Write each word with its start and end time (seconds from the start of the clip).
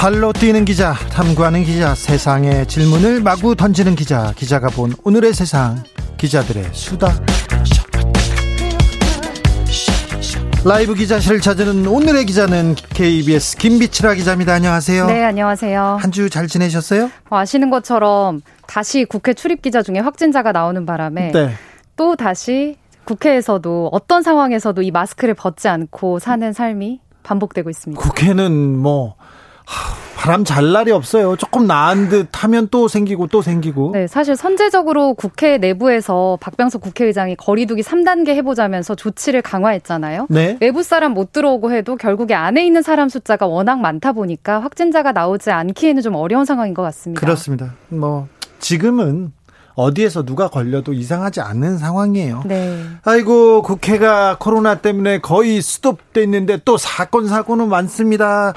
발로 0.00 0.32
뛰는 0.32 0.64
기자, 0.64 0.94
탐구하는 1.12 1.62
기자, 1.64 1.94
세상의 1.94 2.66
질문을 2.66 3.20
마구 3.22 3.54
던지는 3.54 3.94
기자, 3.94 4.32
기자가 4.34 4.68
본 4.68 4.94
오늘의 5.04 5.34
세상, 5.34 5.82
기자들의 6.16 6.64
수다. 6.72 7.12
라이브 10.64 10.94
기자실을 10.94 11.40
찾는 11.40 11.86
오늘의 11.86 12.24
기자는 12.24 12.76
KBS 12.94 13.58
김비치라 13.58 14.14
기자입니다. 14.14 14.54
안녕하세요. 14.54 15.06
네, 15.06 15.22
안녕하세요. 15.24 15.98
한 16.00 16.10
주 16.10 16.28
잘 16.30 16.46
지내셨어요? 16.48 17.10
뭐 17.28 17.38
아시는 17.38 17.68
것처럼 17.70 18.40
다시 18.66 19.04
국회 19.04 19.34
출입 19.34 19.60
기자 19.60 19.82
중에 19.82 19.98
확진자가 19.98 20.52
나오는 20.52 20.84
바람에 20.86 21.32
네. 21.32 21.50
또 21.96 22.16
다시 22.16 22.76
국회에서도 23.04 23.90
어떤 23.92 24.22
상황에서도 24.22 24.80
이 24.80 24.90
마스크를 24.90 25.34
벗지 25.34 25.68
않고 25.68 26.18
사는 26.20 26.52
삶이 26.54 27.00
반복되고 27.22 27.68
있습니다. 27.68 28.00
국회는 28.02 28.78
뭐 28.78 29.16
바람 30.20 30.44
잘 30.44 30.72
날이 30.72 30.92
없어요. 30.92 31.34
조금 31.36 31.66
나은 31.66 32.10
듯 32.10 32.28
하면 32.44 32.68
또 32.70 32.88
생기고 32.88 33.28
또 33.28 33.40
생기고. 33.40 33.92
네, 33.94 34.06
사실 34.06 34.36
선제적으로 34.36 35.14
국회 35.14 35.56
내부에서 35.56 36.36
박병석 36.42 36.82
국회의장이 36.82 37.36
거리두기 37.36 37.80
3단계 37.82 38.34
해보자면서 38.34 38.94
조치를 38.96 39.40
강화했잖아요. 39.40 40.26
네. 40.28 40.58
외부 40.60 40.82
사람 40.82 41.14
못 41.14 41.32
들어오고 41.32 41.72
해도 41.72 41.96
결국에 41.96 42.34
안에 42.34 42.66
있는 42.66 42.82
사람 42.82 43.08
숫자가 43.08 43.46
워낙 43.46 43.80
많다 43.80 44.12
보니까 44.12 44.60
확진자가 44.60 45.12
나오지 45.12 45.52
않기에는 45.52 46.02
좀 46.02 46.14
어려운 46.16 46.44
상황인 46.44 46.74
것 46.74 46.82
같습니다. 46.82 47.18
그렇습니다. 47.18 47.72
뭐 47.88 48.28
지금은 48.58 49.32
어디에서 49.74 50.24
누가 50.24 50.48
걸려도 50.48 50.92
이상하지 50.92 51.40
않는 51.40 51.78
상황이에요. 51.78 52.42
네. 52.44 52.84
아이고 53.04 53.62
국회가 53.62 54.36
코로나 54.38 54.74
때문에 54.74 55.20
거의 55.20 55.62
스톱돼 55.62 56.22
있는데 56.24 56.58
또 56.64 56.76
사건 56.76 57.26
사고는 57.26 57.70
많습니다. 57.70 58.52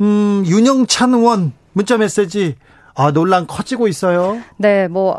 음, 0.00 0.42
윤영찬 0.46 1.14
의원 1.14 1.52
문자 1.72 1.96
메시지 1.96 2.56
아, 2.94 3.10
논란 3.12 3.46
커지고 3.46 3.88
있어요. 3.88 4.38
네, 4.56 4.86
뭐 4.88 5.18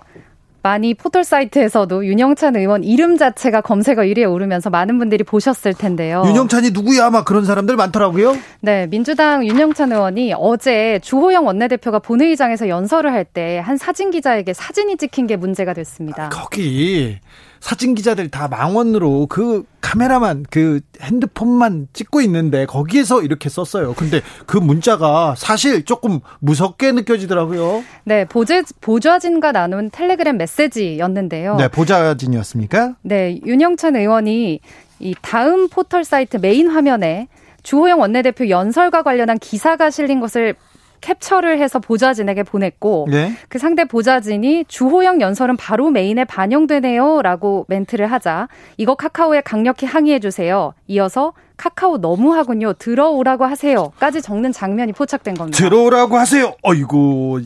많이 0.63 0.95
포털 0.95 1.23
사이트에서도 1.23 2.07
윤영찬 2.07 2.55
의원 2.55 2.83
이름 2.83 3.17
자체가 3.17 3.61
검색어 3.61 4.01
1위에 4.01 4.27
오르면서 4.31 4.71
많은 4.71 4.97
분들이 4.97 5.23
보셨을 5.23 5.75
텐데요. 5.75 6.23
윤영찬이 6.25 6.71
누구야? 6.71 7.11
막 7.11 7.23
그런 7.23 7.45
사람들 7.45 7.75
많더라고요. 7.75 8.35
네, 8.61 8.87
민주당 8.87 9.45
윤영찬 9.45 9.91
의원이 9.91 10.33
어제 10.35 10.99
주호영 11.03 11.45
원내대표가 11.45 11.99
본회의장에서 11.99 12.67
연설을 12.67 13.11
할 13.13 13.25
때 13.25 13.59
한 13.59 13.77
사진 13.77 14.09
기자에게 14.09 14.53
사진이 14.53 14.97
찍힌 14.97 15.27
게 15.27 15.35
문제가 15.35 15.73
됐습니다. 15.73 16.29
거기 16.29 17.19
사진 17.59 17.95
기자들 17.95 18.29
다 18.29 18.47
망원으로 18.47 19.27
그 19.27 19.63
카메라만 19.81 20.45
그 20.49 20.81
핸드폰만 21.01 21.87
찍고 21.93 22.21
있는데 22.21 22.65
거기에서 22.65 23.21
이렇게 23.21 23.49
썼어요. 23.49 23.93
근데 23.93 24.21
그 24.45 24.57
문자가 24.57 25.35
사실 25.37 25.85
조금 25.85 26.19
무섭게 26.39 26.91
느껴지더라고요. 26.91 27.83
네, 28.03 28.25
보좌, 28.25 28.61
보좌진과 28.81 29.51
나눈 29.51 29.89
텔레그램 29.89 30.37
메시지였는데요. 30.37 31.55
네, 31.55 31.67
보좌진이었습니까? 31.67 32.95
네, 33.01 33.39
윤영찬 33.45 33.95
의원이 33.95 34.59
이 34.99 35.15
다음 35.21 35.67
포털 35.67 36.03
사이트 36.03 36.37
메인 36.37 36.69
화면에 36.69 37.27
주호영 37.63 37.99
원내대표 37.99 38.49
연설과 38.49 39.03
관련한 39.03 39.39
기사가 39.39 39.89
실린 39.89 40.19
것을 40.19 40.55
캡처를 41.05 41.59
해서 41.59 41.77
보좌진에게 41.77 42.41
보냈고 42.41 43.07
네? 43.11 43.33
그 43.47 43.59
상대 43.59 43.85
보좌진이 43.85 44.65
주호영 44.67 45.21
연설은 45.21 45.55
바로 45.55 45.91
메인에 45.91 46.25
반영되네요라고 46.25 47.65
멘트를 47.69 48.11
하자 48.11 48.47
이거 48.77 48.95
카카오에 48.95 49.41
강력히 49.41 49.85
항의해 49.85 50.19
주세요. 50.19 50.73
이어서 50.87 51.33
카카오 51.57 51.97
너무하군요. 51.97 52.73
들어오라고 52.73 53.45
하세요까지 53.45 54.23
적는 54.23 54.51
장면이 54.51 54.93
포착된 54.93 55.35
겁니다. 55.35 55.57
들어오라고 55.57 56.17
하세요. 56.17 56.55
어이구 56.63 57.43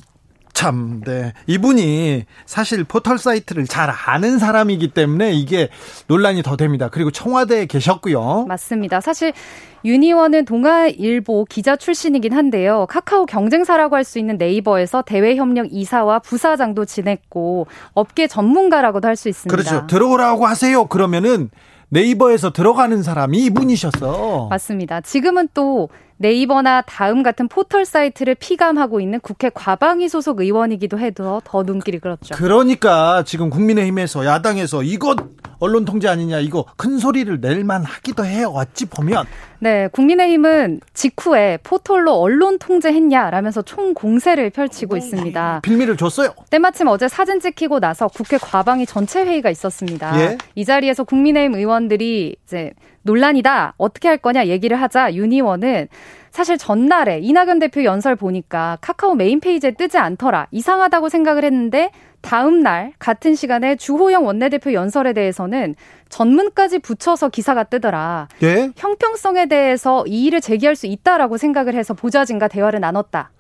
참, 0.59 0.99
네. 1.05 1.31
이분이 1.47 2.25
사실 2.45 2.83
포털 2.83 3.17
사이트를 3.17 3.65
잘 3.65 3.89
아는 3.89 4.39
사람이기 4.39 4.89
때문에 4.89 5.31
이게 5.31 5.69
논란이 6.07 6.43
더 6.43 6.57
됩니다. 6.57 6.89
그리고 6.91 7.11
청와대에 7.11 7.65
계셨고요. 7.65 8.43
맞습니다. 8.45 8.99
사실 8.99 9.31
유니원은 9.85 10.43
동아일보 10.43 11.45
기자 11.45 11.77
출신이긴 11.77 12.33
한데요. 12.33 12.87
카카오 12.89 13.25
경쟁사라고 13.25 13.95
할 13.95 14.03
수 14.03 14.19
있는 14.19 14.35
네이버에서 14.37 15.01
대외협력 15.03 15.67
이사와 15.71 16.19
부사장도 16.19 16.83
지냈고 16.83 17.67
업계 17.93 18.27
전문가라고도 18.27 19.07
할 19.07 19.15
수 19.15 19.29
있습니다. 19.29 19.55
그렇죠. 19.55 19.87
들어오라고 19.87 20.45
하세요. 20.45 20.87
그러면은 20.87 21.51
네이버에서 21.87 22.51
들어가는 22.51 23.01
사람이 23.01 23.37
이분이셨어. 23.45 24.47
맞습니다. 24.49 24.99
지금은 24.99 25.47
또 25.53 25.87
네이버나 26.19 26.81
다음 26.81 27.24
같은 27.24 27.47
포털 27.47 27.85
사이트를 27.85 28.35
피감하고 28.35 29.00
있는 29.00 29.22
국회 29.22 29.50
과방위 29.50 30.09
소속 30.09 30.41
의원이기도 30.41 31.00
해도 31.00 31.41
더 31.46 31.63
눈길이 31.63 32.00
그렇죠. 32.00 32.35
그러니까 32.35 33.24
지금 33.24 33.50
국민의힘에서 33.50 34.25
야당에서 34.25 34.84
이것 34.84 35.18
언론 35.59 35.85
통제 35.85 36.09
아니냐 36.09 36.40
이거 36.40 36.66
큰 36.75 37.00
소리를 37.00 37.40
낼만 37.40 37.85
하기도 37.85 38.25
해요. 38.25 38.52
어찌 38.53 38.85
보면. 38.85 39.25
네, 39.61 39.89
국민의힘은 39.91 40.79
직후에 40.93 41.59
포털로 41.63 42.13
언론 42.13 42.57
통제했냐라면서 42.59 43.61
총 43.61 43.93
공세를 43.93 44.51
펼치고 44.51 44.95
있습니다. 44.95 45.59
빌미를 45.63 45.97
줬어요. 45.97 46.33
때마침 46.49 46.87
어제 46.87 47.07
사진 47.09 47.39
찍히고 47.39 47.79
나서 47.79 48.07
국회 48.07 48.37
과방위 48.37 48.85
전체 48.85 49.23
회의가 49.23 49.49
있었습니다. 49.49 50.19
예? 50.21 50.37
이 50.55 50.63
자리에서 50.63 51.03
국민의힘 51.03 51.55
의원들이 51.55 52.37
이제 52.45 52.71
논란이다. 53.01 53.73
어떻게 53.77 54.07
할 54.07 54.17
거냐 54.17 54.47
얘기를 54.47 54.79
하자 54.81 55.13
윤 55.13 55.31
의원은 55.33 55.87
사실 56.31 56.57
전날에 56.57 57.19
이낙연 57.19 57.59
대표 57.59 57.84
연설 57.84 58.16
보니까 58.16 58.78
카카오 58.81 59.16
메인 59.16 59.40
페이지에 59.40 59.72
뜨지 59.72 59.97
않더라. 59.97 60.47
이상하다고 60.51 61.09
생각을 61.09 61.44
했는데 61.44 61.91
다음 62.22 62.62
날 62.62 62.94
같은 63.00 63.35
시간에 63.35 63.75
주호영 63.75 64.25
원내대표 64.25 64.73
연설에 64.73 65.13
대해서는 65.13 65.75
전문까지 66.09 66.79
붙여서 66.79 67.29
기사가 67.29 67.63
뜨더라. 67.63 68.28
예? 68.44 68.72
형평성에 68.75 69.45
대해서 69.47 70.03
이의를 70.06 70.41
제기할 70.41 70.75
수 70.75 70.88
있다라고 70.88 71.38
생각을 71.38 71.75
해서 71.75 71.94
보좌진과 71.94 72.47
대화를 72.50 72.79
나눴다. 72.79 73.31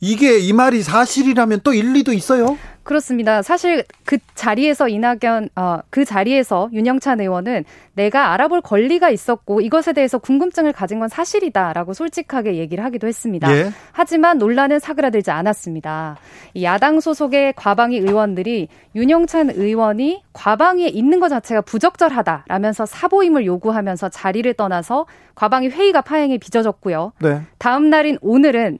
이게 0.00 0.38
이 0.38 0.52
말이 0.52 0.82
사실이라면 0.82 1.60
또 1.64 1.72
일리도 1.72 2.12
있어요? 2.12 2.58
그렇습니다. 2.86 3.42
사실 3.42 3.84
그 4.04 4.18
자리에서 4.36 4.88
이낙연 4.88 5.48
어, 5.56 5.78
그 5.90 6.04
자리에서 6.04 6.70
윤영찬 6.72 7.20
의원은 7.20 7.64
내가 7.94 8.32
알아볼 8.32 8.60
권리가 8.60 9.10
있었고 9.10 9.60
이것에 9.60 9.92
대해서 9.92 10.18
궁금증을 10.18 10.72
가진 10.72 11.00
건 11.00 11.08
사실이다라고 11.08 11.94
솔직하게 11.94 12.54
얘기를 12.54 12.84
하기도 12.84 13.08
했습니다. 13.08 13.52
예. 13.52 13.72
하지만 13.90 14.38
논란은 14.38 14.78
사그라들지 14.78 15.32
않았습니다. 15.32 16.16
야당 16.62 17.00
소속의 17.00 17.54
과방위 17.56 17.98
의원들이 17.98 18.68
윤영찬 18.94 19.50
의원이 19.50 20.22
과방위에 20.32 20.86
있는 20.86 21.18
것 21.18 21.28
자체가 21.28 21.62
부적절하다라면서 21.62 22.86
사보임을 22.86 23.46
요구하면서 23.46 24.10
자리를 24.10 24.54
떠나서 24.54 25.06
과방위 25.34 25.70
회의가 25.70 26.02
파행에 26.02 26.38
빚어졌고요. 26.38 27.12
네. 27.18 27.42
다음 27.58 27.90
날인 27.90 28.18
오늘은 28.20 28.78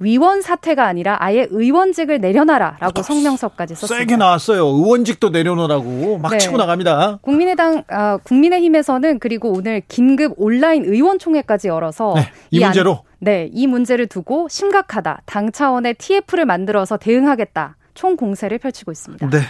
위원 0.00 0.42
사퇴가 0.42 0.86
아니라 0.86 1.16
아예 1.20 1.46
의원직을 1.50 2.20
내려놔라라고 2.20 3.02
성명서까지 3.02 3.74
썼습니다. 3.74 4.00
세게 4.00 4.16
나왔어요. 4.16 4.64
의원직도 4.66 5.30
내려놓으라고 5.30 6.18
막 6.18 6.30
네. 6.30 6.38
치고 6.38 6.56
나갑니다. 6.56 7.18
국민의당 7.20 7.82
아, 7.88 8.16
국민의힘에서는 8.18 9.18
그리고 9.18 9.52
오늘 9.52 9.82
긴급 9.88 10.34
온라인 10.36 10.84
의원총회까지 10.84 11.68
열어서 11.68 12.14
네, 12.14 12.22
이, 12.50 12.58
이 12.58 12.64
문제로 12.64 12.92
안, 12.92 12.98
네, 13.18 13.50
이 13.52 13.66
문제를 13.66 14.06
두고 14.06 14.48
심각하다. 14.48 15.22
당 15.26 15.50
차원의 15.50 15.94
TF를 15.94 16.44
만들어서 16.46 16.96
대응하겠다. 16.96 17.76
총 17.94 18.16
공세를 18.16 18.58
펼치고 18.58 18.92
있습니다. 18.92 19.30
네. 19.30 19.40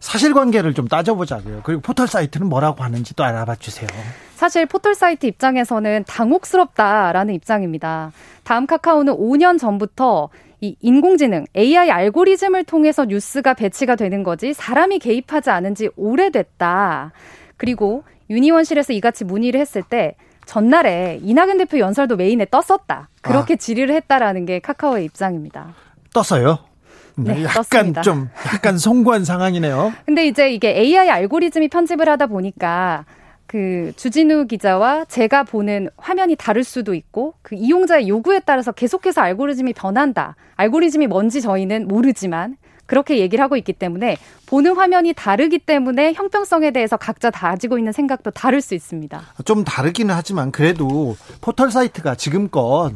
사실관계를 0.00 0.74
좀 0.74 0.88
따져보자고요. 0.88 1.60
그리고 1.62 1.82
포털 1.82 2.08
사이트는 2.08 2.48
뭐라고 2.48 2.82
하는지 2.82 3.14
또 3.14 3.22
알아봐 3.22 3.56
주세요. 3.56 3.88
사실 4.34 4.66
포털 4.66 4.94
사이트 4.94 5.26
입장에서는 5.26 6.04
당혹스럽다라는 6.08 7.34
입장입니다. 7.34 8.10
다음 8.42 8.66
카카오는 8.66 9.14
5년 9.14 9.58
전부터 9.58 10.30
이 10.62 10.76
인공지능 10.80 11.44
AI 11.56 11.90
알고리즘을 11.90 12.64
통해서 12.64 13.04
뉴스가 13.04 13.54
배치가 13.54 13.96
되는 13.96 14.22
거지 14.22 14.52
사람이 14.52 14.98
개입하지 14.98 15.50
않은 15.50 15.74
지 15.74 15.90
오래됐다. 15.96 17.12
그리고 17.56 18.04
유니원실에서 18.30 18.92
이같이 18.94 19.24
문의를 19.24 19.60
했을 19.60 19.82
때 19.82 20.16
전날에 20.46 21.20
이낙연 21.22 21.58
대표 21.58 21.78
연설도 21.78 22.16
메인에 22.16 22.46
떴었다. 22.50 23.08
그렇게 23.20 23.54
아. 23.54 23.56
질의를 23.56 23.94
했다라는 23.94 24.46
게 24.46 24.58
카카오의 24.58 25.04
입장입니다. 25.04 25.74
떴어요? 26.12 26.69
네, 27.16 27.34
네 27.34 27.44
약간 27.44 27.54
떴습니다. 27.54 28.02
좀 28.02 28.28
약간 28.52 28.78
송구한 28.78 29.24
상황이네요. 29.24 29.92
근데 30.06 30.26
이제 30.26 30.50
이게 30.50 30.70
AI 30.70 31.08
알고리즘이 31.08 31.68
편집을 31.68 32.08
하다 32.08 32.26
보니까 32.26 33.04
그 33.46 33.92
주진우 33.96 34.46
기자와 34.46 35.06
제가 35.06 35.42
보는 35.42 35.90
화면이 35.96 36.36
다를 36.36 36.62
수도 36.62 36.94
있고 36.94 37.34
그 37.42 37.56
이용자의 37.56 38.08
요구에 38.08 38.40
따라서 38.44 38.70
계속해서 38.70 39.20
알고리즘이 39.22 39.72
변한다. 39.72 40.36
알고리즘이 40.56 41.08
뭔지 41.08 41.40
저희는 41.40 41.88
모르지만 41.88 42.56
그렇게 42.90 43.18
얘기를 43.18 43.42
하고 43.42 43.56
있기 43.56 43.72
때문에 43.72 44.16
보는 44.46 44.74
화면이 44.74 45.14
다르기 45.14 45.60
때문에 45.60 46.12
형평성에 46.12 46.72
대해서 46.72 46.96
각자 46.96 47.30
가지고 47.30 47.78
있는 47.78 47.92
생각도 47.92 48.32
다를 48.32 48.60
수 48.60 48.74
있습니다. 48.74 49.20
좀 49.44 49.62
다르기는 49.62 50.12
하지만 50.12 50.50
그래도 50.50 51.16
포털 51.40 51.70
사이트가 51.70 52.16
지금껏 52.16 52.92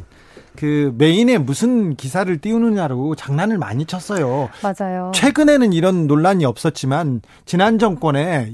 그 0.55 0.93
메인에 0.97 1.37
무슨 1.37 1.95
기사를 1.95 2.35
띄우느냐로 2.39 3.15
장난을 3.15 3.57
많이 3.57 3.85
쳤어요. 3.85 4.49
맞아요. 4.61 5.11
최근에는 5.13 5.73
이런 5.73 6.07
논란이 6.07 6.45
없었지만 6.45 7.21
지난 7.45 7.79
정권에 7.79 8.53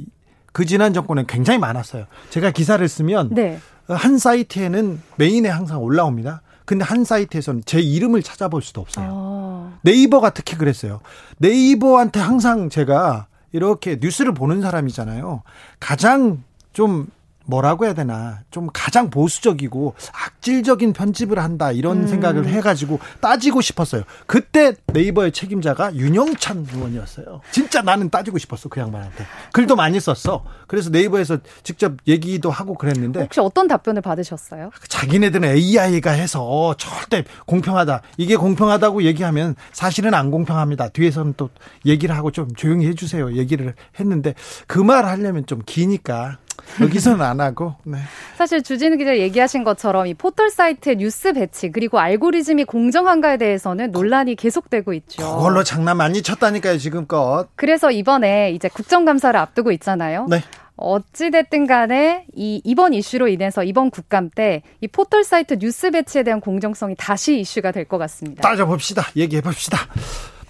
그 0.54 0.66
지난 0.66 0.94
정권에 0.94 1.26
굉장히 1.28 1.60
많았어요. 1.60 2.06
제가 2.30 2.52
기사를 2.52 2.86
쓰면 2.88 3.30
네. 3.34 3.60
한 3.88 4.18
사이트에는 4.18 5.02
메인에 5.16 5.50
항상 5.50 5.82
올라옵니다. 5.82 6.42
근데 6.66 6.86
한 6.86 7.04
사이트에서는 7.04 7.64
제 7.66 7.80
이름을 7.80 8.24
찾아볼 8.24 8.62
수도 8.62 8.82
없어요. 8.82 9.08
아. 9.12 9.78
네이버가 9.82 10.32
특히 10.32 10.58
그랬어요. 10.58 11.02
네이버한테 11.40 12.20
항상 12.20 12.70
제가 12.70 13.28
이렇게 13.52 13.98
뉴스를 14.00 14.34
보는 14.34 14.62
사람이잖아요. 14.62 15.44
가장 15.80 16.44
좀 16.74 17.08
뭐라고 17.52 17.86
해야 17.86 17.94
되나 17.94 18.40
좀 18.50 18.70
가장 18.74 19.10
보수적이고 19.10 19.94
악질적인 20.14 20.94
편집을 20.94 21.38
한다 21.38 21.72
이런 21.72 22.04
음. 22.04 22.08
생각을 22.08 22.48
해가지고 22.48 23.00
따지고 23.20 23.60
싶었어요. 23.62 24.04
그때 24.26 24.74
네이버의 24.88 25.34
책임자가 25.34 25.96
윤영찬 25.96 26.68
의원이었어요. 26.74 27.42
진짜 27.52 27.82
나는 27.82 28.10
따지고 28.10 28.38
싶었어 28.38 28.70
그 28.70 28.80
양반한테 28.80 29.26
글도 29.52 29.76
많이 29.76 30.00
썼어. 30.00 30.44
그래서 30.68 30.90
네이버에서 30.90 31.40
직접 31.64 31.94
얘기도 32.08 32.50
하고 32.50 32.74
그랬는데 32.76 33.20
혹시 33.22 33.42
어떤 33.42 33.68
답변을 33.68 34.02
받으셨어요? 34.02 34.72
자기네들은 34.88 35.50
AI가 35.50 36.12
해서 36.12 36.74
절대 36.78 37.26
공평하다 37.46 38.02
이게 38.18 38.38
공평하다고 38.38 39.04
얘기하면 39.04 39.56
사실은 39.74 40.14
안 40.14 40.32
공평합니다. 40.32 40.90
뒤에서는 40.90 41.34
또 41.36 41.50
얘기를 41.86 42.16
하고 42.16 42.32
좀 42.32 42.54
조용히 42.56 42.88
해주세요 42.88 43.34
얘기를 43.34 43.74
했는데 44.00 44.34
그 44.68 44.82
말 44.82 45.06
하려면 45.06 45.46
좀 45.46 45.62
기니까 45.66 46.38
여기서는 46.80 47.22
안 47.26 47.42
하고. 47.42 47.76
네. 47.84 47.98
사실 48.38 48.62
주진우 48.64 48.98
기자 48.98 49.18
얘기하신 49.18 49.64
것처럼 49.64 50.08
이 50.08 50.14
포털 50.14 50.50
사이트의 50.50 50.98
뉴스 50.98 51.34
배치 51.34 51.72
그리고 51.72 52.00
알고리즘이 52.00 52.64
공정한가에 52.66 53.38
대해서는 53.38 53.92
논란이 53.92 54.36
계속되고 54.36 54.94
있죠. 54.94 55.36
그걸로 55.38 55.64
장난 55.64 55.98
많이 55.98 56.22
쳤다니까요 56.22 56.78
지금껏. 56.78 57.48
그래서 57.56 57.92
이번에 57.92 58.52
이제 58.52 58.68
국정감사를 58.70 59.40
앞두고 59.40 59.72
있잖아요. 59.74 60.28
네. 60.30 60.42
어찌됐든 60.78 61.68
간에 61.68 62.26
이 62.34 62.60
이번 62.64 62.94
이슈로 62.94 63.28
인해서 63.28 63.64
이번 63.64 63.92
국감 63.92 64.30
때 64.34 64.64
이 64.82 64.88
포털 64.88 65.24
사이트 65.24 65.60
뉴스 65.60 65.92
배치에 65.92 66.24
대한 66.24 66.40
공정성이 66.42 66.96
다시 66.98 67.40
이슈가 67.40 67.72
될 67.72 67.86
것 67.86 67.98
같습니다. 68.00 68.42
따져봅시다. 68.42 69.04
얘기해봅시다. 69.16 69.78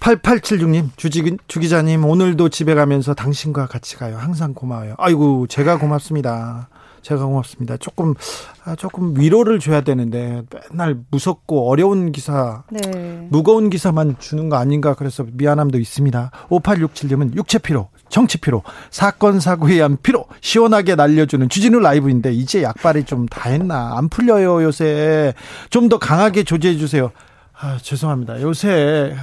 8876님, 0.02 0.88
주지, 0.96 1.36
주 1.46 1.60
기자님, 1.60 2.04
오늘도 2.04 2.48
집에 2.48 2.74
가면서 2.74 3.14
당신과 3.14 3.66
같이 3.66 3.96
가요. 3.96 4.16
항상 4.18 4.52
고마워요. 4.52 4.94
아이고, 4.98 5.46
제가 5.46 5.78
고맙습니다. 5.78 6.68
제가 7.02 7.24
고맙습니다. 7.26 7.76
조금, 7.76 8.14
아, 8.64 8.74
조금 8.74 9.16
위로를 9.16 9.60
줘야 9.60 9.80
되는데, 9.82 10.42
맨날 10.72 10.96
무섭고 11.12 11.70
어려운 11.70 12.10
기사, 12.10 12.64
네. 12.70 12.80
무거운 13.30 13.70
기사만 13.70 14.16
주는 14.18 14.48
거 14.48 14.56
아닌가, 14.56 14.94
그래서 14.94 15.24
미안함도 15.32 15.78
있습니다. 15.78 16.30
5867님은 16.48 17.36
육체 17.36 17.58
피로, 17.58 17.88
정치 18.08 18.38
피로, 18.38 18.64
사건, 18.90 19.38
사고에 19.38 19.74
의한 19.74 19.96
피로, 20.02 20.26
시원하게 20.40 20.96
날려주는 20.96 21.48
주진우 21.48 21.78
라이브인데, 21.78 22.32
이제 22.32 22.64
약발이 22.64 23.04
좀 23.04 23.26
다 23.26 23.50
했나? 23.50 23.96
안 23.96 24.08
풀려요, 24.08 24.64
요새. 24.64 25.32
좀 25.70 25.88
더 25.88 25.98
강하게 25.98 26.42
조제해주세요. 26.42 27.10
아, 27.64 27.78
죄송합니다. 27.80 28.42
요새 28.42 29.14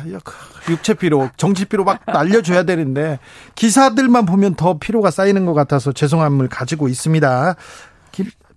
육체 0.70 0.94
피로, 0.94 1.30
정치 1.36 1.66
피로 1.66 1.84
막 1.84 2.02
날려줘야 2.06 2.64
되는데 2.64 3.20
기사들만 3.56 4.26
보면 4.26 4.56
더 4.56 4.78
피로가 4.78 5.12
쌓이는 5.12 5.46
것 5.46 5.54
같아서 5.54 5.92
죄송함을 5.92 6.48
가지고 6.48 6.88
있습니다. 6.88 7.56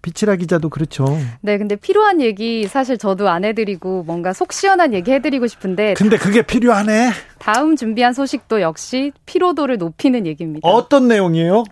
비치라 0.03 0.35
기자도 0.35 0.69
그렇죠. 0.69 1.17
네, 1.41 1.59
근데 1.59 1.77
필요한 1.77 2.21
얘기 2.21 2.67
사실 2.67 2.99
저도 2.99 3.29
안 3.29 3.45
해드리고 3.45 4.03
뭔가 4.03 4.33
속 4.33 4.53
시원한 4.53 4.95
얘기 4.95 5.13
해드리고 5.13 5.47
싶은데. 5.47 5.95
근데 5.95 6.17
그게 6.17 6.43
필요하네. 6.43 7.13
다음 7.39 7.77
준비한 7.77 8.13
소식도 8.13 8.61
역시 8.61 9.13
피로도를 9.27 9.79
높이는 9.79 10.27
얘기입니다. 10.27 10.69
어떤 10.69 11.07
내용이에요? 11.07 11.63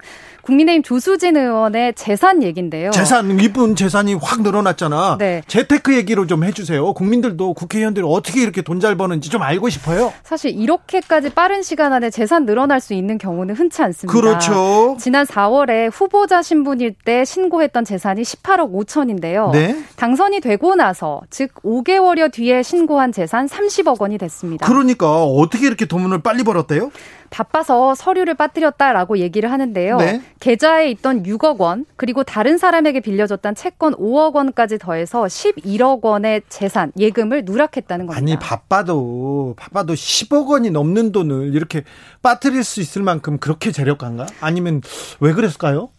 국민의힘 0.43 0.83
조수진 0.83 1.37
의원의 1.37 1.95
재산 1.95 2.43
얘긴데요. 2.43 2.91
재산 2.91 3.39
이분 3.41 3.77
재산이 3.77 4.15
확 4.15 4.43
늘어났잖아. 4.43 5.17
네. 5.19 5.43
재테크 5.47 5.95
얘기로 5.97 6.27
좀 6.27 6.45
해주세요. 6.45 6.93
국민들도 6.95 7.55
국회의원들이 7.55 8.05
어떻게 8.09 8.43
이렇게 8.43 8.63
돈 8.63 8.81
잘 8.81 8.97
버는지 8.97 9.29
좀 9.29 9.43
알고 9.43 9.69
싶어요. 9.69 10.11
사실 10.23 10.59
이렇게까지 10.59 11.35
빠른 11.35 11.63
시간 11.63 11.93
안에 11.93 12.09
재산 12.09 12.47
늘어날 12.47 12.81
수 12.81 12.95
있는 12.95 13.19
경우는 13.19 13.55
흔치 13.55 13.83
않습니다. 13.83 14.19
그렇죠. 14.19 14.97
지난 14.99 15.27
4월에 15.27 15.91
후보자 15.93 16.41
신분일 16.41 16.95
때 17.05 17.27
신고했던 17.27 17.85
재산이 17.85 18.23
18억 18.23 18.73
5천인데요. 18.73 19.51
네. 19.53 19.77
당선이 19.97 20.41
되고 20.41 20.75
나서 20.77 21.21
즉 21.29 21.53
5개월여 21.63 22.33
뒤에 22.33 22.63
신고한 22.63 23.13
재산 23.13 23.47
30억 23.47 24.01
원이 24.01 24.17
됐습니다. 24.17 24.67
그러니까 24.67 25.25
어떻게 25.25 25.67
이렇게 25.67 25.85
돈을 25.85 26.23
빨리 26.23 26.43
벌었대요? 26.43 26.91
바빠서 27.29 27.95
서류를 27.95 28.35
빠뜨렸다라고 28.35 29.19
얘기를 29.19 29.53
하는데요. 29.53 29.99
네. 29.99 30.23
계좌에 30.41 30.91
있던 30.91 31.23
6억 31.23 31.59
원 31.61 31.85
그리고 31.97 32.25
다른 32.25 32.57
사람에게 32.57 33.01
빌려줬던 33.01 33.55
채권 33.55 33.95
5억 33.95 34.35
원까지 34.35 34.79
더해서 34.79 35.25
11억 35.25 36.03
원의 36.03 36.43
재산 36.49 36.93
예금을 36.99 37.45
누락했다는 37.45 38.07
겁니다. 38.07 38.19
아니 38.19 38.39
바빠도 38.39 39.55
바빠도 39.59 39.93
10억 39.93 40.49
원이 40.49 40.71
넘는 40.71 41.13
돈을 41.13 41.55
이렇게 41.55 41.85
빠뜨릴 42.23 42.65
수 42.65 42.81
있을 42.81 43.03
만큼 43.03 43.39
그렇게 43.39 43.71
재력가인가? 43.71 44.27
아니면 44.41 44.81
왜 45.21 45.33
그랬을까요? 45.35 45.91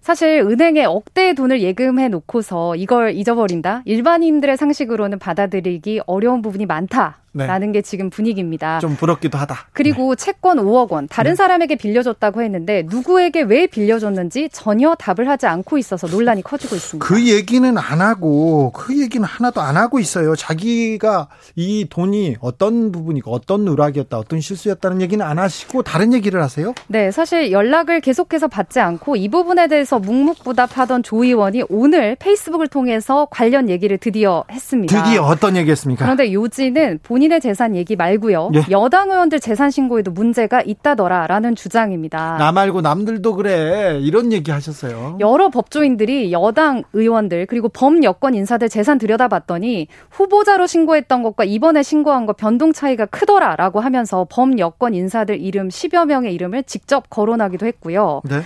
사실 0.00 0.40
은행에 0.40 0.86
억대의 0.86 1.34
돈을 1.34 1.60
예금해 1.60 2.08
놓고서 2.08 2.76
이걸 2.76 3.12
잊어버린다? 3.12 3.82
일반인들의 3.84 4.56
상식으로는 4.56 5.18
받아들이기 5.18 6.00
어려운 6.06 6.40
부분이 6.40 6.64
많다. 6.64 7.18
네. 7.38 7.46
라는 7.46 7.70
게 7.70 7.82
지금 7.82 8.10
분위기입니다. 8.10 8.80
좀 8.80 8.96
부럽기도 8.96 9.38
하다. 9.38 9.68
그리고 9.72 10.14
네. 10.16 10.24
채권 10.24 10.58
5억 10.58 10.90
원 10.90 11.06
다른 11.08 11.32
네. 11.32 11.36
사람에게 11.36 11.76
빌려줬다고 11.76 12.42
했는데 12.42 12.84
누구에게 12.88 13.42
왜 13.42 13.68
빌려줬는지 13.68 14.48
전혀 14.52 14.96
답을 14.96 15.28
하지 15.28 15.46
않고 15.46 15.78
있어서 15.78 16.08
논란이 16.08 16.42
커지고 16.42 16.74
있습니다. 16.74 17.06
그 17.06 17.24
얘기는 17.28 17.78
안 17.78 18.00
하고 18.00 18.72
그 18.72 19.00
얘기는 19.00 19.24
하나도 19.24 19.60
안 19.60 19.76
하고 19.76 20.00
있어요. 20.00 20.34
자기가 20.34 21.28
이 21.54 21.86
돈이 21.88 22.36
어떤 22.40 22.90
부분이고 22.90 23.30
어떤 23.30 23.64
누락이었다, 23.64 24.18
어떤 24.18 24.40
실수였다는 24.40 25.00
얘기는 25.00 25.24
안 25.24 25.38
하시고 25.38 25.82
다른 25.82 26.12
얘기를 26.12 26.42
하세요? 26.42 26.74
네, 26.88 27.10
사실 27.12 27.52
연락을 27.52 28.00
계속해서 28.00 28.48
받지 28.48 28.80
않고 28.80 29.14
이 29.14 29.28
부분에 29.28 29.68
대해서 29.68 30.00
묵묵부답하던 30.00 31.04
조 31.04 31.22
의원이 31.22 31.64
오늘 31.68 32.16
페이스북을 32.16 32.68
통해서 32.68 33.28
관련 33.30 33.68
얘기를 33.68 33.98
드디어 33.98 34.44
했습니다. 34.50 35.02
드디어 35.02 35.22
어떤 35.22 35.56
얘기했습니까? 35.56 36.04
그런데 36.04 36.32
요지는 36.32 37.00
본인 37.02 37.27
본인의 37.28 37.40
재산 37.40 37.76
얘기 37.76 37.94
말고요. 37.94 38.50
예. 38.54 38.64
여당 38.70 39.10
의원들 39.10 39.40
재산 39.40 39.70
신고에도 39.70 40.10
문제가 40.10 40.62
있다더라라는 40.62 41.54
주장입니다. 41.54 42.36
나 42.38 42.52
말고 42.52 42.80
남들도 42.80 43.34
그래 43.34 43.98
이런 44.00 44.32
얘기 44.32 44.50
하셨어요. 44.50 45.18
여러 45.20 45.48
법조인들이 45.50 46.32
여당 46.32 46.82
의원들 46.92 47.46
그리고 47.46 47.68
범 47.68 48.02
여권 48.02 48.34
인사들 48.34 48.68
재산 48.68 48.98
들여다봤더니 48.98 49.88
후보자로 50.10 50.66
신고했던 50.66 51.22
것과 51.22 51.44
이번에 51.44 51.82
신고한 51.82 52.26
것 52.26 52.36
변동 52.36 52.72
차이가 52.72 53.06
크더라라고 53.06 53.80
하면서 53.80 54.26
범 54.28 54.58
여권 54.58 54.94
인사들 54.94 55.40
이름 55.40 55.68
10여 55.68 56.06
명의 56.06 56.34
이름을 56.34 56.64
직접 56.64 57.08
거론하기도 57.10 57.66
했고요. 57.66 58.22
네. 58.24 58.40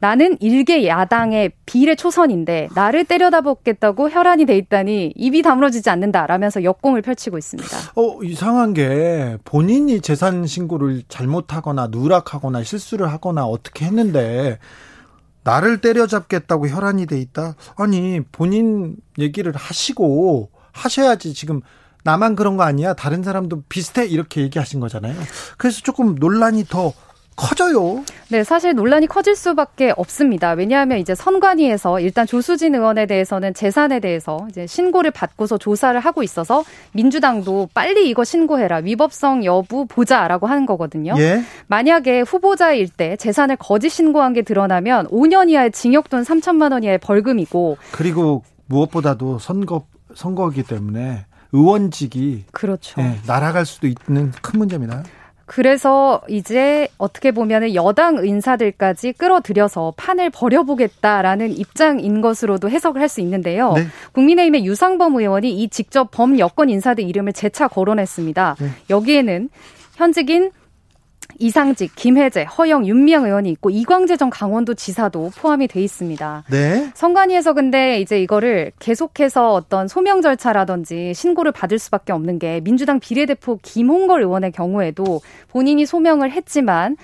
나는 0.00 0.36
일개 0.40 0.86
야당의 0.86 1.52
비례 1.66 1.94
초선인데 1.96 2.68
나를 2.74 3.04
때려다 3.04 3.40
보겠다고 3.40 4.10
혈안이 4.10 4.46
돼 4.46 4.56
있다니 4.56 5.12
입이 5.16 5.42
다물어지지 5.42 5.90
않는다라면서 5.90 6.62
역공을 6.62 7.02
펼치고 7.02 7.36
있습니다. 7.36 7.76
어 7.96 8.22
이상한 8.22 8.74
게 8.74 9.36
본인이 9.44 10.00
재산 10.00 10.46
신고를 10.46 11.02
잘못하거나 11.08 11.88
누락하거나 11.90 12.62
실수를 12.62 13.10
하거나 13.10 13.44
어떻게 13.44 13.86
했는데 13.86 14.58
나를 15.42 15.80
때려잡겠다고 15.80 16.68
혈안이 16.68 17.06
돼 17.06 17.18
있다. 17.20 17.56
아니 17.76 18.20
본인 18.32 18.96
얘기를 19.18 19.52
하시고 19.54 20.50
하셔야지 20.72 21.34
지금 21.34 21.60
나만 22.04 22.36
그런 22.36 22.56
거 22.56 22.62
아니야? 22.62 22.94
다른 22.94 23.22
사람도 23.22 23.64
비슷해 23.68 24.06
이렇게 24.06 24.42
얘기하신 24.42 24.78
거잖아요. 24.78 25.14
그래서 25.56 25.80
조금 25.82 26.14
논란이 26.14 26.64
더 26.64 26.92
커져요. 27.38 28.04
네, 28.30 28.42
사실 28.42 28.74
논란이 28.74 29.06
커질 29.06 29.36
수밖에 29.36 29.94
없습니다. 29.96 30.50
왜냐하면 30.50 30.98
이제 30.98 31.14
선관위에서 31.14 32.00
일단 32.00 32.26
조수진 32.26 32.74
의원에 32.74 33.06
대해서는 33.06 33.54
재산에 33.54 34.00
대해서 34.00 34.46
이제 34.50 34.66
신고를 34.66 35.12
받고서 35.12 35.56
조사를 35.56 35.98
하고 36.00 36.24
있어서 36.24 36.64
민주당도 36.92 37.68
빨리 37.72 38.10
이거 38.10 38.24
신고해라 38.24 38.78
위법성 38.78 39.44
여부 39.44 39.86
보자라고 39.86 40.48
하는 40.48 40.66
거거든요. 40.66 41.14
예? 41.18 41.42
만약에 41.68 42.22
후보자일 42.22 42.88
때 42.88 43.16
재산을 43.16 43.56
거짓 43.56 43.90
신고한 43.90 44.32
게 44.32 44.42
드러나면 44.42 45.06
5년 45.06 45.48
이하의 45.48 45.70
징역 45.70 46.10
또는 46.10 46.24
3천만 46.24 46.72
원 46.72 46.82
이하의 46.82 46.98
벌금이고 46.98 47.78
그리고 47.92 48.42
무엇보다도 48.66 49.38
선거 49.38 49.86
선거이기 50.14 50.64
때문에 50.64 51.24
의원직이 51.52 52.44
그렇죠. 52.50 53.00
네, 53.00 53.18
날아갈 53.26 53.64
수도 53.64 53.86
있는 53.86 54.32
큰 54.42 54.58
문제입니다. 54.58 55.04
그래서 55.48 56.20
이제 56.28 56.88
어떻게 56.98 57.32
보면 57.32 57.74
여당 57.74 58.24
인사들까지 58.24 59.14
끌어들여서 59.14 59.94
판을 59.96 60.30
벌여보겠다라는 60.30 61.56
입장인 61.56 62.20
것으로도 62.20 62.70
해석을 62.70 63.00
할 63.00 63.08
수 63.08 63.22
있는데요. 63.22 63.72
네. 63.72 63.86
국민의힘의 64.12 64.66
유상범 64.66 65.16
의원이 65.16 65.50
이 65.50 65.68
직접 65.70 66.10
범 66.10 66.38
여권 66.38 66.68
인사들 66.68 67.02
이름을 67.04 67.32
재차 67.32 67.66
거론했습니다. 67.66 68.56
네. 68.60 68.68
여기에는 68.90 69.48
현직인 69.96 70.50
이상직, 71.38 71.94
김혜재, 71.94 72.44
허영, 72.44 72.86
윤미향 72.86 73.24
의원이 73.24 73.50
있고 73.50 73.70
이광재 73.70 74.16
전 74.16 74.30
강원도 74.30 74.74
지사도 74.74 75.30
포함이 75.36 75.68
돼 75.68 75.80
있습니다. 75.82 76.44
네. 76.50 76.90
선관위에서 76.94 77.52
근데 77.52 78.00
이제 78.00 78.20
이거를 78.20 78.72
계속해서 78.78 79.52
어떤 79.52 79.88
소명 79.88 80.20
절차라든지 80.20 81.14
신고를 81.14 81.52
받을 81.52 81.78
수밖에 81.78 82.12
없는 82.12 82.38
게 82.38 82.60
민주당 82.60 82.98
비례대표 82.98 83.58
김홍걸 83.62 84.22
의원의 84.22 84.52
경우에도 84.52 85.20
본인이 85.48 85.86
소명을 85.86 86.32
했지만 86.32 86.96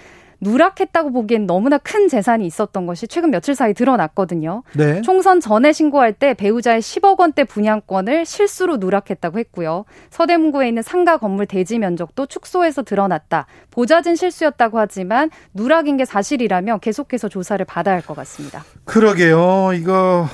누락했다고 0.45 1.11
보기엔 1.11 1.47
너무나 1.47 1.79
큰 1.79 2.07
재산이 2.09 2.47
있었던 2.47 2.87
것이 2.87 3.09
최근 3.09 3.31
며칠 3.31 3.55
사이 3.55 3.75
드러났거든요. 3.75 4.63
네. 4.75 5.01
총선 5.03 5.41
전에 5.41 5.73
신고할 5.73 6.13
때 6.13 6.35
배우자의 6.35 6.81
10억 6.83 7.19
원대 7.19 7.43
분양권을 7.45 8.27
실수로 8.27 8.77
누락했다고 8.77 9.39
했고요. 9.41 9.87
서대문구에 10.11 10.69
있는 10.69 10.83
상가 10.83 11.17
건물 11.17 11.47
대지 11.47 11.79
면적도 11.79 12.27
축소해서 12.27 12.83
드러났다. 12.83 13.47
보자진 13.71 14.15
실수였다고 14.15 14.79
하지만 14.79 15.31
누락인 15.55 15.97
게 15.97 16.05
사실이라면 16.05 16.81
계속해서 16.81 17.29
조사를 17.29 17.65
받아야 17.65 17.95
할 17.97 18.05
것 18.05 18.15
같습니다. 18.17 18.63
그러게요. 18.85 19.73
이거 19.75 20.27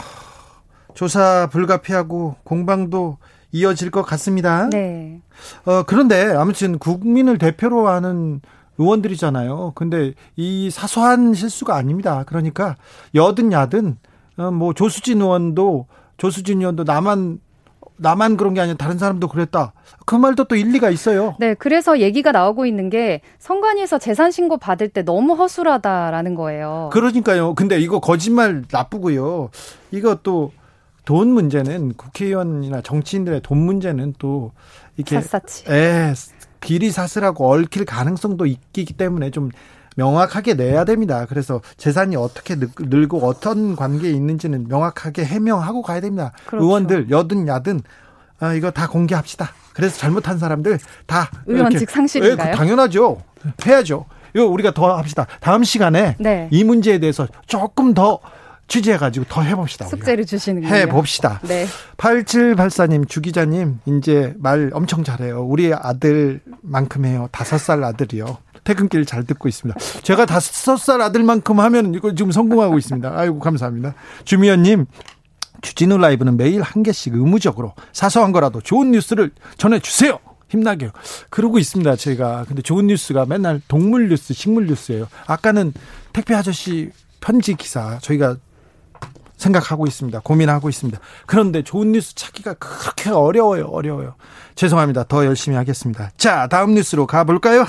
조사 0.94 1.48
불가피하고 1.52 2.34
공방도 2.42 3.18
이어질 3.52 3.92
것 3.92 4.02
같습니다. 4.02 4.68
네. 4.70 5.20
어, 5.64 5.84
그런데 5.84 6.32
아무튼 6.34 6.78
국민을 6.80 7.38
대표로 7.38 7.86
하는 7.86 8.40
의원들이잖아요. 8.80 9.72
근데 9.74 10.14
이 10.36 10.70
사소한 10.70 11.34
실수가 11.34 11.76
아닙니다. 11.76 12.24
그러니까 12.26 12.76
여든 13.14 13.52
야든 13.52 13.98
어, 14.38 14.50
뭐 14.50 14.72
조수진 14.72 15.20
의원도 15.20 15.86
조수진 16.16 16.60
의원도 16.60 16.84
나만 16.84 17.40
나만 17.96 18.38
그런 18.38 18.54
게 18.54 18.62
아니라 18.62 18.78
다른 18.78 18.96
사람도 18.96 19.28
그랬다. 19.28 19.74
그 20.06 20.14
말도 20.14 20.44
또 20.44 20.56
일리가 20.56 20.88
있어요. 20.88 21.36
네, 21.38 21.52
그래서 21.52 22.00
얘기가 22.00 22.32
나오고 22.32 22.64
있는 22.64 22.88
게 22.88 23.20
선관위에서 23.38 23.98
재산 23.98 24.30
신고 24.30 24.56
받을 24.56 24.88
때 24.88 25.02
너무 25.04 25.34
허술하다라는 25.34 26.34
거예요. 26.34 26.88
그러니까요. 26.94 27.54
근데 27.54 27.78
이거 27.78 28.00
거짓말 28.00 28.64
나쁘고요. 28.72 29.50
이거 29.90 30.16
또돈 30.22 31.28
문제는 31.28 31.92
국회의원이나 31.94 32.80
정치인들의 32.80 33.42
돈 33.42 33.58
문제는 33.58 34.14
또 34.18 34.52
이렇게 34.96 35.20
샅샅이. 35.20 35.64
예, 35.68 36.14
비리 36.60 36.90
사슬하고 36.90 37.50
얽힐 37.50 37.84
가능성도 37.84 38.46
있기 38.46 38.84
때문에 38.84 39.30
좀 39.30 39.50
명확하게 39.96 40.54
내야 40.54 40.84
됩니다. 40.84 41.26
그래서 41.28 41.60
재산이 41.76 42.16
어떻게 42.16 42.56
늘고 42.78 43.26
어떤 43.26 43.76
관계에 43.76 44.10
있는지는 44.12 44.68
명확하게 44.68 45.24
해명하고 45.24 45.82
가야 45.82 46.00
됩니다. 46.00 46.32
그렇죠. 46.46 46.64
의원들 46.64 47.10
여든 47.10 47.48
야든 47.48 47.80
아, 48.38 48.54
이거 48.54 48.70
다 48.70 48.88
공개합시다. 48.88 49.50
그래서 49.74 49.98
잘못한 49.98 50.38
사람들 50.38 50.78
다 51.06 51.30
의원직 51.46 51.90
상실인가요? 51.90 52.50
예, 52.52 52.54
당연하죠. 52.54 53.22
해야죠. 53.66 54.06
이거 54.34 54.46
우리가 54.46 54.72
더 54.72 54.96
합시다. 54.96 55.26
다음 55.40 55.64
시간에 55.64 56.16
네. 56.18 56.48
이 56.50 56.64
문제에 56.64 56.98
대해서 56.98 57.26
조금 57.46 57.94
더 57.94 58.20
취재해가지고 58.70 59.26
더 59.28 59.42
해봅시다. 59.42 59.86
숙제를 59.86 60.24
주시는 60.24 60.62
거예요. 60.62 60.74
해봅시다. 60.74 61.40
네. 61.42 61.66
8784님, 61.96 63.08
주기자님, 63.08 63.80
이제 63.86 64.32
말 64.38 64.70
엄청 64.72 65.02
잘해요. 65.02 65.44
우리 65.44 65.74
아들만큼 65.74 67.04
해요. 67.04 67.28
다섯 67.32 67.58
살 67.58 67.82
아들이요. 67.82 68.38
퇴근길 68.62 69.04
잘 69.06 69.24
듣고 69.24 69.48
있습니다. 69.48 69.78
제가 70.02 70.24
다섯 70.24 70.76
살 70.76 71.02
아들만큼 71.02 71.58
하면 71.58 71.94
이거 71.94 72.14
지금 72.14 72.30
성공하고 72.30 72.78
있습니다. 72.78 73.12
아이고, 73.12 73.40
감사합니다. 73.40 73.94
주미연님, 74.24 74.86
주진우 75.62 75.98
라이브는 75.98 76.36
매일 76.36 76.62
한 76.62 76.84
개씩 76.84 77.14
의무적으로 77.14 77.74
사소한 77.92 78.30
거라도 78.30 78.60
좋은 78.60 78.92
뉴스를 78.92 79.32
전해주세요. 79.58 80.18
힘나게 80.48 80.90
그러고 81.28 81.58
있습니다. 81.58 81.96
제가 81.96 82.44
근데 82.46 82.62
좋은 82.62 82.86
뉴스가 82.86 83.26
맨날 83.26 83.60
동물 83.68 84.08
뉴스, 84.08 84.32
식물 84.32 84.66
뉴스예요. 84.66 85.08
아까는 85.26 85.72
택배 86.12 86.34
아저씨 86.34 86.90
편지 87.20 87.54
기사 87.54 87.98
저희가 88.00 88.36
생각하고 89.40 89.86
있습니다. 89.86 90.20
고민하고 90.20 90.68
있습니다. 90.68 91.00
그런데 91.26 91.62
좋은 91.62 91.92
뉴스 91.92 92.14
찾기가 92.14 92.54
그렇게 92.54 93.10
어려워요. 93.10 93.66
어려워요. 93.66 94.14
죄송합니다. 94.54 95.04
더 95.04 95.24
열심히 95.24 95.56
하겠습니다. 95.56 96.10
자, 96.16 96.46
다음 96.48 96.74
뉴스로 96.74 97.06
가볼까요? 97.06 97.66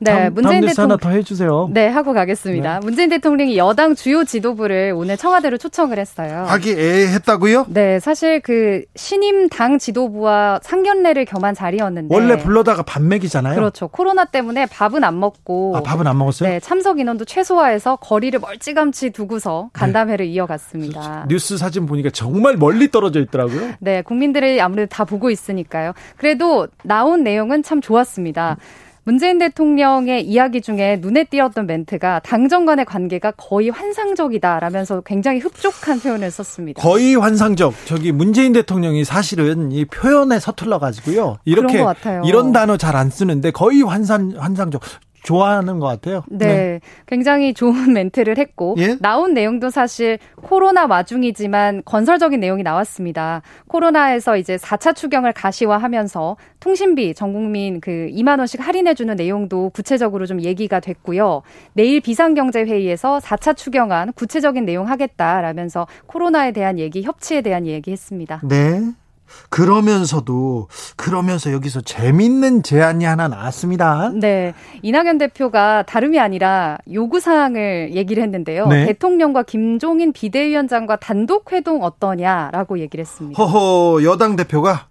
네, 0.00 0.12
다음, 0.12 0.34
문재인 0.34 0.60
대통령 0.64 0.90
하나 0.92 0.96
더 0.96 1.10
해주세요. 1.10 1.70
네, 1.72 1.88
하고 1.88 2.12
가겠습니다. 2.12 2.80
네. 2.80 2.84
문재인 2.84 3.08
대통령이 3.08 3.56
여당 3.58 3.94
주요 3.94 4.24
지도부를 4.24 4.92
오늘 4.96 5.16
청와대로 5.16 5.58
초청을 5.58 5.98
했어요. 5.98 6.44
하기애했다고요? 6.46 7.66
네, 7.68 7.98
사실 7.98 8.40
그 8.40 8.84
신임 8.94 9.48
당 9.48 9.78
지도부와 9.78 10.60
상견례를 10.62 11.24
겸한 11.24 11.54
자리였는데 11.54 12.14
원래 12.14 12.36
불러다가 12.36 12.82
밥맥이잖아요. 12.82 13.54
그렇죠. 13.56 13.88
코로나 13.88 14.24
때문에 14.24 14.66
밥은 14.66 15.02
안 15.02 15.18
먹고 15.18 15.76
아, 15.76 15.82
밥은 15.82 16.06
안 16.06 16.18
먹었어요? 16.18 16.48
네, 16.48 16.60
참석 16.60 17.00
인원도 17.00 17.24
최소화해서 17.24 17.96
거리를 17.96 18.38
멀찌감치 18.38 19.10
두고서 19.10 19.70
간담회를 19.72 20.26
네. 20.26 20.32
이어갔습니다. 20.32 21.26
뉴스 21.28 21.58
사진 21.58 21.86
보니까 21.86 22.10
정말 22.10 22.56
멀리 22.56 22.90
떨어져 22.90 23.20
있더라고요. 23.20 23.72
네, 23.80 24.02
국민들이 24.02 24.60
아무래도 24.60 24.88
다 24.88 25.04
보고 25.04 25.30
있으니까요. 25.30 25.92
그래도 26.16 26.68
나온 26.84 27.24
내용은 27.24 27.62
참 27.62 27.80
좋았습니다. 27.80 28.56
음. 28.58 28.87
문재인 29.08 29.38
대통령의 29.38 30.22
이야기 30.26 30.60
중에 30.60 30.98
눈에 31.00 31.24
띄었던 31.24 31.66
멘트가 31.66 32.20
당정 32.22 32.66
간의 32.66 32.84
관계가 32.84 33.30
거의 33.38 33.70
환상적이다라면서 33.70 35.00
굉장히 35.00 35.38
흡족한 35.38 35.98
표현을 35.98 36.30
썼습니다. 36.30 36.82
거의 36.82 37.14
환상적. 37.14 37.72
저기 37.86 38.12
문재인 38.12 38.52
대통령이 38.52 39.04
사실은 39.04 39.72
이 39.72 39.86
표현에 39.86 40.38
서툴러 40.38 40.78
가지고요. 40.78 41.38
이렇게 41.46 41.82
이런 42.26 42.52
단어 42.52 42.76
잘 42.76 42.96
안 42.96 43.08
쓰는데 43.08 43.50
거의 43.50 43.80
환상 43.80 44.34
환상적. 44.36 44.82
좋아하는 45.22 45.78
것 45.78 45.86
같아요. 45.86 46.24
네, 46.28 46.46
네. 46.46 46.80
굉장히 47.06 47.54
좋은 47.54 47.92
멘트를 47.92 48.38
했고 48.38 48.74
예? 48.78 48.96
나온 49.00 49.34
내용도 49.34 49.70
사실 49.70 50.18
코로나 50.36 50.86
와중이지만 50.86 51.82
건설적인 51.84 52.40
내용이 52.40 52.62
나왔습니다. 52.62 53.42
코로나에서 53.68 54.36
이제 54.36 54.56
4차 54.56 54.94
추경을 54.94 55.32
가시화하면서 55.32 56.36
통신비 56.60 57.14
전 57.14 57.32
국민 57.32 57.80
그 57.80 58.08
2만 58.12 58.38
원씩 58.38 58.66
할인해 58.66 58.94
주는 58.94 59.14
내용도 59.16 59.70
구체적으로 59.70 60.26
좀 60.26 60.42
얘기가 60.42 60.80
됐고요. 60.80 61.42
내일 61.72 62.00
비상경제 62.00 62.64
회의에서 62.64 63.18
4차 63.18 63.56
추경안 63.56 64.12
구체적인 64.12 64.64
내용 64.64 64.88
하겠다라면서 64.88 65.86
코로나에 66.06 66.52
대한 66.52 66.78
얘기, 66.78 67.02
협치에 67.02 67.40
대한 67.42 67.66
얘기 67.66 67.90
했습니다. 67.92 68.40
네. 68.44 68.92
그러면서도 69.50 70.68
그러면서 70.96 71.52
여기서 71.52 71.80
재밌는 71.80 72.62
제안이 72.62 73.04
하나 73.04 73.28
나왔습니다. 73.28 74.10
네. 74.14 74.54
이낙연 74.82 75.18
대표가 75.18 75.82
다름이 75.82 76.18
아니라 76.18 76.78
요구 76.92 77.20
사항을 77.20 77.90
얘기를 77.94 78.22
했는데요. 78.22 78.66
네. 78.66 78.86
대통령과 78.86 79.42
김종인 79.42 80.12
비대위원장과 80.12 80.96
단독 80.96 81.52
회동 81.52 81.82
어떠냐라고 81.82 82.78
얘기를 82.78 83.04
했습니다. 83.04 83.42
허허 83.42 84.04
여당 84.04 84.36
대표가 84.36 84.86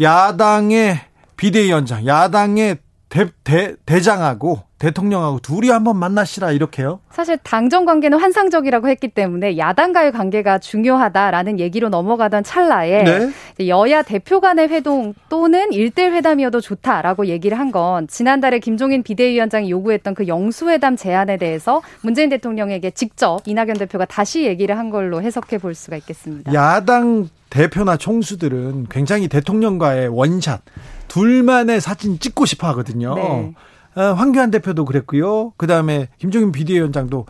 야당의 0.00 1.00
비대위원장, 1.36 2.06
야당의 2.06 2.78
대, 3.10 3.26
대, 3.44 3.74
대장하고 3.84 4.60
대통령하고 4.78 5.40
둘이 5.40 5.68
한번 5.68 5.98
만나시라 5.98 6.52
이렇게요? 6.52 7.00
사실 7.10 7.36
당정 7.42 7.84
관계는 7.84 8.18
환상적이라고 8.18 8.88
했기 8.88 9.08
때문에 9.08 9.58
야당과의 9.58 10.12
관계가 10.12 10.58
중요하다라는 10.58 11.58
얘기로 11.60 11.90
넘어가던 11.90 12.44
찰나에 12.44 13.02
네? 13.02 13.66
여야 13.68 14.02
대표 14.02 14.40
간의 14.40 14.68
회동 14.68 15.12
또는 15.28 15.70
일대일 15.72 16.14
회담이어도 16.14 16.60
좋다라고 16.62 17.26
얘기를 17.26 17.58
한 17.58 17.70
건 17.70 18.08
지난달에 18.08 18.58
김종인 18.58 19.02
비대위원장이 19.04 19.70
요구했던 19.70 20.14
그 20.14 20.26
영수회담 20.26 20.96
제안에 20.96 21.36
대해서 21.36 21.82
문재인 22.00 22.28
대통령에게 22.30 22.90
직접 22.90 23.40
이낙연 23.44 23.74
대표가 23.74 24.06
다시 24.06 24.44
얘기를 24.44 24.76
한 24.78 24.90
걸로 24.90 25.20
해석해 25.22 25.58
볼 25.58 25.74
수가 25.76 25.96
있겠습니다. 25.98 26.52
야당 26.54 27.28
대표나 27.50 27.96
총수들은 27.96 28.86
굉장히 28.90 29.28
대통령과의 29.28 30.08
원샷 30.08 30.62
둘만의 31.10 31.80
사진 31.80 32.18
찍고 32.18 32.46
싶어 32.46 32.68
하거든요. 32.68 33.14
네. 33.14 33.54
어, 33.96 34.02
황교안 34.12 34.50
대표도 34.50 34.84
그랬고요. 34.84 35.52
그 35.56 35.66
다음에 35.66 36.08
김종인 36.18 36.52
비대위원장도 36.52 37.26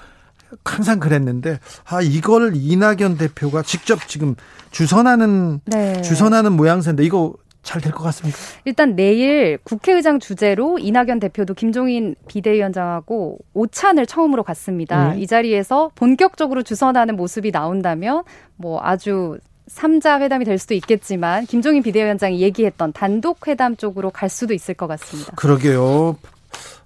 항상 0.65 1.01
그랬는데 1.01 1.59
아 1.85 2.03
이걸 2.03 2.53
이낙연 2.55 3.17
대표가 3.19 3.63
직접 3.63 4.07
지금 4.07 4.35
주선하는 4.71 5.61
네. 5.65 6.03
주선하는 6.03 6.53
모양새인데 6.53 7.05
이거 7.05 7.35
잘될것 7.63 8.03
같습니까? 8.03 8.39
일단 8.65 8.97
내일 8.97 9.59
국회의장 9.63 10.19
주재로 10.19 10.79
이낙연 10.79 11.21
대표도 11.21 11.55
김종인 11.55 12.15
비대위원장하고 12.27 13.39
오찬을 13.55 14.07
처음으로 14.07 14.43
갔습니다. 14.43 15.15
네. 15.15 15.21
이 15.21 15.27
자리에서 15.27 15.91
본격적으로 15.95 16.63
주선하는 16.63 17.17
모습이 17.17 17.51
나온다면 17.51 18.25
뭐 18.57 18.81
아주 18.83 19.39
3자 19.75 20.21
회담이 20.21 20.45
될 20.45 20.59
수도 20.59 20.75
있겠지만 20.75 21.47
김종인 21.47 21.83
비대위원장이 21.83 22.41
얘기했던 22.41 22.93
단독 22.93 23.47
회담 23.47 23.77
쪽으로 23.77 24.11
갈 24.11 24.29
수도 24.29 24.53
있을 24.53 24.75
것 24.75 24.87
같습니다. 24.87 25.33
그러게요. 25.37 26.17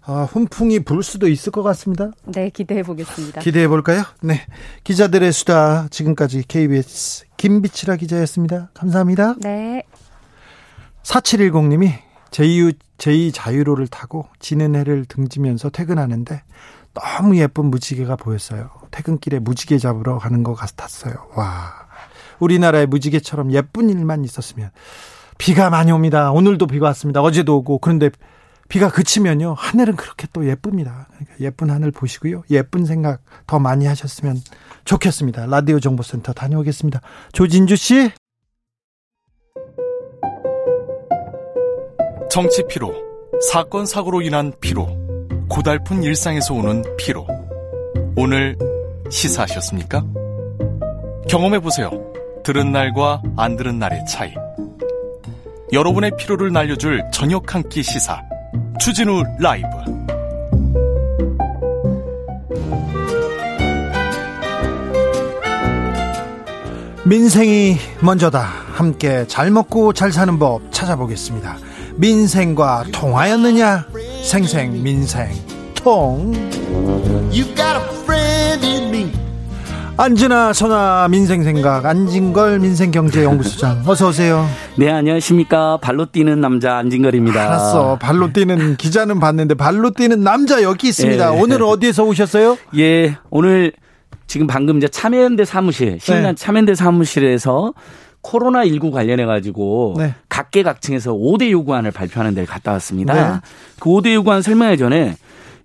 아, 0.06 0.24
훈풍이 0.30 0.80
불 0.80 1.02
수도 1.02 1.28
있을 1.28 1.50
것 1.50 1.62
같습니다. 1.62 2.10
네, 2.26 2.50
기대해 2.50 2.82
보겠습니다. 2.82 3.40
기대해 3.40 3.66
볼까요? 3.68 4.02
네. 4.20 4.42
기자들의 4.84 5.32
수다 5.32 5.88
지금까지 5.90 6.44
KBS 6.46 7.24
김비치라 7.38 7.96
기자였습니다. 7.96 8.70
감사합니다. 8.74 9.36
네. 9.40 9.82
4710님이 11.02 11.92
제2, 12.30 12.76
제2 12.98 13.32
자유로를 13.32 13.86
타고 13.86 14.28
지는 14.40 14.74
해를 14.74 15.06
등지면서 15.06 15.70
퇴근하는데 15.70 16.42
너무 16.92 17.36
예쁜 17.38 17.66
무지개가 17.66 18.16
보였어요. 18.16 18.70
퇴근길에 18.90 19.38
무지개 19.38 19.78
잡으러 19.78 20.18
가는 20.18 20.42
것 20.42 20.54
같았어요. 20.54 21.14
와. 21.34 21.83
우리나라의 22.38 22.86
무지개처럼 22.86 23.52
예쁜 23.52 23.90
일만 23.90 24.24
있었으면 24.24 24.70
비가 25.38 25.70
많이 25.70 25.92
옵니다. 25.92 26.30
오늘도 26.32 26.66
비가 26.66 26.86
왔습니다. 26.86 27.20
어제도 27.20 27.56
오고 27.56 27.78
그런데 27.78 28.10
비가 28.68 28.88
그치면요 28.88 29.54
하늘은 29.56 29.96
그렇게 29.96 30.26
또 30.32 30.46
예쁩니다. 30.48 31.08
그러니까 31.10 31.34
예쁜 31.40 31.70
하늘 31.70 31.90
보시고요 31.90 32.42
예쁜 32.50 32.84
생각 32.86 33.22
더 33.46 33.58
많이 33.58 33.86
하셨으면 33.86 34.36
좋겠습니다. 34.84 35.46
라디오 35.46 35.80
정보센터 35.80 36.32
다녀오겠습니다. 36.32 37.00
조진주 37.32 37.76
씨. 37.76 38.10
정치 42.30 42.64
피로, 42.68 42.92
사건 43.52 43.86
사고로 43.86 44.20
인한 44.22 44.52
피로, 44.60 44.88
고달픈 45.48 46.02
일상에서 46.02 46.52
오는 46.54 46.82
피로. 46.96 47.28
오늘 48.16 48.58
시사하셨습니까? 49.08 50.04
경험해 51.28 51.60
보세요. 51.60 52.03
들은 52.44 52.70
날과 52.72 53.22
안 53.36 53.56
들은 53.56 53.78
날의 53.78 54.04
차이. 54.06 54.32
여러분의 55.72 56.12
피로를 56.18 56.52
날려줄 56.52 57.02
저녁 57.12 57.54
한 57.54 57.62
끼 57.68 57.82
시사. 57.82 58.20
추진우 58.78 59.24
라이브 59.40 59.66
민생이 67.06 67.76
먼저다. 68.00 68.40
함께 68.72 69.26
잘 69.26 69.50
먹고 69.50 69.92
잘 69.92 70.10
사는 70.12 70.38
법 70.38 70.62
찾아보겠습니다. 70.72 71.56
민생과 71.96 72.84
통하였느냐? 72.92 73.86
생생 74.22 74.82
민생 74.82 75.28
통. 75.74 76.32
안진아 79.96 80.52
선아 80.52 81.06
민생생각 81.08 81.86
안진걸 81.86 82.58
민생경제연구소장 82.58 83.84
어서 83.86 84.08
오세요. 84.08 84.44
네 84.76 84.90
안녕하십니까 84.90 85.76
발로 85.80 86.06
뛰는 86.06 86.40
남자 86.40 86.76
안진걸입니다. 86.78 87.40
알았어 87.40 87.98
발로 88.00 88.32
뛰는 88.32 88.76
기자는 88.76 89.20
봤는데 89.20 89.54
발로 89.54 89.90
뛰는 89.90 90.24
남자 90.24 90.62
여기 90.64 90.88
있습니다. 90.88 91.30
네. 91.30 91.40
오늘은 91.40 91.64
어디에서 91.64 92.02
오셨어요? 92.02 92.58
예 92.76 93.16
오늘 93.30 93.72
지금 94.26 94.48
방금 94.48 94.78
이제 94.78 94.88
참여연대 94.88 95.44
사무실 95.44 95.98
신난 96.00 96.22
네. 96.22 96.34
참여연대 96.34 96.74
사무실에서 96.74 97.72
코로나 98.20 98.64
19 98.64 98.90
관련해 98.90 99.26
가지고 99.26 99.94
네. 99.96 100.14
각계각층에서 100.28 101.12
5대 101.12 101.50
요구안을 101.52 101.92
발표하는 101.92 102.34
데를 102.34 102.48
갔다 102.48 102.72
왔습니다. 102.72 103.14
네. 103.14 103.40
그 103.78 103.90
5대 103.90 104.12
요구안 104.14 104.42
설명하기 104.42 104.76
전에 104.76 105.14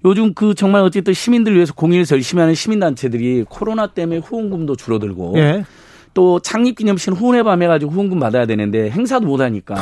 요즘 0.05 0.33
그 0.33 0.53
정말 0.55 0.81
어쨌든 0.81 1.13
시민들 1.13 1.55
위해서 1.55 1.73
공익에서 1.73 2.15
열심히 2.15 2.41
하는 2.41 2.55
시민단체들이 2.55 3.45
코로나 3.49 3.87
때문에 3.87 4.19
후원금도 4.19 4.75
줄어들고 4.77 5.33
예. 5.37 5.65
또 6.13 6.39
창립기념식 6.39 7.13
후원의 7.13 7.43
밤 7.43 7.61
해가지고 7.61 7.91
후원금 7.91 8.19
받아야 8.19 8.45
되는데 8.45 8.89
행사도 8.89 9.25
못 9.25 9.41
하니까 9.41 9.75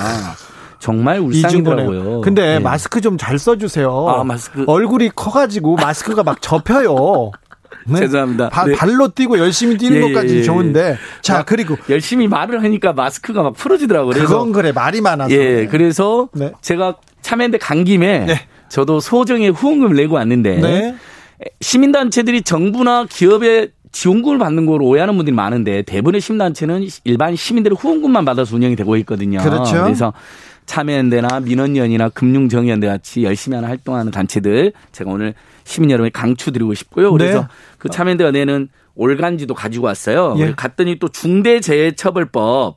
정말 0.79 1.19
울상이더라고요. 1.19 2.21
근데 2.21 2.53
네. 2.55 2.59
마스크 2.59 2.99
좀 3.01 3.17
잘 3.17 3.37
써주세요. 3.39 4.07
아, 4.09 4.23
마스크. 4.23 4.63
얼굴이 4.67 5.09
커가지고 5.15 5.75
마스크가 5.75 6.23
막 6.23 6.41
접혀요. 6.41 7.31
네? 7.87 7.99
죄송합니다. 7.99 8.49
바, 8.49 8.65
네. 8.65 8.73
발로 8.73 9.07
뛰고 9.09 9.37
열심히 9.39 9.77
뛰는 9.77 9.97
예, 9.97 10.01
것까지 10.01 10.35
예, 10.35 10.39
예. 10.39 10.43
좋은데 10.43 10.97
자 11.21 11.43
그리고 11.43 11.77
열심히 11.89 12.27
말을 12.27 12.63
하니까 12.63 12.93
마스크가 12.93 13.43
막 13.43 13.53
풀어지더라고요. 13.53 14.13
그건 14.13 14.51
그래 14.51 14.71
말이 14.71 14.99
많아서. 15.01 15.33
예, 15.33 15.67
그래서 15.67 16.27
네. 16.33 16.51
제가 16.61 16.95
참여인데 17.21 17.59
간 17.59 17.83
김에 17.85 18.25
네. 18.25 18.47
저도 18.69 18.99
소정의 18.99 19.49
후원금을 19.51 19.95
내고 19.95 20.15
왔는데 20.15 20.57
네. 20.57 20.95
시민단체들이 21.61 22.41
정부나 22.41 23.05
기업의 23.09 23.71
지원금을 23.91 24.37
받는 24.37 24.65
걸로 24.65 24.85
오해하는 24.85 25.15
분들이 25.15 25.35
많은데 25.35 25.81
대부분의 25.83 26.21
시민단체는 26.21 26.87
일반 27.03 27.35
시민들의 27.35 27.77
후원금만 27.79 28.25
받아서 28.25 28.55
운영이 28.55 28.75
되고 28.75 28.95
있거든요. 28.97 29.39
그렇죠. 29.39 29.83
그래서 29.83 30.13
참여연대나 30.65 31.39
민원연이나 31.39 32.09
금융정의연대 32.09 32.87
같이 32.87 33.23
열심히 33.23 33.55
하는 33.55 33.69
활동하는 33.69 34.11
단체들 34.11 34.73
제가 34.91 35.09
오늘 35.09 35.33
시민 35.63 35.89
여러분에 35.91 36.09
강추드리고 36.09 36.73
싶고요. 36.73 37.11
그래서 37.13 37.39
네. 37.41 37.47
그 37.77 37.89
참여연대가 37.89 38.31
내는 38.31 38.67
올간지도 38.95 39.53
가지고 39.53 39.85
왔어요. 39.85 40.35
예. 40.39 40.53
갔더니 40.55 40.99
또 40.99 41.07
중대재해처벌법 41.07 42.75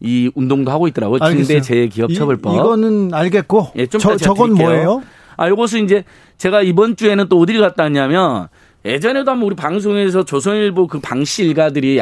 이 0.00 0.30
운동도 0.34 0.70
하고 0.70 0.86
있더라고요. 0.88 1.18
중대재해기업처벌법. 1.18 2.54
이 2.54 2.58
거는 2.58 3.12
알겠고. 3.12 3.72
예, 3.76 3.86
좀 3.86 4.00
저, 4.00 4.16
저건 4.16 4.52
뭐예요? 4.52 5.02
아, 5.36 5.48
요것은 5.48 5.84
이제 5.84 6.04
제가 6.38 6.62
이번 6.62 6.96
주에는 6.96 7.28
또 7.28 7.38
어디를 7.38 7.60
갔다 7.60 7.84
왔냐면 7.84 8.48
예전에도 8.84 9.30
한번 9.30 9.46
우리 9.46 9.56
방송에서 9.56 10.24
조선일보 10.24 10.86
그 10.86 11.00
방씨 11.00 11.44
일가들이 11.44 12.00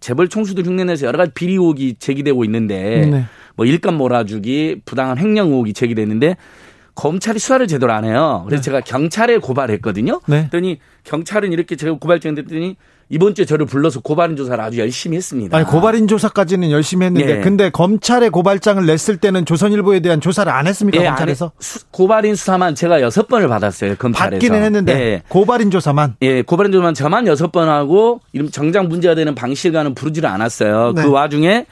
재벌 0.00 0.28
총수들 0.28 0.64
흉내내서 0.64 1.06
여러 1.06 1.18
가지 1.18 1.32
비리 1.34 1.52
의혹이 1.52 1.96
제기되고 1.98 2.44
있는데 2.44 3.06
네. 3.06 3.24
뭐 3.56 3.66
일감 3.66 3.96
몰아주기, 3.96 4.82
부당한 4.84 5.18
횡령 5.18 5.48
의혹이 5.48 5.72
제기됐는데 5.74 6.36
검찰이 6.94 7.38
수사를 7.38 7.66
제대로 7.66 7.92
안 7.92 8.04
해요. 8.04 8.42
그래서 8.46 8.62
네. 8.62 8.64
제가 8.64 8.80
경찰에 8.80 9.38
고발했거든요. 9.38 10.20
네. 10.26 10.48
그랬더니 10.48 10.78
경찰은 11.04 11.52
이렇게 11.52 11.76
제가 11.76 11.98
고발장 11.98 12.34
됐더니 12.34 12.76
이번 13.12 13.34
주에 13.34 13.44
저를 13.44 13.66
불러서 13.66 14.00
고발인 14.00 14.36
조사를 14.36 14.62
아주 14.62 14.78
열심히 14.78 15.16
했습니다. 15.16 15.56
아니, 15.56 15.66
고발인 15.66 16.06
조사까지는 16.06 16.70
열심히 16.70 17.06
했는데 17.06 17.38
예. 17.38 17.40
근데 17.40 17.68
검찰에 17.68 18.28
고발장을 18.28 18.86
냈을 18.86 19.16
때는 19.16 19.44
조선일보에 19.44 19.98
대한 19.98 20.20
조사를 20.20 20.50
안 20.50 20.68
했습니까? 20.68 21.02
예, 21.02 21.06
검찰에서? 21.08 21.50
수, 21.58 21.84
고발인 21.90 22.36
수사만 22.36 22.76
제가 22.76 23.00
여섯 23.02 23.26
번을 23.26 23.48
받았어요. 23.48 23.96
검찰에서. 23.96 24.30
받기는 24.30 24.62
했는데 24.62 24.92
예. 24.92 25.22
고발인 25.28 25.72
조사만. 25.72 26.14
예, 26.22 26.42
고발인 26.42 26.70
조사만 26.70 26.94
저만 26.94 27.26
여섯 27.26 27.50
번 27.50 27.68
하고 27.68 28.20
정작 28.52 28.86
문제가 28.86 29.16
되는 29.16 29.34
방실과는 29.34 29.94
부르지를 29.94 30.28
않았어요. 30.28 30.92
그 30.94 31.00
네. 31.00 31.06
그 31.06 31.10
와중에 31.12 31.66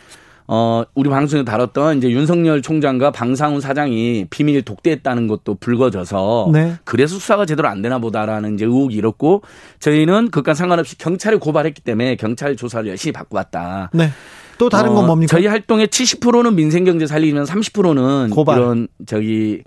어, 0.51 0.83
우리 0.95 1.11
방송에 1.11 1.45
다뤘던 1.45 1.99
이제 1.99 2.11
윤석열 2.11 2.63
총장과 2.63 3.11
방상훈 3.11 3.61
사장이 3.61 4.27
비밀 4.31 4.63
독대했다는 4.63 5.29
것도 5.29 5.57
불거져서 5.57 6.51
네. 6.55 6.77
그래서 6.85 7.19
수사가 7.19 7.45
제대로 7.45 7.69
안 7.69 7.83
되나 7.83 7.99
보다라는 7.99 8.55
이제 8.55 8.65
의혹이 8.65 8.97
일었고 8.97 9.43
저희는 9.79 10.31
그것과 10.31 10.55
상관없이 10.55 10.97
경찰에 10.97 11.37
고발했기 11.37 11.83
때문에 11.83 12.17
경찰 12.17 12.57
조사를 12.57 12.89
열심히 12.89 13.13
받고 13.13 13.37
왔다. 13.37 13.91
네. 13.93 14.09
또 14.57 14.71
다른 14.71 14.95
건 14.95 15.05
어, 15.05 15.07
뭡니까? 15.07 15.37
저희 15.37 15.47
활동의 15.47 15.89
70%는 15.89 16.55
민생 16.55 16.85
경제 16.85 17.07
살리면 17.07 17.45
30%는 17.45 18.31
고발. 18.31 18.57
이런 18.59 18.89
저기 19.07 19.63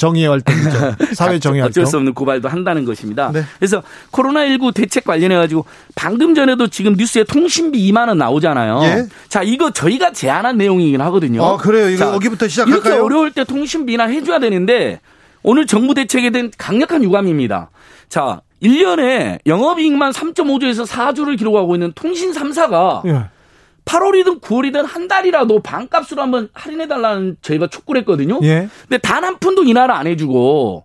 정의 0.00 0.26
활동이죠. 0.26 0.96
사회 1.14 1.38
정의 1.38 1.60
활동. 1.60 1.82
어쩔 1.82 1.86
수 1.86 1.98
없는 1.98 2.14
고발도 2.14 2.48
한다는 2.48 2.86
것입니다. 2.86 3.30
네. 3.32 3.44
그래서 3.58 3.82
코로나19 4.12 4.72
대책 4.72 5.04
관련해 5.04 5.36
가지고 5.36 5.66
방금 5.94 6.34
전에도 6.34 6.68
지금 6.68 6.94
뉴스에 6.94 7.24
통신비 7.24 7.78
2만 7.92 8.08
원 8.08 8.16
나오잖아요. 8.16 8.80
예? 8.84 9.06
자, 9.28 9.42
이거 9.42 9.70
저희가 9.70 10.12
제안한 10.12 10.56
내용이긴 10.56 11.02
하거든요. 11.02 11.44
아, 11.44 11.56
그래요. 11.58 11.90
이거 11.90 11.98
자, 12.06 12.14
여기부터 12.14 12.48
시작할까요? 12.48 12.82
이렇게 12.82 12.98
어려울 12.98 13.30
때 13.30 13.44
통신비나 13.44 14.04
해 14.04 14.24
줘야 14.24 14.38
되는데 14.38 15.00
오늘 15.42 15.66
정부 15.66 15.92
대책에 15.92 16.30
대한 16.30 16.50
강력한 16.56 17.04
유감입니다. 17.04 17.68
자, 18.08 18.40
1년에 18.62 19.40
영업이익만 19.46 20.12
3.5조에서 20.12 20.86
4조를 20.86 21.36
기록하고 21.38 21.74
있는 21.76 21.92
통신 21.94 22.32
3사가 22.32 23.06
예. 23.06 23.24
8월이든 23.84 24.40
9월이든 24.40 24.84
한 24.86 25.08
달이라도 25.08 25.62
반값으로 25.62 26.22
한번 26.22 26.48
할인해달라는 26.52 27.36
저희가 27.42 27.66
촉구를 27.68 28.00
했거든요. 28.02 28.38
예. 28.42 28.68
근데 28.88 28.98
단 28.98 29.24
한 29.24 29.38
푼도 29.38 29.64
인하를 29.64 29.94
안 29.94 30.06
해주고 30.06 30.84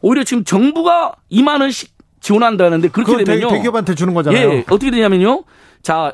오히려 0.00 0.24
지금 0.24 0.44
정부가 0.44 1.12
2만 1.30 1.60
원씩 1.60 1.90
지원한다는데 2.20 2.88
그렇게 2.88 3.24
되면요. 3.24 3.48
대, 3.48 3.60
기업한테 3.60 3.94
주는 3.94 4.12
거잖아요. 4.14 4.50
예, 4.50 4.64
어떻게 4.68 4.90
되냐면요. 4.90 5.44
자, 5.82 6.12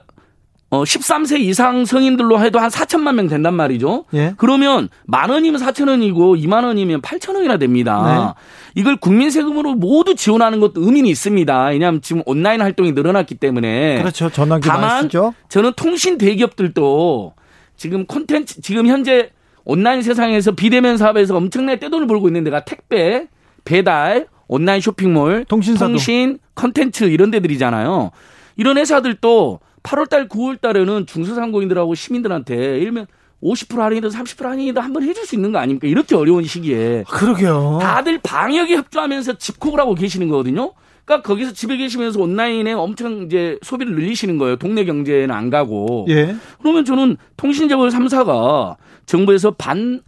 어 0.75 0.83
13세 0.83 1.39
이상 1.39 1.85
성인들로 1.85 2.41
해도 2.41 2.59
한 2.59 2.69
4천만 2.69 3.15
명 3.15 3.29
된단 3.29 3.55
말이죠. 3.55 4.07
예. 4.15 4.35
그러면 4.37 4.89
만 5.05 5.31
원이면 5.31 5.61
4천 5.61 5.89
원이고 5.89 6.35
2만 6.37 6.65
원이면 6.65 7.01
8천 7.01 7.37
원이나 7.37 7.59
됩니다. 7.59 8.35
네. 8.75 8.81
이걸 8.81 8.97
국민 8.97 9.31
세금으로 9.31 9.75
모두 9.75 10.17
지원하는 10.17 10.59
것도 10.59 10.83
의미는 10.83 11.09
있습니다. 11.09 11.67
왜냐하면 11.67 12.03
지금 12.03 12.23
온라인 12.27 12.61
활동이 12.61 12.91
늘어났기 12.93 13.37
때문에 13.37 13.99
그렇죠. 13.99 14.31
전화기 14.31 14.67
다만. 14.67 15.09
저는 15.49 15.73
통신 15.77 16.19
대기업들도 16.19 17.35
지금 17.77 18.07
콘텐츠 18.07 18.61
지금 18.61 18.89
현재 18.89 19.31
온라인 19.65 20.03
세상에서 20.03 20.53
비대면 20.53 20.97
사업에서 20.97 21.37
엄청나게 21.37 21.79
떼돈을 21.79 22.09
벌고 22.09 22.29
있는 22.29 22.43
데가 22.43 22.65
택배, 22.65 23.29
배달, 23.65 24.27
온라인 24.49 24.81
쇼핑몰, 24.81 25.45
통신사도. 25.45 25.93
통신, 25.93 26.39
컨텐츠 26.57 27.05
이런 27.05 27.31
데들이잖아요. 27.31 28.11
이런 28.57 28.79
회사들도 28.79 29.61
8월달, 29.85 30.29
9월달에는 30.29 31.07
중소상공인들하고 31.07 31.95
시민들한테 31.95 32.79
일면 32.79 33.07
50% 33.43 33.79
할인이든 33.79 34.09
30% 34.09 34.43
할인이든 34.43 34.83
한번 34.83 35.03
해줄 35.03 35.25
수 35.27 35.35
있는 35.35 35.53
거 35.53 35.59
아닙니까? 35.59 35.87
이렇게 35.87 36.17
어려운 36.17 36.45
시기에. 36.45 37.05
그러게요. 37.09 37.79
다들 37.81 38.19
방역에 38.23 38.75
협조하면서 38.77 39.35
집콕을 39.35 39.79
하고 39.79 39.95
계시는 39.95 40.29
거거든요. 40.29 40.73
그러니까 41.05 41.29
거기서 41.29 41.53
집에 41.53 41.77
계시면서 41.77 42.19
온라인에 42.21 42.73
엄청 42.73 43.25
이제 43.25 43.59
소비를 43.63 43.95
늘리시는 43.95 44.39
거예요. 44.39 44.57
동네 44.57 44.87
경제는 44.87 45.31
안 45.31 45.51
가고. 45.51 46.07
예. 46.09 46.35
그러면 46.63 46.87
저는 46.87 47.19
통신재벌 47.37 47.91
3사가 47.91 48.77
정부에서 49.05 49.51
반 49.51 50.01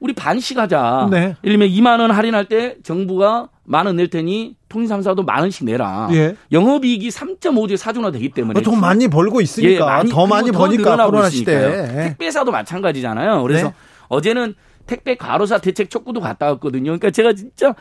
우리 0.00 0.12
반씩 0.12 0.58
하자. 0.58 1.06
네. 1.12 1.36
예를 1.44 1.58
들면 1.58 1.68
2만 1.68 2.00
원 2.00 2.10
할인할 2.10 2.46
때 2.46 2.76
정부가 2.82 3.50
만 3.64 3.86
원 3.86 3.96
낼 3.96 4.08
테니 4.10 4.56
통신 4.68 4.96
3사도 4.96 5.24
만 5.24 5.40
원씩 5.40 5.64
내라. 5.66 6.08
예. 6.12 6.34
영업이익이 6.50 7.08
3.5조 7.10 7.76
4조나 7.76 8.12
되기 8.12 8.30
때문에 8.30 8.60
돈 8.62 8.80
많이 8.80 9.08
벌고 9.08 9.40
있으니까 9.40 9.70
예, 9.72 9.78
많이, 9.78 10.10
더 10.10 10.26
많이 10.26 10.50
버니까 10.50 10.96
코로나 11.06 11.28
시대. 11.30 11.86
택배사도 12.08 12.50
마찬가지잖아요. 12.50 13.42
그래서 13.42 13.68
네. 13.68 13.74
어제는 14.08 14.54
택배 14.86 15.16
과로사 15.16 15.58
대책 15.58 15.90
촉구도 15.90 16.20
갔다 16.20 16.46
왔거든요. 16.46 16.84
그러니까 16.86 17.10
제가 17.10 17.34
진짜 17.34 17.74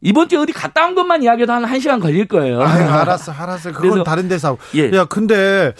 이번 0.00 0.28
주에 0.30 0.38
어디 0.38 0.52
갔다 0.52 0.86
온 0.86 0.94
것만 0.94 1.22
이야기해도 1.22 1.52
한 1.52 1.64
1시간 1.64 2.00
걸릴 2.00 2.26
거예요. 2.26 2.62
아 2.62 3.00
알았어, 3.02 3.32
알았어. 3.32 3.72
그건 3.72 4.02
다른 4.04 4.26
데서. 4.28 4.56
예. 4.74 4.90
야, 4.92 5.04
근데 5.04 5.74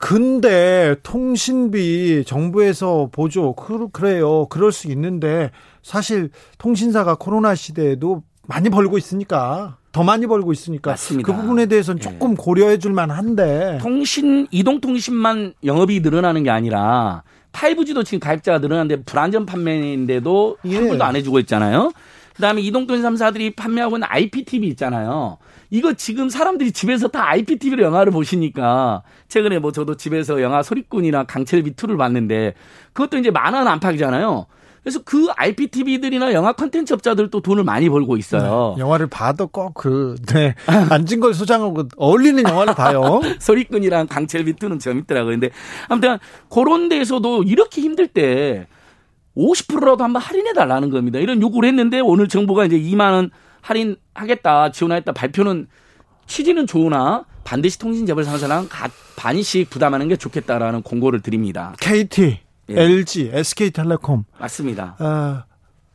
근데 0.00 0.94
통신비 1.02 2.22
정부에서 2.24 3.08
보조 3.10 3.54
그, 3.54 3.88
그래요. 3.90 4.46
그럴 4.48 4.70
수 4.70 4.86
있는데 4.92 5.50
사실 5.82 6.30
통신사가 6.58 7.16
코로나 7.16 7.56
시대에도 7.56 8.22
많이 8.48 8.70
벌고 8.70 8.96
있으니까 8.96 9.76
더 9.92 10.02
많이 10.02 10.26
벌고 10.26 10.52
있으니까 10.52 10.92
맞습니다. 10.92 11.30
그 11.30 11.38
부분에 11.38 11.66
대해서는 11.66 11.98
예. 12.00 12.02
조금 12.02 12.32
예. 12.32 12.34
고려해 12.36 12.78
줄 12.78 12.92
만한데 12.94 13.78
통신 13.80 14.46
이동 14.50 14.80
통신만 14.80 15.52
영업이 15.64 16.00
늘어나는 16.00 16.42
게 16.44 16.50
아니라 16.50 17.22
5G도 17.52 18.04
지금 18.06 18.20
가입자가 18.20 18.58
늘어나는데 18.58 19.02
불안전 19.04 19.44
판매인데도 19.46 20.56
예. 20.64 20.76
환불도 20.76 21.04
안 21.04 21.14
해주고 21.16 21.38
있잖아요. 21.40 21.92
그다음에 22.36 22.62
이동통 22.62 22.96
3사들이 23.02 23.54
판매하고 23.56 23.96
있는 23.96 24.06
IPTV 24.08 24.68
있잖아요. 24.68 25.38
이거 25.70 25.92
지금 25.94 26.28
사람들이 26.30 26.70
집에서 26.72 27.08
다 27.08 27.28
IPTV로 27.28 27.82
영화를 27.82 28.12
보시니까 28.12 29.02
최근에 29.28 29.58
뭐 29.58 29.72
저도 29.72 29.96
집에서 29.96 30.40
영화 30.40 30.62
소리꾼이나 30.62 31.24
강철비 31.24 31.72
2를 31.72 31.98
봤는데 31.98 32.54
그것도 32.92 33.18
이제 33.18 33.30
만 33.30 33.54
원 33.54 33.66
안팎이잖아요. 33.66 34.46
그래서 34.82 35.00
그 35.04 35.26
IPTV들이나 35.36 36.32
영화 36.32 36.52
컨텐츠 36.52 36.92
업자들도 36.94 37.40
돈을 37.40 37.64
많이 37.64 37.88
벌고 37.88 38.16
있어요. 38.16 38.74
네, 38.76 38.82
영화를 38.82 39.06
봐도 39.06 39.46
꼭 39.46 39.74
그, 39.74 40.16
네. 40.26 40.54
앉은 40.66 41.20
걸 41.20 41.34
소장하고 41.34 41.84
어울리는 41.96 42.42
영화를 42.42 42.74
봐요. 42.74 43.20
소리꾼이랑 43.40 44.06
강철비 44.06 44.54
2는 44.54 44.80
재밌더라고요. 44.80 45.32
근데 45.32 45.50
아무튼 45.88 46.18
그런 46.48 46.88
데에서도 46.88 47.42
이렇게 47.42 47.80
힘들 47.80 48.06
때 48.08 48.66
50%라도 49.36 50.02
한번 50.02 50.20
할인해 50.22 50.52
달라는 50.52 50.90
겁니다. 50.90 51.18
이런 51.18 51.40
요구를 51.40 51.68
했는데 51.68 52.00
오늘 52.00 52.28
정부가 52.28 52.64
이제 52.64 52.78
2만 52.78 53.12
원 53.12 53.30
할인하겠다, 53.60 54.72
지원하겠다 54.72 55.12
발표는 55.12 55.68
취지는 56.26 56.66
좋으나 56.66 57.24
반드시 57.44 57.78
통신재벌 57.78 58.24
상사랑 58.24 58.68
반씩 59.16 59.70
부담하는 59.70 60.08
게 60.08 60.16
좋겠다라는 60.16 60.82
공고를 60.82 61.22
드립니다. 61.22 61.74
KT, 61.80 62.40
예. 62.70 62.80
LG, 62.80 63.30
SK텔레콤 63.32 64.24
맞습니다. 64.38 64.96
어, 64.98 65.44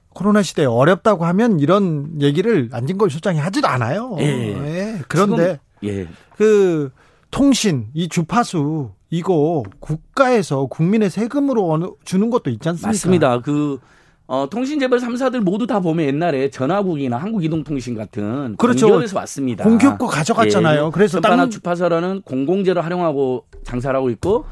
코로나 0.09 0.41
시대에 0.41 0.65
어렵다고 0.65 1.25
하면 1.25 1.59
이런 1.59 2.21
얘기를 2.21 2.69
안진걸 2.71 3.09
소장이 3.09 3.39
하지도 3.39 3.67
않아요. 3.67 4.15
예. 4.19 4.25
예. 4.25 4.99
그런데 5.07 5.59
예. 5.83 6.07
그 6.37 6.91
통신 7.31 7.87
이 7.93 8.07
주파수 8.07 8.91
이거 9.09 9.63
국가에서 9.79 10.65
국민의 10.65 11.09
세금으로 11.09 11.97
주는 12.05 12.29
것도 12.29 12.49
있지 12.49 12.69
않습니까? 12.69 12.87
맞습니다. 12.87 13.41
그 13.41 13.79
어, 14.25 14.47
통신재벌 14.49 14.99
3사들 14.99 15.41
모두 15.41 15.67
다 15.67 15.79
보면 15.79 16.05
옛날에 16.05 16.49
전화국이나 16.49 17.17
한국이동통신 17.17 17.95
같은 17.95 18.55
그렇죠. 18.57 18.87
공기업에서 18.87 19.17
왔습니다. 19.19 19.63
공기업 19.63 19.97
거 19.97 20.07
가져갔잖아요. 20.07 20.87
예, 20.87 20.91
그래서 20.91 21.19
전파나 21.19 21.49
주파사라는 21.49 22.21
공공재를 22.21 22.83
활용하고 22.83 23.45
장사를 23.63 23.95
하고 23.95 24.09
있고 24.09 24.45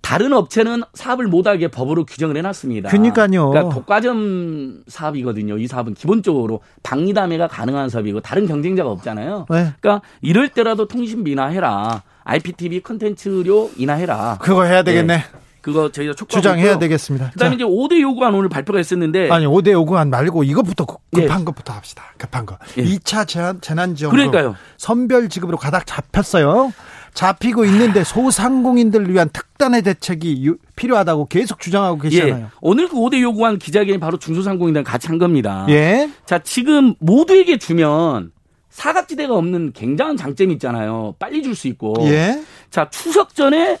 다른 0.00 0.32
업체는 0.32 0.82
사업을 0.94 1.26
못하게 1.26 1.68
법으로 1.68 2.04
규정을 2.06 2.36
해놨습니다. 2.36 2.88
그러니까요. 2.88 3.50
그러니까 3.50 3.74
독과점 3.74 4.84
사업이거든요. 4.86 5.58
이 5.58 5.66
사업은 5.66 5.94
기본적으로 5.94 6.60
박리담회가 6.82 7.48
가능한 7.48 7.88
사업이고 7.90 8.20
다른 8.20 8.46
경쟁자가 8.46 8.90
없잖아요. 8.90 9.46
네. 9.50 9.72
그러니까 9.80 10.02
이럴 10.22 10.48
때라도 10.48 10.88
통신비나 10.88 11.46
해라. 11.48 12.02
IPTV 12.24 12.80
컨텐츠료 12.80 13.70
인하해라. 13.76 14.38
그거 14.40 14.64
해야 14.64 14.82
되겠네. 14.82 15.16
네. 15.18 15.24
그거 15.60 15.90
저희가 15.90 16.14
촉구 16.14 16.32
주장해야 16.36 16.64
있고요. 16.66 16.78
되겠습니다. 16.78 17.30
그다음에 17.32 17.50
자. 17.50 17.54
이제 17.56 17.64
5대 17.64 18.00
요구안 18.00 18.34
오늘 18.34 18.48
발표가 18.48 18.80
있었는데 18.80 19.28
아니 19.30 19.44
5대 19.44 19.72
요구안 19.72 20.08
말고 20.08 20.44
이것부터 20.44 20.86
급한 21.12 21.40
예. 21.40 21.44
것부터 21.44 21.72
합시다. 21.74 22.04
급한 22.16 22.46
거. 22.46 22.56
예. 22.78 22.84
2차 22.84 23.26
재난 23.26 23.60
재난지원금 23.60 24.16
그러니까요. 24.16 24.54
선별 24.78 25.28
지급으로 25.28 25.58
가닥 25.58 25.86
잡혔어요. 25.86 26.72
잡히고 27.14 27.64
있는데 27.64 28.04
소상공인들을 28.04 29.12
위한 29.12 29.28
특단의 29.32 29.82
대책이 29.82 30.50
필요하다고 30.76 31.26
계속 31.26 31.60
주장하고 31.60 31.98
계시잖아요. 31.98 32.44
예. 32.44 32.46
오늘 32.60 32.88
그 32.88 32.96
5대 32.96 33.20
요구안 33.20 33.58
기자회견이 33.58 33.98
바로 33.98 34.18
중소상공인들 34.18 34.84
같이 34.84 35.08
한 35.08 35.18
겁니다. 35.18 35.66
예. 35.68 36.10
자, 36.26 36.38
지금 36.38 36.94
모두에게 37.00 37.58
주면 37.58 38.32
사각지대가 38.70 39.34
없는 39.34 39.72
굉장한 39.72 40.16
장점이 40.16 40.52
있잖아요. 40.54 41.14
빨리 41.18 41.42
줄 41.42 41.54
수 41.54 41.66
있고. 41.68 41.94
예. 42.02 42.40
자, 42.70 42.88
추석 42.90 43.34
전에 43.34 43.78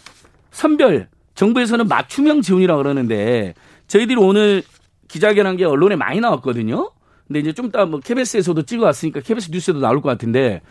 선별 0.50 1.08
정부에서는 1.34 1.86
맞춤형 1.86 2.42
지원이라 2.42 2.74
고 2.74 2.82
그러는데 2.82 3.54
저희들이 3.86 4.18
오늘 4.18 4.62
기자회견한 5.06 5.56
게 5.56 5.64
언론에 5.64 5.94
많이 5.94 6.20
나왔거든요. 6.20 6.90
근데 7.28 7.40
이제 7.40 7.52
좀 7.52 7.66
이따 7.66 7.84
뭐 7.84 8.00
KBS에서도 8.00 8.62
찍어왔으니까 8.62 9.20
KBS 9.20 9.50
뉴스에도 9.52 9.80
나올 9.80 10.00
것 10.00 10.08
같은데 10.08 10.62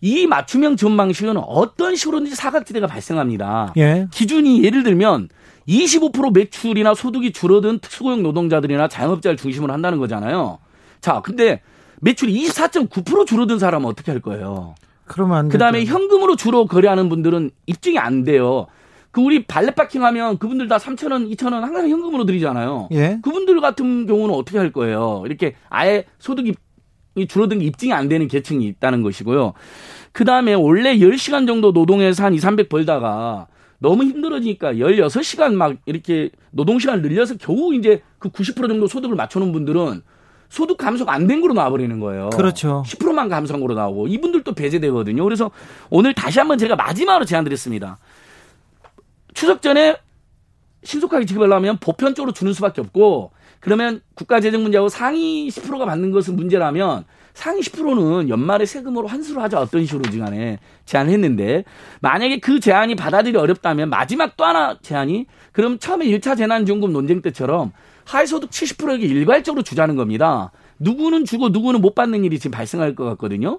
이 0.00 0.26
맞춤형 0.26 0.76
방식은 0.96 1.36
어떤 1.38 1.96
식으로든지 1.96 2.36
사각지대가 2.36 2.86
발생합니다. 2.86 3.72
예. 3.76 4.08
기준이 4.10 4.62
예를 4.64 4.82
들면 4.82 5.28
25% 5.68 6.32
매출이나 6.32 6.94
소득이 6.94 7.32
줄어든 7.32 7.78
특수고용 7.80 8.22
노동자들이나 8.22 8.88
자영업자를 8.88 9.36
중심으로 9.36 9.72
한다는 9.72 9.98
거잖아요. 9.98 10.58
자, 11.00 11.20
근데 11.22 11.60
매출이 12.00 12.32
24.9% 12.48 13.26
줄어든 13.26 13.58
사람은 13.58 13.88
어떻게 13.88 14.12
할 14.12 14.20
거예요? 14.20 14.74
그러면 15.06 15.38
안 15.38 15.48
그다음에 15.48 15.84
현금으로 15.84 16.36
주로 16.36 16.66
거래하는 16.66 17.08
분들은 17.08 17.50
입증이 17.66 17.98
안 17.98 18.24
돼요. 18.24 18.66
그 19.10 19.22
우리 19.22 19.46
발렛 19.46 19.74
파킹 19.74 20.04
하면 20.04 20.36
그분들 20.36 20.68
다 20.68 20.76
3천 20.76 21.10
원, 21.10 21.28
2천 21.30 21.52
원 21.52 21.64
항상 21.64 21.88
현금으로 21.88 22.26
드리잖아요. 22.26 22.88
예? 22.92 23.18
그분들 23.22 23.60
같은 23.62 24.06
경우는 24.06 24.34
어떻게 24.34 24.58
할 24.58 24.72
거예요? 24.72 25.22
이렇게 25.24 25.54
아예 25.70 26.04
소득이 26.18 26.54
줄어든 27.24 27.60
게 27.60 27.64
입증이 27.64 27.92
안 27.94 28.08
되는 28.08 28.28
계층이 28.28 28.66
있다는 28.66 29.02
것이고요. 29.02 29.54
그 30.12 30.24
다음에 30.24 30.52
원래 30.52 30.96
10시간 30.98 31.46
정도 31.46 31.72
노동해서 31.72 32.24
한 32.24 32.34
2, 32.34 32.38
300 32.38 32.68
벌다가 32.68 33.46
너무 33.78 34.04
힘들어지니까 34.04 34.74
16시간 34.74 35.54
막 35.54 35.76
이렇게 35.86 36.30
노동시간을 36.50 37.02
늘려서 37.02 37.36
겨우 37.38 37.74
이제 37.74 38.02
그 38.18 38.28
90% 38.28 38.68
정도 38.68 38.86
소득을 38.86 39.16
맞춰놓은 39.16 39.52
분들은 39.52 40.02
소득 40.48 40.76
감소가 40.76 41.12
안 41.12 41.26
된 41.26 41.40
거로 41.40 41.54
나와버리는 41.54 41.98
거예요. 41.98 42.30
그렇죠. 42.30 42.82
10%만 42.86 43.28
감소한 43.28 43.60
거로 43.60 43.74
나오고 43.74 44.06
이분들도 44.08 44.52
배제되거든요. 44.52 45.24
그래서 45.24 45.50
오늘 45.90 46.14
다시 46.14 46.38
한번 46.38 46.56
제가 46.58 46.76
마지막으로 46.76 47.24
제안드렸습니다. 47.24 47.98
추석 49.34 49.60
전에 49.60 49.96
신속하게 50.84 51.26
지급하려면 51.26 51.78
보편적으로 51.78 52.32
주는 52.32 52.52
수밖에 52.52 52.80
없고 52.80 53.32
그러면 53.60 54.00
국가재정 54.14 54.62
문제하고 54.62 54.88
상위 54.88 55.48
10%가 55.48 55.84
받는 55.84 56.10
것은 56.10 56.36
문제라면 56.36 57.04
상위 57.34 57.60
10%는 57.60 58.28
연말에 58.28 58.64
세금으로 58.64 59.06
환수를 59.06 59.42
하자 59.42 59.60
어떤 59.60 59.84
식으로지 59.84 60.18
간에 60.18 60.58
제안을 60.86 61.12
했는데 61.12 61.64
만약에 62.00 62.40
그 62.40 62.60
제안이 62.60 62.94
받아들이 62.94 63.36
어렵다면 63.36 63.90
마지막 63.90 64.36
또 64.36 64.44
하나 64.44 64.78
제안이 64.80 65.26
그럼 65.52 65.78
처음에 65.78 66.06
1차 66.06 66.36
재난지원금 66.36 66.92
논쟁 66.92 67.20
때처럼 67.22 67.72
하위소득 68.04 68.50
70%에게 68.50 69.06
일괄적으로 69.06 69.62
주자는 69.62 69.96
겁니다. 69.96 70.52
누구는 70.78 71.24
주고 71.24 71.48
누구는 71.48 71.80
못 71.80 71.94
받는 71.94 72.24
일이 72.24 72.38
지금 72.38 72.52
발생할 72.52 72.94
것 72.94 73.04
같거든요. 73.04 73.58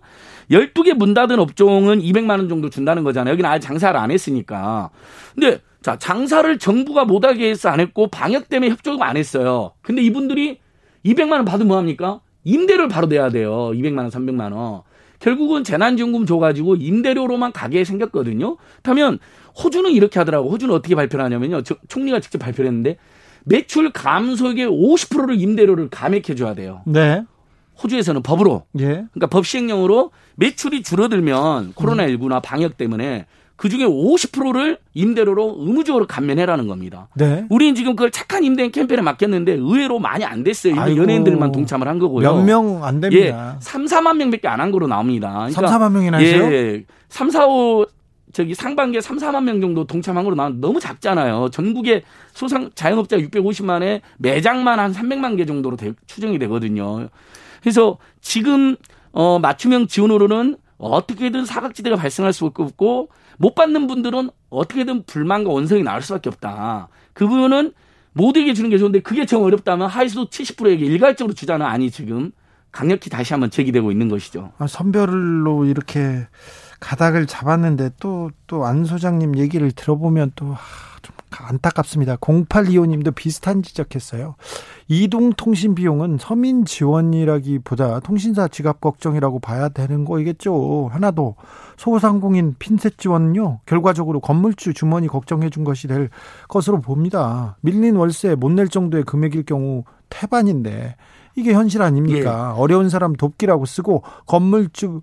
12개 0.52 0.94
문 0.94 1.14
닫은 1.14 1.40
업종은 1.40 2.00
200만 2.02 2.32
원 2.32 2.50
정도 2.50 2.70
준다는 2.70 3.04
거잖아요. 3.04 3.34
여기는 3.34 3.50
아직 3.50 3.68
장사를 3.68 4.00
안 4.00 4.12
했으니까. 4.12 4.90
근데 5.34 5.60
자, 5.82 5.98
장사를 5.98 6.58
정부가 6.60 7.06
못하게 7.06 7.50
해서 7.50 7.70
안 7.70 7.80
했고 7.80 8.08
방역 8.08 8.50
때문에 8.50 8.72
협조가 8.72 9.08
안 9.08 9.18
했어요. 9.18 9.74
근데 9.82 10.02
이분들이 10.02 10.60
200만 11.06 11.34
원 11.34 11.46
받으면 11.46 11.68
뭐 11.68 11.78
합니까? 11.78 12.22
임대료를 12.44 12.88
바로 12.88 13.08
내야 13.08 13.30
돼요. 13.30 13.72
200만 13.74 14.00
원, 14.00 14.10
300만 14.10 14.54
원. 14.54 14.82
결국은 15.20 15.64
재난지원금 15.64 16.26
줘가지고 16.26 16.76
임대료로만 16.76 17.52
가게 17.52 17.84
생겼거든요. 17.84 18.58
그러면 18.84 19.20
호주는 19.64 19.90
이렇게 19.92 20.20
하더라고. 20.20 20.50
호주는 20.50 20.74
어떻게 20.74 20.96
발표를 20.96 21.26
하냐면요. 21.26 21.62
총리가 21.88 22.20
직접 22.20 22.38
발표를 22.38 22.68
했는데 22.70 22.98
매출 23.44 23.92
감소액의 23.92 24.68
50%를 24.68 25.40
임대료를 25.40 25.90
감액해 25.90 26.36
줘야 26.36 26.54
돼요. 26.54 26.82
네. 26.86 27.24
호주에서는 27.82 28.22
법으로. 28.24 28.64
예. 28.80 28.86
그러니까 28.86 29.28
법 29.30 29.46
시행령으로 29.46 30.12
매출이 30.36 30.84
줄어들면 30.84 31.74
코로나19나 31.74 32.42
방역 32.42 32.78
때문에 32.78 33.26
그 33.58 33.70
중에 33.70 33.84
50%를 33.86 34.78
임대료로 34.94 35.56
의무적으로 35.60 36.06
감면해라는 36.08 36.68
겁니다. 36.68 37.08
네. 37.16 37.46
우리는 37.50 37.74
지금 37.76 37.96
그걸 37.96 38.12
착한 38.12 38.44
임대인 38.44 38.72
캠페인에 38.72 39.02
맡겼는데 39.02 39.54
의외로 39.54 39.98
많이 40.00 40.24
안 40.24 40.44
됐어요. 40.44 40.80
아이고, 40.80 41.02
연예인들만 41.02 41.52
동참을 41.52 41.88
한 41.88 41.98
거고요. 42.00 42.36
몇 42.36 42.44
명 42.44 42.84
안 42.84 43.02
됩니다. 43.02 43.56
예, 43.56 43.60
3, 43.60 43.86
4만 43.86 44.18
명밖에 44.18 44.48
안 44.48 44.60
한 44.62 44.72
거로 44.72 44.88
나옵니다. 44.88 45.48
그러니까 45.50 45.68
3, 45.68 45.80
4만 45.82 45.92
명이나 45.92 46.18
하세요? 46.18 46.44
예, 46.54 46.84
3, 47.10 47.30
4, 47.32 47.48
5 47.48 47.86
저기 48.34 48.54
상반기에 48.54 49.02
3, 49.02 49.18
4만 49.18 49.44
명 49.46 49.60
정도 49.62 49.86
동참한 49.86 50.24
거로 50.24 50.36
나온 50.36 50.60
너무 50.62 50.80
작잖아요. 50.80 51.50
전국에 51.52 52.04
소상 52.34 52.70
자영업자 52.76 53.18
650만에 53.18 54.02
매장만 54.20 54.80
한 54.80 54.92
300만 54.92 55.36
개 55.38 55.46
정도로 55.46 55.78
대, 55.78 55.94
추정이 56.06 56.38
되거든요. 56.40 57.08
그래서 57.62 57.98
지금 58.22 58.76
어 59.14 59.40
맞춤형 59.40 59.88
지원으로는 59.88 60.58
어떻게든 60.78 61.46
사각지대가 61.46 61.96
발생할 61.96 62.34
수밖에 62.34 62.64
없고 62.64 63.10
못 63.38 63.56
받는 63.56 63.88
분들은 63.88 64.30
어떻게든 64.50 65.04
불만과 65.06 65.52
원성이 65.52 65.84
나올 65.84 66.02
수밖에 66.02 66.30
없다. 66.30 66.90
그 67.14 67.28
부분은 67.28 67.74
모두에게 68.14 68.54
주는 68.54 68.70
게 68.70 68.78
좋은데 68.78 69.00
그게 69.02 69.26
정 69.26 69.44
어렵다면 69.44 69.88
하이스도 69.90 70.30
70%에게 70.30 70.86
일괄적으로 70.86 71.34
주자는 71.34 71.66
아니 71.66 71.92
지금 71.92 72.32
강력히 72.72 73.10
다시 73.10 73.34
한번 73.34 73.50
제기되고 73.50 73.92
있는 73.92 74.08
것이죠. 74.10 74.52
아, 74.58 74.68
선별로 74.68 75.66
이렇게 75.66 76.28
가닥을 76.80 77.26
잡았는데 77.26 77.92
또 78.00 78.30
또 78.48 78.66
안 78.66 78.86
소장님 78.86 79.38
얘기를 79.38 79.72
들어보면 79.72 80.32
또좀 80.36 81.16
안타깝습니다. 81.32 82.16
0825님도 82.18 83.14
비슷한 83.16 83.62
지적했어요. 83.62 84.36
이동 84.88 85.34
통신 85.34 85.76
비용은 85.76 86.18
서민 86.20 86.66
지원이라기보다 86.66 88.00
통신사 88.00 88.48
지갑 88.48 88.82
걱정이라고 88.82 89.40
봐야 89.40 89.70
되는 89.70 90.06
거이겠죠. 90.06 90.90
하나도 90.92 91.36
소상공인 91.78 92.56
핀셋 92.58 92.98
지원은요. 92.98 93.60
결과적으로 93.66 94.20
건물주 94.20 94.74
주머니 94.74 95.08
걱정해 95.08 95.50
준 95.50 95.64
것이 95.64 95.88
될 95.88 96.10
것으로 96.48 96.82
봅니다. 96.82 97.58
밀린 97.62 97.96
월세 97.96 98.36
못 98.36 98.58
낼 98.58 98.70
정도의 98.70 99.04
금액일 99.04 99.44
경우 99.44 99.84
태반인데 100.10 100.96
이게 101.36 101.54
현실 101.54 101.84
아닙니까? 101.84 102.54
예. 102.56 102.60
어려운 102.60 102.90
사람 102.90 103.14
돕기라고 103.14 103.66
쓰고 103.66 104.02
건물주 104.26 105.02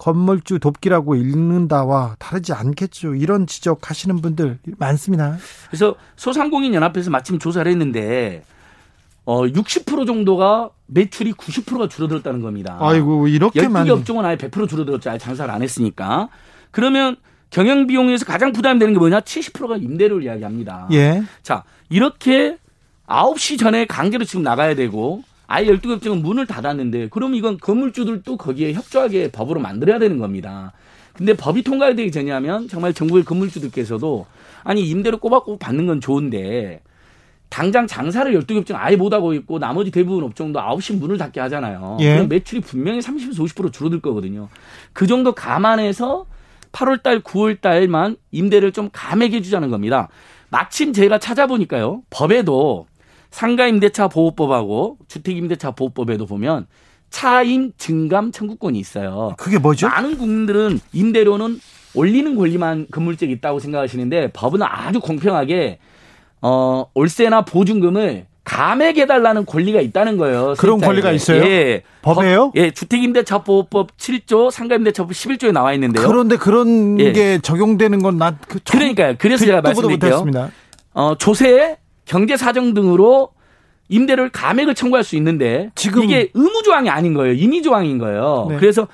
건물주 0.00 0.60
돕기라고 0.60 1.14
읽는다와 1.14 2.16
다르지 2.18 2.54
않겠죠. 2.54 3.14
이런 3.14 3.46
지적하시는 3.46 4.22
분들 4.22 4.58
많습니다. 4.78 5.36
그래서 5.68 5.94
소상공인 6.16 6.72
연합회에서 6.72 7.10
마침 7.10 7.38
조사를 7.38 7.70
했는데 7.70 8.42
어, 9.26 9.42
60% 9.42 10.06
정도가 10.06 10.70
매출이 10.86 11.34
90%가 11.34 11.88
줄어들었다는 11.88 12.40
겁니다. 12.40 12.78
아이고, 12.80 13.28
이렇게 13.28 13.68
많이. 13.68 13.90
업종은 13.90 14.24
아예 14.24 14.36
100% 14.36 14.68
줄어들었죠. 14.68 15.10
아예 15.10 15.18
장사를 15.18 15.52
안 15.52 15.62
했으니까. 15.62 16.30
그러면 16.70 17.16
경영 17.50 17.86
비용에서 17.86 18.24
가장 18.24 18.52
부담되는 18.52 18.94
게 18.94 18.98
뭐냐? 18.98 19.20
70%가 19.20 19.76
임대료를 19.76 20.24
이야기합니다. 20.24 20.88
예. 20.92 21.22
자, 21.42 21.64
이렇게 21.90 22.56
9시 23.06 23.58
전에 23.58 23.84
강제로 23.84 24.24
지금 24.24 24.42
나가야 24.42 24.74
되고 24.74 25.22
아예 25.52 25.66
12개 25.66 25.90
업종은 25.90 26.22
문을 26.22 26.46
닫았는데 26.46 27.08
그럼 27.08 27.34
이건 27.34 27.58
건물주들도 27.58 28.36
거기에 28.36 28.72
협조하게 28.72 29.32
법으로 29.32 29.58
만들어야 29.58 29.98
되는 29.98 30.18
겁니다. 30.18 30.72
근데 31.12 31.34
법이 31.34 31.64
통과되기 31.64 32.12
전이하면 32.12 32.68
정말 32.68 32.94
정부의 32.94 33.24
건물주들께서도 33.24 34.26
아니 34.62 34.88
임대료 34.88 35.18
꼬박꼬박 35.18 35.58
받는 35.58 35.86
건 35.86 36.00
좋은데 36.00 36.82
당장 37.48 37.88
장사를 37.88 38.32
12개 38.32 38.58
업종 38.58 38.76
아예 38.76 38.94
못하고 38.94 39.34
있고 39.34 39.58
나머지 39.58 39.90
대부분 39.90 40.22
업종도 40.22 40.60
9시 40.60 41.00
문을 41.00 41.18
닫게 41.18 41.40
하잖아요. 41.40 41.96
예. 41.98 42.14
그럼 42.14 42.28
매출이 42.28 42.60
분명히 42.60 43.00
30에서 43.00 43.40
50% 43.40 43.72
줄어들 43.72 44.00
거거든요. 44.00 44.48
그 44.92 45.08
정도 45.08 45.32
감안해서 45.32 46.26
8월 46.70 47.02
달, 47.02 47.22
9월 47.22 47.60
달만 47.60 48.14
임대를 48.30 48.70
좀 48.70 48.88
감액해 48.92 49.42
주자는 49.42 49.70
겁니다. 49.70 50.10
마침 50.48 50.92
제가 50.92 51.18
찾아보니까요. 51.18 52.02
법에도 52.08 52.86
상가 53.30 53.66
임대차 53.66 54.08
보호법하고 54.08 54.98
주택 55.08 55.36
임대차 55.36 55.72
보호법에도 55.72 56.26
보면 56.26 56.66
차임 57.10 57.72
증감 57.76 58.32
청구권이 58.32 58.78
있어요. 58.78 59.34
그게 59.36 59.58
뭐죠? 59.58 59.88
많은 59.88 60.16
국민들은 60.18 60.80
임대료는 60.92 61.60
올리는 61.94 62.36
권리만 62.36 62.86
건물주에 62.90 63.28
있다고 63.28 63.58
생각하시는데 63.58 64.30
법은 64.32 64.62
아주 64.62 65.00
공평하게 65.00 65.78
어, 66.42 66.86
월세나 66.94 67.44
보증금을 67.44 68.26
감액해 68.44 69.06
달라는 69.06 69.44
권리가 69.44 69.80
있다는 69.80 70.16
거예요. 70.16 70.54
그런 70.58 70.78
세입자에게. 70.80 70.86
권리가 70.86 71.12
있어요? 71.12 71.44
예. 71.44 71.82
법에요? 72.02 72.52
예, 72.56 72.70
주택임대차보호법 72.70 73.96
7조, 73.96 74.50
상가임대차법 74.50 75.12
11조에 75.12 75.52
나와 75.52 75.72
있는데요. 75.74 76.08
그런데 76.08 76.36
그런 76.36 76.98
예. 76.98 77.12
게 77.12 77.38
적용되는 77.38 78.02
건나 78.02 78.36
그 78.48 78.58
그러니까요. 78.64 79.14
그래서 79.18 79.44
제가 79.44 79.60
말씀드릴게요. 79.60 80.24
어, 80.94 81.14
조세, 81.16 81.76
경제 82.10 82.36
사정 82.36 82.74
등으로 82.74 83.28
임대를 83.88 84.30
감액을 84.30 84.74
청구할 84.74 85.04
수 85.04 85.14
있는데 85.14 85.70
지금 85.76 86.02
이게 86.02 86.28
의무 86.34 86.64
조항이 86.64 86.90
아닌 86.90 87.14
거예요. 87.14 87.34
임의 87.34 87.62
조항인 87.62 87.98
거예요. 87.98 88.48
네. 88.50 88.56
그래서 88.56 88.88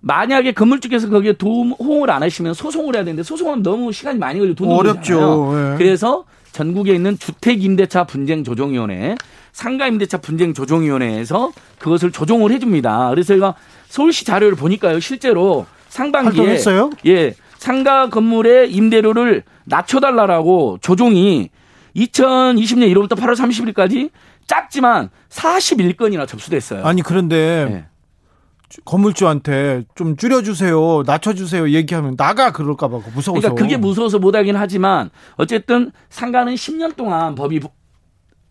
만약에 0.00 0.50
건물주께서 0.50 1.08
거기에 1.08 1.34
도움 1.34 1.70
호응을 1.70 2.10
안 2.10 2.24
하시면 2.24 2.54
소송을 2.54 2.96
해야 2.96 3.04
되는데 3.04 3.22
소송하면 3.22 3.62
너무 3.62 3.92
시간이 3.92 4.18
많이 4.18 4.40
걸리고 4.40 4.56
돈이 4.56 4.74
어렵죠. 4.74 5.52
네. 5.54 5.74
그래서 5.78 6.24
전국에 6.50 6.92
있는 6.92 7.16
주택임대차 7.16 8.02
분쟁 8.02 8.42
조정위원회, 8.42 9.14
상가임대차 9.52 10.18
분쟁 10.18 10.52
조정위원회에서 10.52 11.52
그것을 11.78 12.10
조정을 12.10 12.50
해줍니다. 12.50 13.10
그래서 13.10 13.34
제가 13.34 13.54
서울시 13.86 14.24
자료를 14.24 14.56
보니까요, 14.56 14.98
실제로 14.98 15.66
상반기에 15.88 16.30
활동했어요? 16.30 16.90
예 17.06 17.32
상가 17.58 18.10
건물의 18.10 18.72
임대료를 18.72 19.44
낮춰달라라고 19.66 20.78
조정이 20.80 21.50
2020년 21.96 22.92
1월부터 22.92 23.16
8월 23.16 23.34
30일까지 23.34 24.10
작지만 24.46 25.10
41건이나 25.30 26.28
접수됐어요. 26.28 26.84
아니 26.84 27.02
그런데 27.02 27.66
네. 27.70 27.84
건물주한테 28.84 29.84
좀 29.94 30.16
줄여주세요, 30.16 31.04
낮춰주세요 31.06 31.70
얘기하면 31.70 32.16
나가 32.16 32.52
그럴까봐 32.52 32.98
무서워서. 33.14 33.32
그러니까 33.32 33.54
그게 33.54 33.76
무서워서 33.76 34.18
못하긴 34.18 34.56
하지만 34.56 35.10
어쨌든 35.36 35.92
상가는 36.10 36.54
10년 36.54 36.96
동안 36.96 37.34
법이 37.34 37.60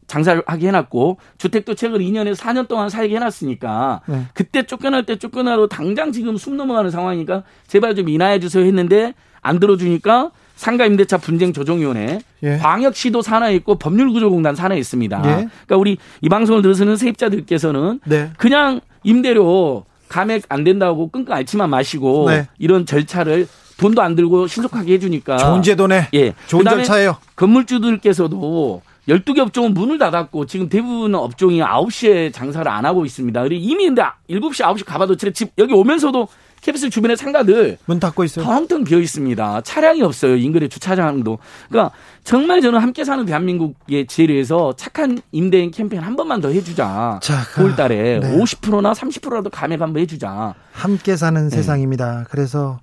장사를 0.08 0.42
하게 0.46 0.68
해놨고 0.68 1.18
주택도 1.38 1.76
최근 1.76 2.00
2년에서 2.00 2.36
4년 2.36 2.68
동안 2.68 2.90
살게 2.90 3.16
해놨으니까 3.16 4.02
네. 4.08 4.26
그때 4.34 4.64
쫓겨날 4.64 5.06
때 5.06 5.18
쫓겨나도 5.18 5.68
당장 5.68 6.12
지금 6.12 6.38
숨 6.38 6.58
넘어가는 6.58 6.92
상황이니까 6.92 7.44
제발 7.68 7.96
좀 7.96 8.08
인하해 8.10 8.40
주세요 8.40 8.64
했는데 8.66 9.14
안 9.42 9.60
들어주니까 9.60 10.32
상가임대차 10.56 11.18
분쟁 11.18 11.54
조정위원회, 11.54 12.20
예. 12.44 12.58
광역시도 12.58 13.22
산하에 13.22 13.56
있고 13.56 13.76
법률구조공단 13.76 14.56
산하에 14.56 14.78
있습니다. 14.80 15.18
예. 15.26 15.30
그러니까 15.30 15.78
우리 15.78 15.98
이 16.22 16.30
방송을 16.30 16.62
들으시는 16.62 16.96
세입자들께서는 16.98 18.00
네. 18.06 18.32
그냥 18.38 18.82
임대료 19.04 19.86
감액 20.08 20.44
안 20.50 20.64
된다고 20.64 21.10
끙끙 21.10 21.34
앓지만 21.34 21.70
마시고 21.70 22.30
네. 22.30 22.48
이런 22.58 22.86
절차를 22.86 23.48
돈도 23.78 24.02
안 24.02 24.16
들고 24.16 24.48
신속하게 24.48 24.94
해주니까 24.94 25.38
좋은 25.38 25.62
제도네. 25.62 26.08
예. 26.14 26.34
좋은 26.48 26.64
절차예요. 26.64 27.18
건물주들께서도 27.36 28.82
12개 29.08 29.40
업종은 29.40 29.74
문을 29.74 29.98
닫았고 29.98 30.46
지금 30.46 30.70
대부분 30.70 31.14
업종이 31.16 31.60
9시에 31.60 32.34
장사를 32.34 32.70
안 32.72 32.86
하고 32.86 33.06
있습니다. 33.06 33.44
그리고 33.44 33.64
이미 33.64 33.86
근데 33.86 34.02
7시, 34.30 34.64
9시 34.64 34.86
가봐도 34.86 35.16
집 35.16 35.52
여기 35.58 35.74
오면서도 35.74 36.28
캐피슬 36.66 36.90
주변의 36.90 37.16
상가들 37.16 37.78
문 37.86 38.00
닫고 38.00 38.24
있어요. 38.24 38.44
텅텅 38.44 38.86
비어 38.86 39.00
있습니다. 39.00 39.62
차량이 39.62 40.02
없어요. 40.02 40.36
인근의 40.36 40.68
주차장도. 40.68 41.38
그러니까 41.70 41.96
정말 42.24 42.60
저는 42.62 42.80
함께 42.80 43.04
사는 43.04 43.24
대한민국의 43.24 44.08
지혜에서 44.08 44.74
착한 44.76 45.22
임대인 45.32 45.70
캠페인 45.70 46.02
한 46.02 46.16
번만 46.16 46.42
더 46.42 46.50
해주자. 46.50 47.20
자, 47.22 47.44
9월달에 47.54 48.20
네. 48.20 48.38
50%나 48.40 48.94
30%라도 48.94 49.52
감액 49.52 49.80
한번 49.80 50.02
해주자. 50.02 50.56
함께 50.72 51.16
사는 51.16 51.50
네. 51.50 51.56
세상입니다. 51.56 52.26
그래서 52.32 52.80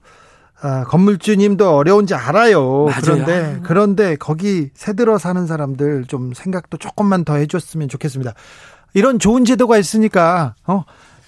아, 0.61 0.85
건물주님도 0.85 1.75
어려운지 1.75 2.15
알아요. 2.15 2.85
맞아요. 2.85 3.01
그런데 3.03 3.61
그런데 3.65 4.15
거기 4.15 4.71
새들어 4.75 5.19
사는 5.19 5.45
사람들 5.45 6.05
좀 6.07 6.35
생각도 6.35 6.77
조금만 6.77 7.25
더 7.25 7.35
해줬으면 7.35 7.89
좋겠습니다. 7.89 8.33
이런 8.95 9.19
좋은 9.19 9.45
제도가 9.45 9.77
있으니까 9.77 10.55
어, 10.69 10.85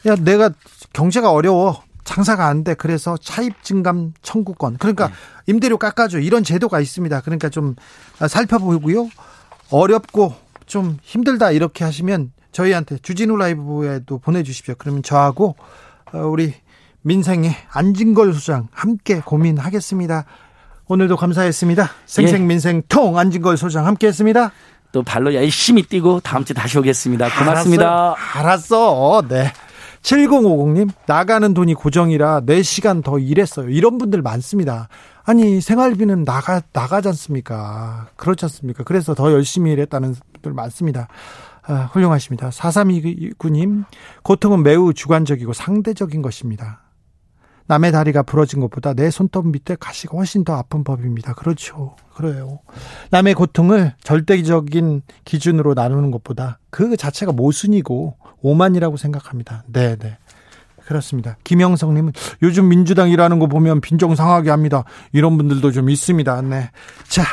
야 0.06 0.14
내가 0.14 0.50
경제가 0.92 1.32
어려워. 1.32 1.82
장사가 2.04 2.46
안 2.46 2.64
돼. 2.64 2.74
그래서 2.74 3.16
차입 3.16 3.62
증감 3.62 4.12
청구권. 4.22 4.76
그러니까 4.78 5.08
네. 5.08 5.14
임대료 5.46 5.78
깎아줘. 5.78 6.20
이런 6.20 6.44
제도가 6.44 6.80
있습니다. 6.80 7.20
그러니까 7.22 7.48
좀 7.48 7.74
살펴보고요. 8.28 9.08
어렵고 9.70 10.34
좀 10.66 10.98
힘들다 11.02 11.50
이렇게 11.50 11.84
하시면 11.84 12.32
저희한테 12.52 12.98
주진우 12.98 13.36
라이브에도 13.36 14.18
보내주십시오. 14.18 14.74
그러면 14.78 15.02
저하고 15.02 15.56
어, 16.12 16.18
우리 16.18 16.54
민생의 17.02 17.54
안진걸 17.70 18.32
소장 18.32 18.68
함께 18.72 19.20
고민하겠습니다. 19.20 20.24
오늘도 20.86 21.16
감사했습니다. 21.16 21.90
생생민생 22.06 22.82
통 22.88 23.18
안진걸 23.18 23.56
소장 23.56 23.86
함께했습니다. 23.86 24.52
또 24.92 25.02
발로 25.02 25.34
열심히 25.34 25.82
뛰고 25.82 26.20
다음 26.20 26.44
주에 26.44 26.54
다시 26.54 26.78
오겠습니다. 26.78 27.28
고맙습니다. 27.38 28.14
알았어. 28.36 29.18
알았어. 29.18 29.28
네. 29.28 29.52
7050님, 30.04 30.90
나가는 31.06 31.54
돈이 31.54 31.74
고정이라 31.74 32.42
4시간 32.42 33.02
더 33.02 33.18
일했어요. 33.18 33.70
이런 33.70 33.96
분들 33.96 34.20
많습니다. 34.20 34.88
아니, 35.24 35.62
생활비는 35.62 36.26
나가, 36.26 36.60
나가지 36.72 37.08
않습니까? 37.08 38.08
그렇지 38.16 38.44
않습니까? 38.44 38.84
그래서 38.84 39.14
더 39.14 39.32
열심히 39.32 39.72
일했다는 39.72 40.14
분들 40.34 40.52
많습니다. 40.52 41.08
아, 41.66 41.88
훌륭하십니다. 41.92 42.50
4329님, 42.50 43.84
고통은 44.22 44.62
매우 44.62 44.92
주관적이고 44.92 45.54
상대적인 45.54 46.20
것입니다. 46.20 46.82
남의 47.66 47.92
다리가 47.92 48.22
부러진 48.22 48.60
것보다 48.60 48.92
내 48.92 49.10
손톱 49.10 49.46
밑에 49.48 49.76
가시가 49.78 50.16
훨씬 50.16 50.44
더 50.44 50.54
아픈 50.54 50.84
법입니다. 50.84 51.34
그렇죠. 51.34 51.96
그래요. 52.14 52.60
남의 53.10 53.34
고통을 53.34 53.94
절대적인 54.02 55.02
기준으로 55.24 55.74
나누는 55.74 56.10
것보다 56.10 56.58
그 56.70 56.96
자체가 56.96 57.32
모순이고 57.32 58.16
오만이라고 58.42 58.96
생각합니다. 58.96 59.64
네, 59.66 59.96
네. 59.96 60.18
그렇습니다. 60.84 61.38
김영성님은 61.44 62.12
요즘 62.42 62.68
민주당 62.68 63.08
일하는 63.08 63.38
거 63.38 63.46
보면 63.46 63.80
빈정상하게 63.80 64.50
합니다. 64.50 64.84
이런 65.12 65.38
분들도 65.38 65.72
좀 65.72 65.88
있습니다. 65.88 66.42
네. 66.42 66.70
자, 67.08 67.24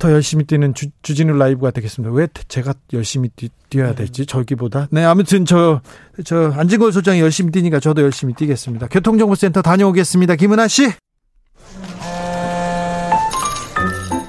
더 0.00 0.10
열심히 0.10 0.44
뛰는 0.44 0.74
주, 0.74 0.86
주진우 1.02 1.34
라이브가 1.34 1.70
되겠습니다. 1.70 2.12
왜 2.12 2.26
제가 2.48 2.72
열심히 2.94 3.28
뛰, 3.28 3.50
어야 3.76 3.94
되지? 3.94 4.24
저기보다. 4.26 4.88
네, 4.90 5.04
아무튼 5.04 5.44
저, 5.44 5.82
저, 6.24 6.52
안진걸 6.56 6.90
소장이 6.90 7.20
열심히 7.20 7.52
뛰니까 7.52 7.78
저도 7.78 8.02
열심히 8.02 8.34
뛰겠습니다. 8.34 8.88
교통정보센터 8.88 9.62
다녀오겠습니다. 9.62 10.36
김은아 10.36 10.68
씨. 10.68 10.90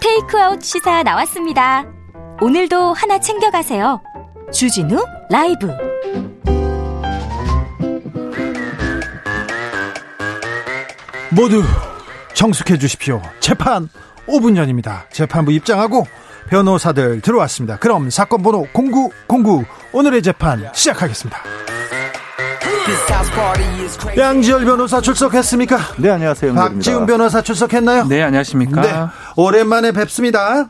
테이크아웃 0.02 0.62
시사 0.62 1.04
나왔습니다. 1.04 1.86
오늘도 2.42 2.94
하나 2.94 3.18
챙겨가세요. 3.20 4.02
주진우 4.52 5.02
라이브. 5.30 5.70
모두 11.34 11.64
정숙해 12.34 12.78
주십시오. 12.78 13.22
재판 13.40 13.88
5분 14.32 14.56
전입니다. 14.56 15.06
재판부 15.12 15.52
입장하고 15.52 16.08
변호사들 16.50 17.22
들어왔습니다. 17.22 17.78
그럼 17.78 18.10
사건 18.10 18.42
번호 18.42 18.68
0909 18.74 19.64
오늘의 19.94 20.24
재판 20.24 20.70
시작하겠습니다. 20.74 21.40
양지열 24.18 24.66
변호사 24.66 25.00
출석했습니까? 25.00 25.78
네, 26.00 26.10
안녕하세요. 26.10 26.54
박지훈 26.54 27.06
변호사 27.06 27.42
출석했나요? 27.42 28.06
네, 28.08 28.22
안녕하십니까? 28.24 28.82
네, 28.82 28.94
오랜만에 29.36 29.92
뵙습니다. 29.92 30.70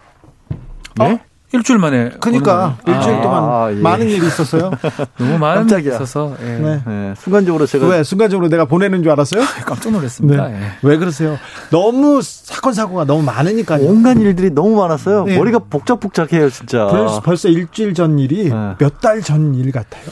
네? 0.99 1.13
어? 1.13 1.30
일주일 1.53 1.79
만에. 1.79 2.09
그러니까 2.19 2.77
일주일 2.87 3.15
아, 3.15 3.21
동안 3.21 3.43
아, 3.43 3.71
예. 3.71 3.75
많은 3.75 4.07
일이 4.07 4.25
있었어요. 4.25 4.71
너무 5.19 5.37
많은 5.37 5.69
일이 5.69 5.87
있어서. 5.89 6.35
예. 6.41 6.45
네. 6.45 6.81
네. 6.85 7.13
순간적으로 7.17 7.65
제가 7.65 7.87
왜 7.87 8.03
순간적으로 8.03 8.47
내가 8.49 8.65
보내는 8.65 9.03
줄 9.03 9.11
알았어요? 9.11 9.43
깜짝 9.65 9.91
놀랐습니다. 9.91 10.47
네. 10.47 10.53
예. 10.61 10.71
왜 10.81 10.97
그러세요? 10.97 11.37
너무 11.69 12.21
사건 12.21 12.73
사고가 12.73 13.03
너무 13.05 13.23
많으니까요. 13.23 13.85
온갖 13.85 14.17
일들이 14.17 14.49
너무 14.51 14.75
많았어요. 14.77 15.25
네. 15.25 15.37
머리가 15.37 15.59
복잡복잡해요, 15.59 16.49
진짜. 16.49 16.87
벌써, 16.87 17.19
벌써 17.21 17.49
일주일 17.49 17.93
전 17.93 18.17
일이 18.19 18.49
네. 18.49 18.75
몇달 18.79 19.21
전 19.21 19.53
일 19.55 19.71
같아요. 19.71 20.05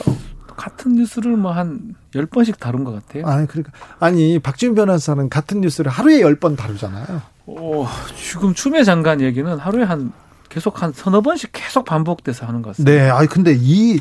같은 0.57 0.95
뉴스를 0.95 1.37
뭐한 1.37 1.95
10번씩 2.13 2.59
다룬 2.59 2.83
것 2.83 2.91
같아요. 2.93 3.25
아니, 3.25 3.47
그러니까. 3.47 3.71
아니, 3.99 4.39
박지훈 4.39 4.75
변호사는 4.75 5.29
같은 5.29 5.61
뉴스를 5.61 5.89
하루에 5.89 6.19
10번 6.19 6.57
다루잖아요. 6.57 7.05
어, 7.47 7.87
지금 8.17 8.53
추미애 8.53 8.83
장관 8.83 9.21
얘기는 9.21 9.57
하루에 9.57 9.83
한 9.85 10.11
계속 10.49 10.81
한 10.81 10.91
서너 10.93 11.21
번씩 11.21 11.51
계속 11.53 11.85
반복돼서 11.85 12.45
하는 12.45 12.61
것 12.61 12.71
같습니다. 12.71 12.91
네, 12.91 13.09
아니 13.09 13.27
근데 13.27 13.55
이 13.57 13.99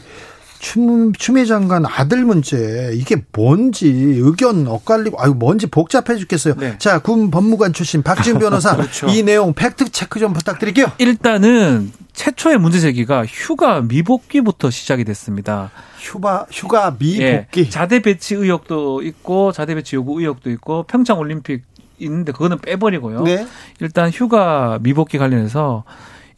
추, 0.58 1.12
추미애 1.16 1.44
장관 1.44 1.84
아들 1.87 2.24
문제 2.24 2.90
이게 2.94 3.16
뭔지 3.32 3.88
의견 3.88 4.66
엇갈리고 4.66 5.20
아유 5.20 5.34
뭔지 5.34 5.66
복잡해 5.66 6.16
죽겠어요. 6.16 6.54
네. 6.56 6.76
자, 6.78 6.98
군 6.98 7.30
법무관 7.30 7.72
출신 7.72 8.02
박지훈 8.02 8.38
변호사 8.40 8.74
그렇죠. 8.74 9.06
이 9.08 9.22
내용 9.22 9.54
팩트 9.54 9.90
체크 9.90 10.18
좀 10.18 10.32
부탁드릴게요. 10.32 10.90
일단은 10.98 11.92
최초의 12.12 12.58
문제 12.58 12.80
제기가 12.80 13.24
휴가 13.26 13.80
미복귀부터 13.82 14.70
시작이 14.70 15.04
됐습니다. 15.04 15.70
휴가 15.98 16.46
휴가 16.50 16.96
미복귀 16.98 17.61
예, 17.61 17.68
자대 17.68 18.00
배치 18.00 18.34
의혹도 18.34 19.02
있고 19.02 19.52
자대 19.52 19.74
배치 19.74 19.94
요구 19.96 20.20
의혹도 20.20 20.50
있고 20.50 20.82
평창 20.84 21.18
올림픽 21.18 21.62
있는데 21.98 22.32
그거는 22.32 22.58
빼버리고요. 22.58 23.22
네. 23.22 23.46
일단 23.80 24.11
휴가 24.11 24.78
미복귀 24.82 25.18
관련해서 25.18 25.84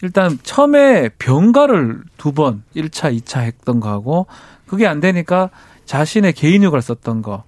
일단 0.02 0.38
처음에 0.42 1.10
병가를 1.18 2.02
두 2.16 2.32
번, 2.32 2.62
1차, 2.74 3.16
2차 3.18 3.42
했던 3.42 3.80
거하고 3.80 4.26
그게 4.66 4.86
안 4.86 5.00
되니까 5.00 5.50
자신의 5.84 6.32
개인 6.32 6.62
휴가를 6.64 6.82
썼던 6.82 7.22
거. 7.22 7.44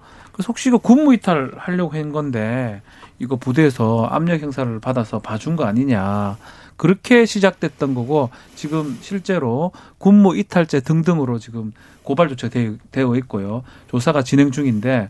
혹시 0.46 0.68
이거 0.68 0.78
군무 0.78 1.14
이탈 1.14 1.52
하려고 1.56 1.94
한 1.94 2.12
건데 2.12 2.82
이거 3.18 3.36
부대에서 3.36 4.06
압력 4.10 4.42
행사를 4.42 4.80
받아서 4.80 5.20
봐준 5.20 5.56
거 5.56 5.64
아니냐. 5.64 6.36
그렇게 6.76 7.26
시작됐던 7.26 7.94
거고 7.94 8.30
지금 8.56 8.98
실제로 9.00 9.70
군무 9.98 10.36
이탈죄 10.36 10.80
등등으로 10.80 11.38
지금 11.38 11.72
고발 12.02 12.28
조치가 12.28 12.76
되어 12.90 13.14
있고요. 13.16 13.62
조사가 13.88 14.22
진행 14.24 14.50
중인데 14.50 15.08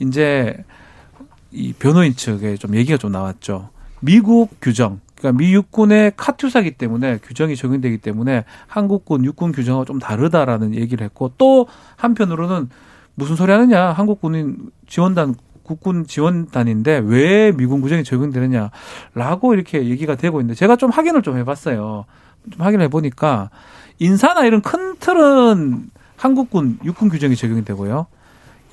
이제 0.00 0.64
이 1.52 1.72
변호인 1.72 2.16
측에 2.16 2.56
좀 2.56 2.74
얘기가 2.74 2.98
좀 2.98 3.12
나왔죠. 3.12 3.70
미국 4.00 4.50
규정 4.60 5.00
그러니까 5.24 5.38
미 5.38 5.54
육군의 5.54 6.12
카투사기 6.16 6.72
때문에 6.72 7.16
규정이 7.22 7.56
적용되기 7.56 7.98
때문에 7.98 8.44
한국군 8.66 9.24
육군 9.24 9.52
규정과 9.52 9.86
좀 9.86 9.98
다르다라는 9.98 10.74
얘기를 10.74 11.02
했고 11.02 11.32
또 11.38 11.66
한편으로는 11.96 12.68
무슨 13.14 13.34
소리 13.34 13.50
하느냐 13.50 13.86
한국군인 13.86 14.70
지원단 14.86 15.34
국군 15.62 16.06
지원단인데 16.06 17.00
왜 17.06 17.52
미군 17.52 17.80
규정이 17.80 18.04
적용되느냐라고 18.04 19.54
이렇게 19.54 19.86
얘기가 19.86 20.14
되고 20.14 20.40
있는데 20.40 20.58
제가 20.58 20.76
좀 20.76 20.90
확인을 20.90 21.22
좀 21.22 21.38
해봤어요. 21.38 22.04
좀 22.50 22.60
확인해 22.60 22.88
보니까 22.88 23.48
인사나 23.98 24.44
이런 24.44 24.60
큰 24.60 24.96
틀은 24.98 25.88
한국군 26.18 26.80
육군 26.84 27.08
규정이 27.08 27.34
적용이 27.34 27.64
되고요. 27.64 28.06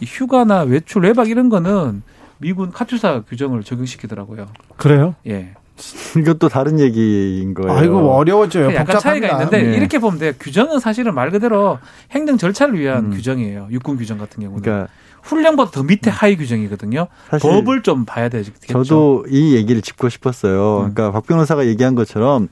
이 0.01 0.05
휴가나 0.05 0.63
외출 0.63 1.03
외박 1.03 1.29
이런 1.29 1.47
거는 1.47 2.03
미군 2.39 2.71
카투사 2.71 3.21
규정을 3.21 3.63
적용시키더라고요. 3.63 4.47
그래요? 4.75 5.15
예. 5.27 5.53
이것도 6.17 6.49
다른 6.49 6.79
얘기인 6.79 7.53
거예요. 7.53 7.77
아이고 7.77 8.11
어려워져요. 8.11 8.71
약간 8.73 8.85
복잡합니다. 8.85 8.99
차이가 8.99 9.27
있는데 9.31 9.63
네. 9.63 9.77
이렇게 9.77 9.99
보면 9.99 10.19
돼요. 10.19 10.33
규정은 10.39 10.79
사실은 10.79 11.15
말 11.15 11.31
그대로 11.31 11.79
행정 12.11 12.37
절차를 12.37 12.79
위한 12.79 13.05
음. 13.05 13.11
규정이에요. 13.11 13.67
육군 13.71 13.97
규정 13.97 14.17
같은 14.17 14.41
경우는. 14.43 14.61
그러니까 14.61 14.89
훈련보다 15.23 15.71
더 15.71 15.83
밑에 15.83 16.09
하위 16.09 16.35
규정이거든요. 16.35 17.07
법을 17.41 17.83
좀 17.83 18.05
봐야 18.05 18.29
되겠죠. 18.29 18.83
저도 18.83 19.25
이 19.29 19.55
얘기를 19.55 19.81
짚고 19.81 20.09
싶었어요. 20.09 20.77
음. 20.77 20.93
그러니까 20.93 21.11
박 21.11 21.25
변호사가 21.25 21.65
얘기한 21.67 21.95
것처럼 21.95 22.49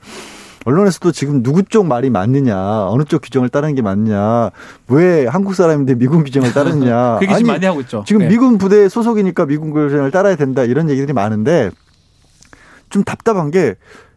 언론에서도 0.64 1.12
지금 1.12 1.42
누구 1.42 1.62
쪽 1.62 1.86
말이 1.86 2.10
맞느냐, 2.10 2.86
어느 2.88 3.04
쪽 3.04 3.22
규정을 3.22 3.48
따르는 3.48 3.74
게 3.74 3.82
맞냐, 3.82 4.50
왜 4.88 5.26
한국 5.26 5.54
사람인데 5.54 5.94
미군 5.94 6.22
규정을 6.22 6.52
따르느냐. 6.52 7.18
그 7.24 7.26
얘기 7.32 7.44
많이 7.44 7.64
하고 7.64 7.80
있죠. 7.80 8.04
지금 8.06 8.22
네. 8.22 8.28
미군 8.28 8.58
부대 8.58 8.88
소속이니까 8.88 9.46
미군 9.46 9.70
규정을 9.72 10.10
따라야 10.10 10.36
된다 10.36 10.62
이런 10.64 10.90
얘기들이 10.90 11.12
많은데 11.14 11.70
좀 12.90 13.04
답답한 13.04 13.50
게 13.50 13.76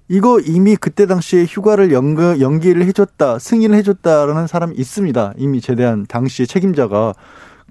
이거 0.10 0.40
이미 0.40 0.76
그때 0.76 1.06
당시에 1.08 1.46
휴가를 1.46 1.92
연기, 1.92 2.42
연기를 2.42 2.84
해줬다, 2.86 3.40
승인을 3.40 3.78
해줬다라는 3.78 4.48
사람이 4.48 4.76
있습니다. 4.76 5.34
이미 5.38 5.62
제대한 5.62 6.06
당시의 6.08 6.48
책임자가. 6.48 7.14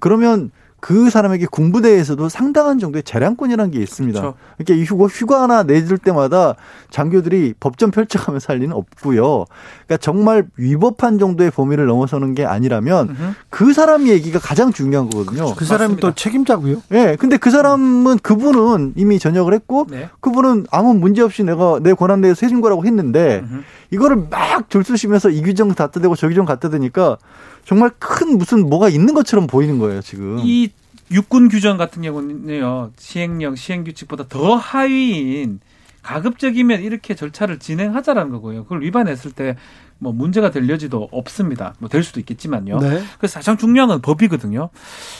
그러면 0.01 0.51
그 0.83 1.11
사람에게 1.11 1.47
군부대에서도 1.47 2.29
상당한 2.29 2.81
정도의 2.81 3.05
재량권이라는 3.05 3.71
게 3.71 3.79
있습니다. 3.79 4.21
그렇죠. 4.21 4.37
그러니까 4.57 4.83
이 4.83 4.85
휴가, 4.85 5.07
휴가 5.07 5.43
하나 5.43 5.63
내줄 5.63 5.97
때마다 5.97 6.57
장교들이 6.91 7.55
법전 7.61 7.93
펼쳐가면서 7.93 8.53
할 8.53 8.59
리는 8.59 8.75
없고요. 8.75 9.45
그러니까 9.87 9.97
정말 10.01 10.45
위법한 10.57 11.21
정도의 11.21 11.53
범위를 11.53 11.87
넘어서는 11.87 12.35
게 12.35 12.45
아니라면 12.45 13.11
으흠. 13.11 13.35
그 13.49 13.73
사람 13.73 14.09
얘기가 14.09 14.41
가장 14.41 14.73
중요한 14.73 15.09
거거든요. 15.09 15.45
그렇죠. 15.45 15.55
그 15.55 15.65
사람이 15.65 15.99
또 15.99 16.17
책임자고요. 16.17 16.83
예. 16.91 17.05
네, 17.05 17.17
근데 17.17 17.37
그 17.37 17.53
사람은 17.53 18.19
그분은 18.19 18.95
이미 18.97 19.21
전역을 19.21 19.55
했고 19.55 19.87
네. 19.89 20.11
그분은 20.19 20.67
아무 20.73 20.95
문제 20.95 21.23
없이 21.23 21.45
내가 21.45 21.79
내 21.81 21.95
권한 21.95 22.21
내에서 22.21 22.45
해준 22.45 22.61
거라고 22.61 22.85
했는데 22.85 23.45
으흠. 23.45 23.63
이거를 23.93 24.27
막 24.29 24.69
졸수시면서 24.69 25.31
이 25.31 25.43
규정 25.43 25.69
갖다 25.69 26.01
대고 26.01 26.17
저 26.17 26.27
규정 26.27 26.45
갖다 26.45 26.71
대니까 26.71 27.19
정말 27.65 27.91
큰 27.99 28.39
무슨 28.39 28.69
뭐가 28.69 28.89
있는 28.89 29.15
것처럼 29.15 29.47
보이는 29.47 29.79
거예요, 29.79 30.01
지금. 30.03 30.39
이 30.41 30.71
육군 31.11 31.49
규정 31.49 31.77
같은 31.77 32.03
경우는요, 32.03 32.93
시행령, 32.99 33.55
시행 33.57 33.85
규칙보다 33.85 34.29
더 34.29 34.57
하위인 34.57 35.61
가급적이면 36.03 36.83
이렇게 36.83 37.15
절차를 37.15 37.59
진행하자라는 37.59 38.33
거고요. 38.33 38.65
그걸 38.65 38.83
위반했을 38.83 39.33
때 39.33 39.57
뭐 40.03 40.13
문제가 40.13 40.51
될 40.51 40.69
여지도 40.69 41.09
없습니다. 41.13 41.75
뭐 41.79 41.89
될 41.89 42.03
수도 42.03 42.19
있겠지만요. 42.19 42.81
네. 42.81 43.03
그래서 43.19 43.39
가장 43.39 43.57
중요한 43.57 43.89
건 43.89 44.03
법이거든요. 44.03 44.71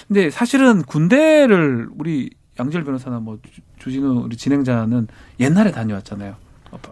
근데 0.09 0.29
사실은 0.29 0.83
군대를 0.83 1.89
우리 1.97 2.31
양질 2.59 2.83
변호사나 2.83 3.21
뭐 3.21 3.39
주진우 3.79 4.23
우리 4.25 4.37
진행자는 4.37 5.07
옛날에 5.39 5.71
다녀왔잖아요. 5.71 6.35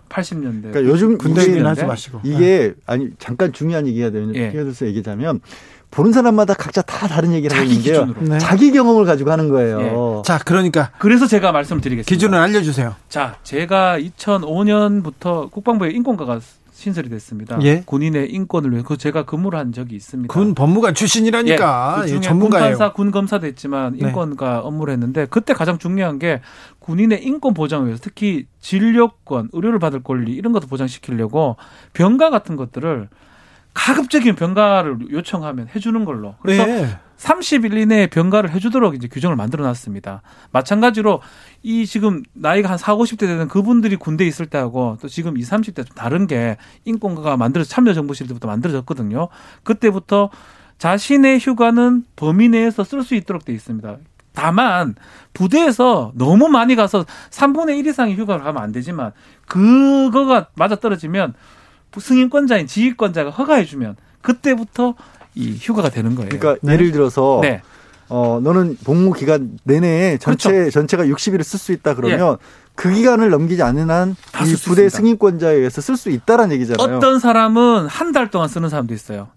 80년대. 0.08 0.72
그러니까 0.72 0.84
요즘 0.84 1.18
군대 1.18 1.42
얘기는 1.42 1.64
하지 1.66 1.84
마시고. 1.84 2.20
이게 2.24 2.38
네. 2.38 2.72
아니 2.86 3.08
잠깐 3.18 3.52
중요한 3.52 3.86
얘기가 3.86 4.10
되면 4.10 4.34
예. 4.34 4.50
끼어들서 4.50 4.86
얘기하자면 4.86 5.40
보는 5.90 6.12
사람마다 6.12 6.54
각자 6.54 6.82
다 6.82 7.08
다른 7.08 7.32
얘기를 7.32 7.56
하는 7.56 7.80
게요. 7.82 8.14
네. 8.20 8.38
자기 8.38 8.70
경험을 8.70 9.04
가지고 9.04 9.32
하는 9.32 9.48
거예요. 9.48 9.80
예. 9.80 10.22
자, 10.24 10.38
그러니까 10.38 10.92
그래서 10.98 11.26
제가 11.26 11.50
말씀을 11.52 11.80
드리겠습니다. 11.80 12.08
기준을 12.08 12.38
알려 12.38 12.62
주세요. 12.62 12.94
자, 13.08 13.36
제가 13.42 13.98
2005년부터 13.98 15.50
국방부에 15.50 15.90
인권과가 15.90 16.40
신설이 16.80 17.10
됐습니다. 17.10 17.58
예? 17.62 17.82
군인의 17.84 18.32
인권을 18.32 18.72
위해 18.72 18.82
그 18.86 18.96
제가 18.96 19.26
근무를 19.26 19.58
한 19.58 19.70
적이 19.72 19.96
있습니다. 19.96 20.32
군 20.32 20.54
법무관 20.54 20.94
출신이라니까 20.94 21.96
예, 21.98 22.02
그 22.02 22.08
중에 22.08 22.20
전문가예요. 22.20 22.64
군 22.64 22.78
판사, 22.78 22.92
군 22.94 23.10
검사도 23.10 23.46
했지만 23.46 23.92
네. 23.92 24.06
인권과 24.06 24.50
네. 24.50 24.60
업무를 24.62 24.92
했는데 24.94 25.26
그때 25.28 25.52
가장 25.52 25.76
중요한 25.76 26.18
게 26.18 26.40
군인의 26.80 27.24
인권 27.24 27.54
보장을 27.54 27.86
위해서 27.86 28.02
특히 28.02 28.46
진료권, 28.60 29.50
의료를 29.52 29.78
받을 29.78 30.02
권리 30.02 30.32
이런 30.32 30.52
것도 30.52 30.66
보장시키려고 30.66 31.56
병가 31.92 32.30
같은 32.30 32.56
것들을 32.56 33.08
가급적인 33.72 34.34
병가를 34.34 35.12
요청하면 35.12 35.68
해주는 35.74 36.04
걸로. 36.04 36.34
그래서 36.42 36.66
네. 36.66 36.98
30일 37.18 37.76
이내에 37.76 38.06
병가를 38.08 38.50
해주도록 38.50 38.94
이제 38.94 39.06
규정을 39.06 39.36
만들어 39.36 39.62
놨습니다. 39.64 40.22
마찬가지로 40.52 41.20
이 41.62 41.86
지금 41.86 42.22
나이가 42.32 42.70
한 42.70 42.78
4, 42.78 42.96
50대 42.96 43.20
되는 43.20 43.46
그분들이 43.46 43.96
군대에 43.96 44.26
있을 44.26 44.46
때하고 44.46 44.96
또 45.00 45.08
지금 45.08 45.36
20, 45.36 45.52
30대 45.52 45.86
좀 45.86 45.94
다른 45.94 46.26
게 46.26 46.56
인권가가 46.84 47.36
만들어 47.36 47.62
참여정부실 47.62 48.26
때부터 48.26 48.48
만들어졌거든요. 48.48 49.28
그때부터 49.62 50.30
자신의 50.78 51.40
휴가는 51.40 52.04
범위 52.16 52.48
내에서 52.48 52.84
쓸 52.84 53.02
수 53.02 53.14
있도록 53.14 53.44
돼 53.44 53.52
있습니다. 53.52 53.98
다만 54.32 54.94
부대에서 55.34 56.12
너무 56.14 56.48
많이 56.48 56.76
가서 56.76 57.04
3분의 57.30 57.78
1 57.78 57.86
이상의 57.86 58.16
휴가를 58.16 58.44
하면 58.46 58.62
안 58.62 58.72
되지만 58.72 59.12
그거가 59.46 60.46
맞아 60.54 60.76
떨어지면 60.76 61.34
승인권자인 61.98 62.66
지휘권자가 62.66 63.30
허가해주면 63.30 63.96
그때부터 64.22 64.94
이 65.34 65.56
휴가가 65.60 65.90
되는 65.90 66.14
거예요. 66.14 66.28
그러니까 66.30 66.56
네. 66.62 66.74
예를 66.74 66.92
들어서 66.92 67.40
네. 67.42 67.62
어 68.08 68.40
너는 68.42 68.76
복무 68.84 69.12
기간 69.12 69.58
내내 69.64 70.18
전체 70.18 70.50
그렇죠. 70.50 70.70
전체가 70.72 71.04
60일을 71.04 71.42
쓸 71.44 71.58
수 71.58 71.72
있다 71.72 71.94
그러면 71.94 72.32
예. 72.32 72.36
그 72.74 72.90
기간을 72.92 73.30
넘기지 73.30 73.62
않는 73.62 73.88
한이 74.32 74.54
부대 74.64 74.88
승인권자에 74.88 75.54
의해서 75.54 75.80
쓸 75.80 75.96
수 75.96 76.10
있다라는 76.10 76.54
얘기잖아요. 76.56 76.96
어떤 76.96 77.18
사람은 77.20 77.86
한 77.86 78.12
달 78.12 78.30
동안 78.30 78.48
쓰는 78.48 78.68
사람도 78.68 78.94
있어요. 78.94 79.28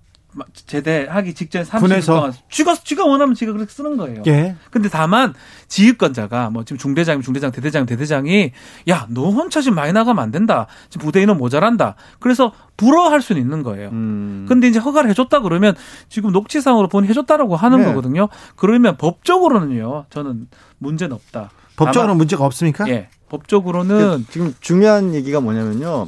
제대하기 0.53 1.33
직전에 1.33 1.65
30일 1.65 2.05
동안 2.05 2.33
쥐가 2.49 2.75
쥐가 2.75 3.05
원하면 3.05 3.35
지가 3.35 3.53
그렇게 3.53 3.71
쓰는 3.71 3.97
거예요. 3.97 4.23
예. 4.27 4.55
근데 4.71 4.89
다만 4.89 5.33
지휘권자가 5.67 6.49
뭐 6.49 6.63
지금 6.63 6.77
중대장이면 6.77 7.23
중대장, 7.23 7.51
대대장, 7.51 7.85
대대장이 7.85 8.51
야, 8.89 9.07
너 9.09 9.29
혼자 9.29 9.61
지금 9.61 9.75
많이 9.75 9.93
나가면 9.93 10.23
안 10.23 10.31
된다. 10.31 10.67
지금 10.89 11.05
부대 11.05 11.21
인원 11.21 11.37
모자란다. 11.37 11.95
그래서 12.19 12.53
불어할 12.77 13.21
수는 13.21 13.41
있는 13.41 13.63
거예요. 13.63 13.89
음. 13.89 14.45
근데 14.47 14.67
이제 14.67 14.79
허가를 14.79 15.09
해줬다 15.11 15.41
그러면 15.41 15.75
지금 16.09 16.31
녹취상으로 16.31 16.87
본인 16.87 17.09
해줬다라고 17.09 17.55
하는 17.55 17.79
네. 17.79 17.85
거거든요. 17.85 18.29
그러면 18.55 18.97
법적으로는요, 18.97 20.05
저는 20.09 20.47
문제는 20.79 21.15
없다. 21.15 21.51
법적으로 21.75 22.15
문제가 22.15 22.45
없습니까? 22.45 22.87
예. 22.89 23.09
법적으로는 23.29 24.27
지금 24.29 24.53
중요한 24.59 25.15
얘기가 25.15 25.39
뭐냐면요. 25.41 26.07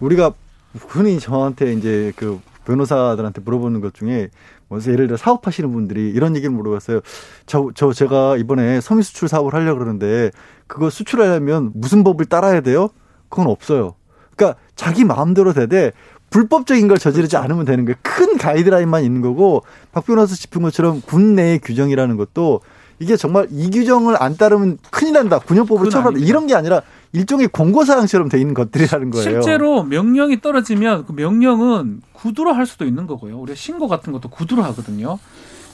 우리가 0.00 0.32
흔히 0.88 1.20
저한테 1.20 1.72
이제 1.74 2.12
그 2.16 2.40
변호사들한테 2.64 3.40
물어보는 3.42 3.80
것 3.80 3.94
중에 3.94 4.28
뭐 4.68 4.78
예를 4.86 5.06
들어 5.06 5.16
사업하시는 5.16 5.70
분들이 5.72 6.10
이런 6.10 6.36
얘기를 6.36 6.54
물어봤어요. 6.54 7.00
저, 7.46 7.70
저 7.74 7.92
제가 7.92 8.36
이번에 8.36 8.80
섬유 8.80 9.02
수출 9.02 9.28
사업을 9.28 9.54
하려고 9.54 9.78
그러는데 9.78 10.30
그거 10.66 10.90
수출하려면 10.90 11.72
무슨 11.74 12.04
법을 12.04 12.26
따라야 12.26 12.60
돼요? 12.60 12.88
그건 13.28 13.46
없어요. 13.48 13.94
그러니까 14.36 14.58
자기 14.74 15.04
마음대로 15.04 15.52
되되 15.52 15.92
불법적인 16.30 16.88
걸 16.88 16.98
저지르지 16.98 17.36
그렇죠. 17.36 17.44
않으면 17.44 17.64
되는 17.64 17.84
거예요. 17.84 17.96
큰 18.02 18.36
가이드라인만 18.36 19.04
있는 19.04 19.20
거고 19.20 19.62
박 19.92 20.04
변호사 20.04 20.34
짚은 20.34 20.62
것처럼 20.62 21.00
군 21.02 21.36
내의 21.36 21.60
규정이라는 21.60 22.16
것도 22.16 22.60
이게 22.98 23.16
정말 23.16 23.46
이 23.50 23.70
규정을 23.70 24.20
안 24.20 24.36
따르면 24.36 24.78
큰일 24.90 25.12
난다. 25.12 25.38
군용법으로 25.38 25.90
처벌한다. 25.90 26.26
이런 26.26 26.46
게 26.46 26.54
아니라 26.54 26.82
일종의 27.14 27.48
공고사항처럼 27.48 28.28
돼 28.28 28.40
있는 28.40 28.54
것들이라는 28.54 29.10
거예요. 29.10 29.22
실제로 29.22 29.84
명령이 29.84 30.40
떨어지면 30.40 31.06
그 31.06 31.12
명령은 31.12 32.02
구두로 32.12 32.52
할 32.52 32.66
수도 32.66 32.84
있는 32.84 33.06
거고요. 33.06 33.38
우리가 33.38 33.54
신고 33.54 33.86
같은 33.86 34.12
것도 34.12 34.28
구두로 34.28 34.64
하거든요. 34.64 35.18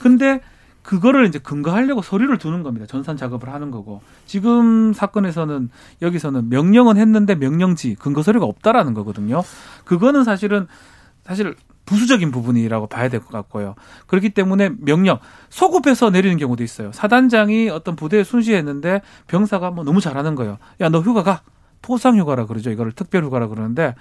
근데 0.01 0.41
그거를 0.83 1.27
이제 1.27 1.39
근거하려고 1.39 2.03
서류를 2.03 2.37
두는 2.37 2.63
겁니다. 2.63 2.87
전산 2.87 3.17
작업을 3.17 3.49
하는 3.49 3.71
거고. 3.71 4.03
지금 4.27 4.93
사건에서는 4.93 5.71
여기서는 6.03 6.51
명령은 6.51 6.99
했는데 6.99 7.35
명령지 7.35 7.97
근거 7.99 8.23
서류가 8.23 8.45
없다라는 8.45 8.93
거거든요. 8.93 9.43
그거는 9.85 10.25
사실은 10.25 10.67
사실 11.25 11.55
부수적인 11.91 12.31
부분이라고 12.31 12.87
봐야 12.87 13.09
될 13.09 13.21
것 13.21 13.31
같고요. 13.31 13.75
그렇기 14.07 14.31
때문에 14.31 14.71
명령 14.79 15.19
소급해서 15.49 16.11
내리는 16.11 16.37
경우도 16.37 16.63
있어요. 16.63 16.93
사단장이 16.93 17.69
어떤 17.69 17.97
부대에 17.97 18.23
순시했는데 18.23 19.03
병사가 19.27 19.73
뭐 19.73 19.83
너무 19.85 20.01
잘하는 20.01 20.37
거예요. 20.37 20.59
야 20.81 20.89
너 20.89 21.01
휴가 21.01 21.23
가 21.25 21.43
포상 21.83 22.17
휴가라 22.17 22.47
그러죠. 22.47 22.71
이거를 22.71 22.93
특별 22.93 23.25
휴가라 23.25 23.49
그러는데 23.49 23.95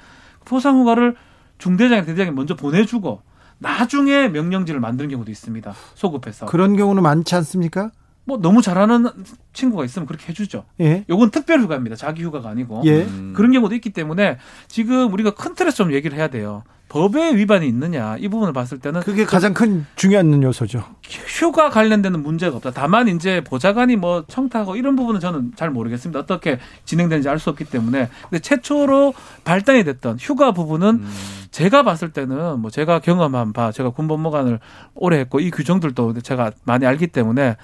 포상 0.46 0.80
휴가를 0.80 1.16
중대장이 1.58 2.06
대대장이 2.06 2.32
먼저 2.32 2.56
보내주고 2.56 3.22
나중에 3.58 4.28
명령지를 4.30 4.80
만드는 4.80 5.10
경우도 5.10 5.32
있습니다. 5.32 5.74
소급해서 5.96 6.46
그런 6.46 6.78
경우는 6.78 7.02
많지 7.04 7.36
않습니까? 7.36 7.92
뭐 8.26 8.38
너무 8.38 8.62
잘하는 8.62 9.08
친구가 9.54 9.84
있으면 9.86 10.06
그렇게 10.06 10.28
해주죠. 10.30 10.64
예. 10.82 11.04
요건 11.10 11.32
특별 11.32 11.60
휴가입니다. 11.62 11.96
자기 11.96 12.22
휴가가 12.24 12.50
아니고 12.50 12.84
예. 12.86 13.08
그런 13.34 13.52
경우도 13.52 13.74
있기 13.76 13.90
때문에 13.90 14.38
지금 14.68 15.12
우리가 15.12 15.32
큰 15.32 15.56
틀에서 15.56 15.76
좀 15.78 15.92
얘기를 15.94 16.16
해야 16.18 16.28
돼요. 16.28 16.64
법에 16.90 17.36
위반이 17.36 17.68
있느냐 17.68 18.18
이 18.18 18.28
부분을 18.28 18.52
봤을 18.52 18.80
때는 18.80 19.02
그게 19.02 19.24
가장 19.24 19.54
큰 19.54 19.86
중요한 19.96 20.42
요소죠. 20.42 20.84
휴가 21.08 21.70
관련되는 21.70 22.22
문제가 22.22 22.58
없다. 22.58 22.72
다만 22.72 23.08
이제 23.08 23.42
보좌관이 23.44 23.96
뭐 23.96 24.26
청탁하고 24.28 24.76
이런 24.76 24.96
부분은 24.96 25.20
저는 25.20 25.54
잘 25.56 25.70
모르겠습니다. 25.70 26.20
어떻게 26.20 26.60
진행되는지 26.86 27.30
알 27.30 27.40
수 27.40 27.50
없기 27.52 27.64
때문에 27.66 28.10
근데 28.24 28.40
최초로 28.40 29.14
발단이 29.46 29.86
됐던 29.86 30.18
휴가 30.20 30.52
부분은 30.52 30.88
음. 30.90 31.10
제가 31.52 31.84
봤을 31.84 32.12
때는 32.12 32.60
뭐 32.60 32.70
제가 32.70 33.00
경험한 33.00 33.54
바 33.54 33.72
제가 33.72 33.92
군법무관을 33.92 34.60
오래 34.94 35.20
했고 35.20 35.40
이 35.40 35.52
규정들도 35.52 36.20
제가 36.22 36.52
많이 36.66 36.86
알기 36.86 37.08
때문에 37.08 37.56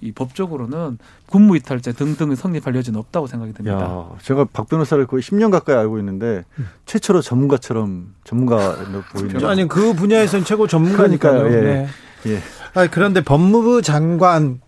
이 0.00 0.12
법적으로는 0.12 0.98
군무이탈죄 1.26 1.92
등등을 1.92 2.36
성립할 2.36 2.76
여지는 2.76 2.98
없다고 3.00 3.26
생각이 3.26 3.54
듭니다. 3.54 3.80
야, 3.80 4.08
제가 4.20 4.44
박 4.52 4.68
변호사를 4.68 5.04
거의 5.06 5.22
10년 5.22 5.50
가까이 5.50 5.76
알고 5.76 5.98
있는데 5.98 6.44
음. 6.58 6.68
최초로 6.84 7.22
전문가처럼 7.22 8.14
전문가 8.22 8.73
보이는 9.12 9.44
아니 9.46 9.68
그 9.68 9.92
분야에서는 9.94 10.44
최고 10.44 10.66
전문가니까요. 10.66 11.46
예. 11.46 11.60
네. 11.60 11.88
예. 12.26 12.42
아니, 12.74 12.90
그런데 12.90 13.22
법무부 13.22 13.82
장관 13.82 14.60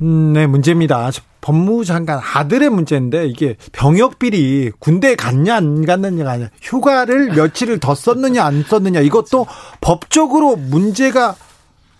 의 0.00 0.46
문제입니다. 0.46 1.10
법무부 1.40 1.84
장관 1.84 2.18
아들의 2.18 2.68
문제인데 2.70 3.26
이게 3.26 3.56
병역 3.72 4.18
비리 4.18 4.72
군대에 4.78 5.14
갔냐 5.14 5.56
안 5.56 5.84
갔느냐가 5.84 6.32
아니라 6.32 6.50
휴가를 6.60 7.28
며칠을 7.34 7.78
더 7.78 7.94
썼느냐 7.94 8.42
안 8.44 8.64
썼느냐 8.64 9.00
이것도 9.00 9.46
법적으로 9.80 10.56
문제가 10.56 11.36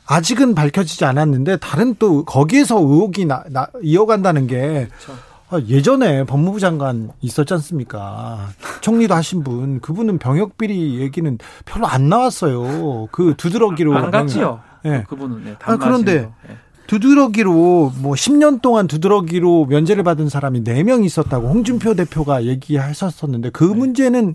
아직은 0.06 0.54
밝혀지지 0.54 1.04
않았는데 1.04 1.58
다른 1.58 1.94
또 1.98 2.24
거기에서 2.24 2.78
의혹이 2.78 3.26
나, 3.26 3.44
나 3.48 3.68
이어간다는 3.82 4.46
게 4.46 4.88
그렇죠. 4.88 5.18
아, 5.54 5.60
예전에 5.68 6.24
법무부 6.24 6.58
장관 6.58 7.10
있었지 7.20 7.54
않습니까? 7.54 8.48
총리도 8.80 9.14
하신 9.14 9.44
분 9.44 9.78
그분은 9.80 10.18
병역 10.18 10.58
비리 10.58 10.98
얘기는 11.00 11.38
별로 11.64 11.86
안 11.86 12.08
나왔어요. 12.08 13.06
그 13.12 13.34
두드러기로 13.36 13.96
안 13.96 14.10
갔지요. 14.10 14.60
예. 14.84 14.90
네. 14.90 15.04
그분은 15.08 15.44
네, 15.44 15.54
아, 15.64 15.76
그런데 15.76 16.22
네. 16.48 16.56
두드러기로 16.88 17.92
뭐 17.98 18.14
10년 18.14 18.62
동안 18.62 18.88
두드러기로 18.88 19.66
면제를 19.66 20.02
받은 20.02 20.28
사람이 20.28 20.64
4명 20.64 21.04
있었다고 21.04 21.48
홍준표 21.48 21.94
대표가 21.94 22.44
얘기하셨었는데 22.44 23.50
그 23.50 23.62
네. 23.62 23.74
문제는 23.74 24.34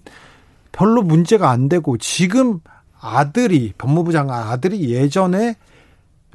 별로 0.72 1.04
문제가 1.04 1.50
안 1.50 1.68
되고 1.68 1.98
지금 1.98 2.62
아들이 3.02 3.74
법무부 3.78 4.14
장관 4.14 4.48
아들이 4.48 4.90
예전에 4.90 5.56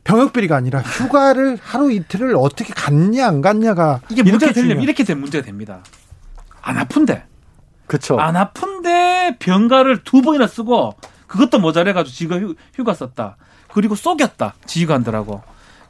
병역비리가 0.05 0.55
아니라 0.55 0.81
휴가를 0.81 1.59
하루 1.63 1.91
이틀을 1.91 2.37
어떻게 2.37 2.73
갔냐 2.75 3.27
안 3.27 3.41
갔냐가 3.41 4.01
이게 4.11 4.23
문제가 4.23 4.53
되려면 4.53 4.83
이렇게 4.83 5.03
된 5.03 5.19
문제가 5.19 5.45
됩니다. 5.45 5.81
안 6.61 6.79
아픈데. 6.79 7.25
그렇죠. 7.87 8.19
안 8.19 8.37
아픈데 8.37 9.37
병가를 9.39 10.05
두 10.05 10.23
번이나 10.23 10.47
쓰고 10.47 10.95
그것도 11.27 11.59
모자래가지고 11.59 12.15
지가 12.15 12.55
휴가 12.75 12.95
썼다. 12.95 13.37
그리고 13.73 13.95
쏘겼다. 13.95 14.55
지휘관들하고. 14.67 15.43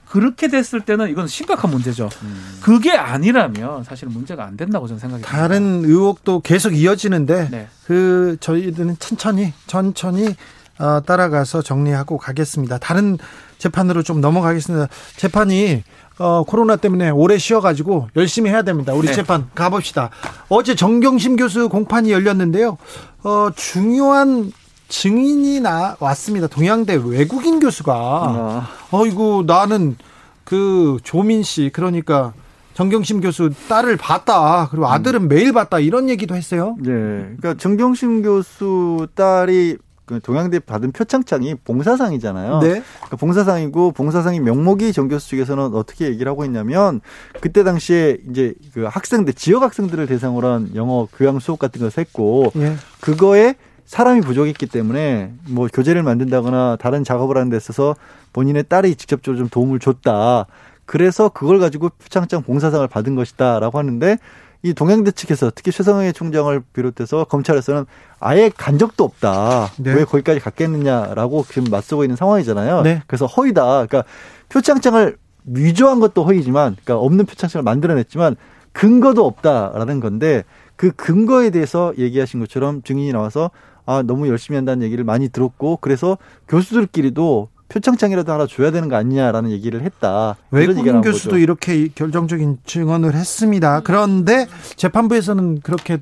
그렇게 0.09 0.47
됐을 0.47 0.81
때는 0.81 1.11
이건 1.11 1.27
심각한 1.27 1.71
문제죠. 1.73 2.09
음. 2.23 2.59
그게 2.63 2.93
아니라면 2.93 3.83
사실 3.83 4.09
문제가 4.09 4.45
안 4.45 4.57
된다고 4.57 4.87
저는 4.87 5.01
생각이 5.01 5.23
듭니다. 5.23 5.39
다른 5.43 5.85
의혹도 5.85 6.39
계속 6.41 6.77
이어지는데 6.77 7.49
네. 7.51 7.69
그 7.87 8.37
저희들은 8.39 8.97
천천히 9.01 9.53
천천히 9.67 10.37
어, 10.79 11.01
따라가서 11.05 11.63
정리하고 11.63 12.19
가겠습니다. 12.19 12.79
다른 12.79 13.19
재판으로 13.59 14.03
좀 14.03 14.21
넘어가겠습니다. 14.21 14.89
재판이 15.17 15.83
어, 16.19 16.45
코로나 16.45 16.77
때문에 16.77 17.11
오래 17.11 17.39
쉬어가지고 17.39 18.09
열심히 18.17 18.51
해야 18.51 18.63
됩니다. 18.63 18.93
우리 18.93 19.09
네. 19.09 19.15
재판 19.15 19.49
가봅시다. 19.55 20.11
어제 20.49 20.75
정경심 20.75 21.37
교수 21.37 21.69
공판이 21.69 22.13
열렸는데요. 22.13 22.79
어, 23.25 23.49
중요한 23.57 24.53
증인이 24.89 25.61
나 25.61 25.97
왔습니다. 25.99 26.47
동양대 26.47 27.01
외국인 27.05 27.59
교수가 27.59 27.93
아. 27.95 28.69
어이구 28.91 29.45
나는 29.47 29.97
그 30.45 30.99
조민 31.03 31.43
씨 31.43 31.71
그러니까 31.73 32.33
정경심 32.75 33.21
교수 33.21 33.51
딸을 33.69 33.97
봤다. 33.97 34.69
그리고 34.71 34.87
아들은 34.89 35.23
음. 35.23 35.29
매일 35.29 35.53
봤다. 35.53 35.79
이런 35.79 36.09
얘기도 36.09 36.37
했어요. 36.37 36.77
네. 36.79 36.91
그러니까 36.93 37.55
정경심 37.55 38.23
교수 38.23 39.07
딸이 39.15 39.79
그 40.07 40.21
동양대 40.21 40.61
받은 40.61 40.93
표창장이 40.93 41.55
봉사상이잖아요. 41.65 42.61
네. 42.61 42.83
그러니까 42.97 43.17
봉사상이고 43.19 43.93
봉사상이 43.93 44.41
명목이 44.41 44.93
정교수 44.93 45.31
측에서는 45.31 45.75
어떻게 45.75 46.07
얘기를 46.07 46.31
하고 46.31 46.45
있냐면 46.45 47.01
그때 47.41 47.65
당시에 47.65 48.19
이제 48.31 48.55
그 48.75 48.85
학생들 48.85 49.33
지역 49.35 49.63
학생들을 49.63 50.07
대상으로 50.07 50.49
한 50.49 50.71
영어 50.75 51.09
교양 51.17 51.39
수업 51.39 51.59
같은 51.59 51.81
것을 51.81 52.01
했고 52.01 52.53
예. 52.57 52.77
그거에 53.01 53.55
사람이 53.87 54.23
부족했기 54.23 54.67
때문에 54.67 55.33
뭐 55.49 55.69
교재를 55.73 56.03
만든다거나 56.03 56.77
다른 56.81 57.05
작업을 57.05 57.37
하는 57.37 57.51
데 57.51 57.57
있어서 57.57 57.95
본인의 58.33 58.65
딸이 58.69 58.97
직접적으로 58.97 59.39
좀 59.39 59.49
도움을 59.49 59.79
줬다. 59.79 60.47
그래서 60.87 61.29
그걸 61.29 61.59
가지고 61.61 61.89
표창장 61.89 62.43
봉사상을 62.43 62.87
받은 62.89 63.15
것이다라고 63.15 63.79
하는데 63.79 64.19
이 64.65 64.73
동양대 64.73 65.11
측에서 65.11 65.53
특히 65.55 65.71
최성해 65.71 66.13
총장을 66.13 66.59
비롯해서 66.73 67.25
검찰에서는 67.25 67.85
아예 68.19 68.49
간 68.49 68.79
적도 68.79 69.05
없다. 69.05 69.71
네. 69.79 69.93
왜 69.93 70.05
거기까지 70.05 70.41
갔겠느냐라고 70.41 71.45
지금 71.47 71.65
맞서고 71.71 72.03
있는 72.03 72.17
상황이잖아요. 72.17 72.81
네. 72.81 73.03
그래서 73.07 73.27
허위다. 73.27 73.87
그러니까 73.87 74.05
표창장을 74.49 75.19
위조한 75.45 76.01
것도 76.01 76.25
허위지만, 76.25 76.77
그러니까 76.83 76.97
없는 77.05 77.27
표창장을 77.27 77.63
만들어냈지만 77.63 78.37
근거도 78.73 79.27
없다라는 79.27 80.01
건데 80.01 80.45
그 80.77 80.91
근거에 80.93 81.51
대해서 81.51 81.93
얘기하신 81.99 82.41
것처럼 82.41 82.83
증인이 82.83 83.13
나와서 83.13 83.51
아 83.85 84.03
너무 84.03 84.29
열심히 84.29 84.57
한다는 84.57 84.83
얘기를 84.83 85.05
많이 85.05 85.29
들었고 85.29 85.77
그래서 85.83 86.17
교수들끼리도 86.49 87.51
표창장이라도 87.75 88.33
하나 88.33 88.47
줘야 88.47 88.71
되는 88.71 88.89
거 88.89 88.95
아니냐라는 88.95 89.51
얘기를 89.51 89.83
했다. 89.83 90.37
외국인 90.53 91.01
교수도 91.01 91.31
거죠. 91.31 91.39
이렇게 91.39 91.89
결정적인 91.89 92.59
증언을 92.65 93.15
했습니다. 93.15 93.81
그런데 93.81 94.47
재판부에서는 94.77 95.61
그렇게 95.61 95.99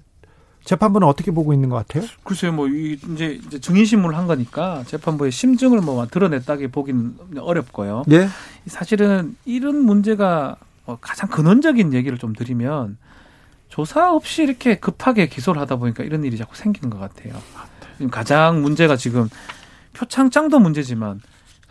재판부는 0.64 1.08
어떻게 1.08 1.30
보고 1.30 1.54
있는 1.54 1.70
것 1.70 1.76
같아요? 1.76 2.08
글쎄요, 2.24 2.52
뭐 2.52 2.68
이제 2.68 3.40
이제 3.46 3.58
증인 3.58 3.86
신문을 3.86 4.16
한 4.16 4.26
거니까 4.26 4.84
재판부의 4.86 5.32
심증을 5.32 5.80
뭐 5.80 6.06
드러냈다기 6.06 6.68
보기는 6.68 7.14
어렵고요. 7.38 8.04
예. 8.12 8.28
사실은 8.66 9.34
이런 9.46 9.82
문제가 9.82 10.56
뭐 10.84 10.98
가장 11.00 11.30
근원적인 11.30 11.94
얘기를 11.94 12.18
좀 12.18 12.34
드리면 12.34 12.98
조사 13.70 14.12
없이 14.12 14.42
이렇게 14.42 14.76
급하게 14.76 15.26
기소를 15.26 15.60
하다 15.62 15.76
보니까 15.76 16.04
이런 16.04 16.22
일이 16.22 16.36
자꾸 16.36 16.54
생기는 16.54 16.90
것 16.90 17.00
같아요. 17.00 17.32
가장 18.10 18.60
문제가 18.60 18.96
지금 18.96 19.30
표창장도 19.94 20.58
문제지만 20.58 21.20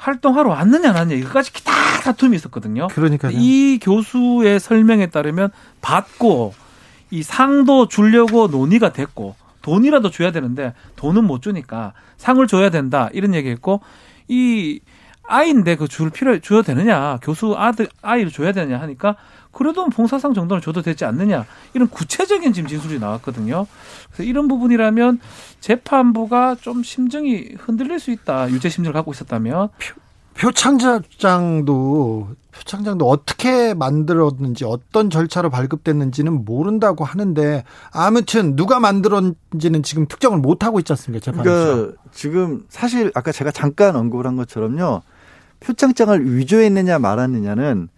활동하러 0.01 0.49
왔느냐 0.49 0.89
안 0.89 0.95
왔느냐 0.95 1.19
이거까지 1.19 1.53
다 1.63 1.71
다툼이 2.03 2.35
있었거든요. 2.35 2.87
그러니까 2.87 3.29
이 3.31 3.77
교수의 3.79 4.59
설명에 4.59 5.07
따르면 5.07 5.49
받고 5.81 6.55
이 7.11 7.21
상도 7.21 7.87
주려고 7.87 8.47
논의가 8.47 8.93
됐고 8.93 9.35
돈이라도 9.61 10.09
줘야 10.09 10.31
되는데 10.31 10.73
돈은 10.95 11.23
못 11.25 11.43
주니까 11.43 11.93
상을 12.17 12.45
줘야 12.47 12.71
된다 12.71 13.09
이런 13.13 13.35
얘기했고 13.35 13.81
이 14.27 14.79
아이인데 15.27 15.75
그 15.75 15.87
줄 15.87 16.09
필요 16.09 16.39
줘야 16.39 16.63
되느냐 16.63 17.19
교수 17.21 17.53
아들 17.55 17.87
아이를 18.01 18.31
줘야 18.31 18.51
되느냐 18.53 18.81
하니까 18.81 19.15
그래도 19.51 19.85
봉사상 19.89 20.33
정도는 20.33 20.61
줘도 20.61 20.81
되지 20.81 21.05
않느냐 21.05 21.45
이런 21.73 21.87
구체적인 21.89 22.53
지금 22.53 22.69
진술이 22.69 22.99
나왔거든요. 22.99 23.67
그래서 24.07 24.23
이런 24.23 24.47
부분이라면 24.47 25.19
재판부가 25.59 26.55
좀 26.55 26.83
심정이 26.83 27.49
흔들릴 27.57 27.99
수 27.99 28.11
있다 28.11 28.49
유죄 28.49 28.69
심정을 28.69 28.93
갖고 28.93 29.11
있었다면 29.11 29.69
표, 30.33 30.51
창장도 30.51 32.29
표창장도 32.51 33.07
어떻게 33.07 33.73
만들었는지 33.73 34.65
어떤 34.65 35.09
절차로 35.09 35.49
발급됐는지는 35.49 36.45
모른다고 36.45 37.05
하는데 37.05 37.63
아무튼 37.91 38.55
누가 38.55 38.79
만들었는지는 38.79 39.83
지금 39.83 40.05
특정을 40.07 40.39
못 40.39 40.63
하고 40.63 40.79
있지 40.79 40.91
않습니까 40.93 41.23
재판에서? 41.23 41.43
그러니까 41.43 42.01
지금 42.11 42.63
사실 42.69 43.11
아까 43.15 43.31
제가 43.31 43.51
잠깐 43.51 43.95
언급을 43.95 44.27
한 44.27 44.35
것처럼요 44.35 45.01
표창장을 45.61 46.35
위조했느냐 46.35 46.99
말았느냐는 46.99 47.89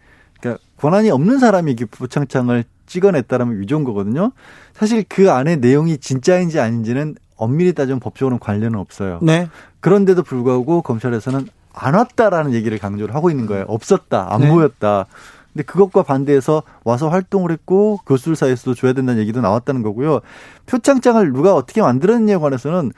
그러니까 0.44 0.62
권한이 0.78 1.10
없는 1.10 1.40
사람이 1.40 1.76
표창장을 1.76 2.64
찍어냈다라면 2.86 3.62
위조인 3.62 3.86
거거든요. 3.86 4.34
사실 4.74 5.06
그 5.08 5.32
안에 5.32 5.56
내용이 5.56 5.98
진짜인지 5.98 6.60
아닌지는 6.60 7.16
엄밀히 7.38 7.74
따지면 7.74 8.02
법적으로는 8.02 8.40
관련은 8.40 8.78
없어요. 8.78 9.20
네. 9.22 9.48
그런데도 9.80 10.24
불구하고 10.24 10.82
검찰에서는 10.82 11.48
안 11.74 11.94
왔다라는 11.96 12.54
얘기를 12.54 12.78
강조를 12.78 13.16
하고 13.16 13.30
있는 13.32 13.46
거예요. 13.46 13.66
없었다, 13.68 14.28
안 14.34 14.42
네. 14.42 14.50
보였다. 14.50 15.06
근데 15.54 15.64
그것과 15.64 16.04
반대해서 16.04 16.64
와서 16.84 17.10
활동을 17.10 17.52
했고 17.52 18.00
교수들 18.06 18.36
사이에서도 18.36 18.74
줘야 18.76 18.94
된다는 18.94 19.22
얘기도 19.22 19.40
나왔다는 19.40 19.82
거고요. 19.82 20.20
표창장을 20.66 21.32
누가 21.32 21.56
어떻게 21.56 21.82
만들었느냐에 21.82 22.38
관해서는 22.38 22.92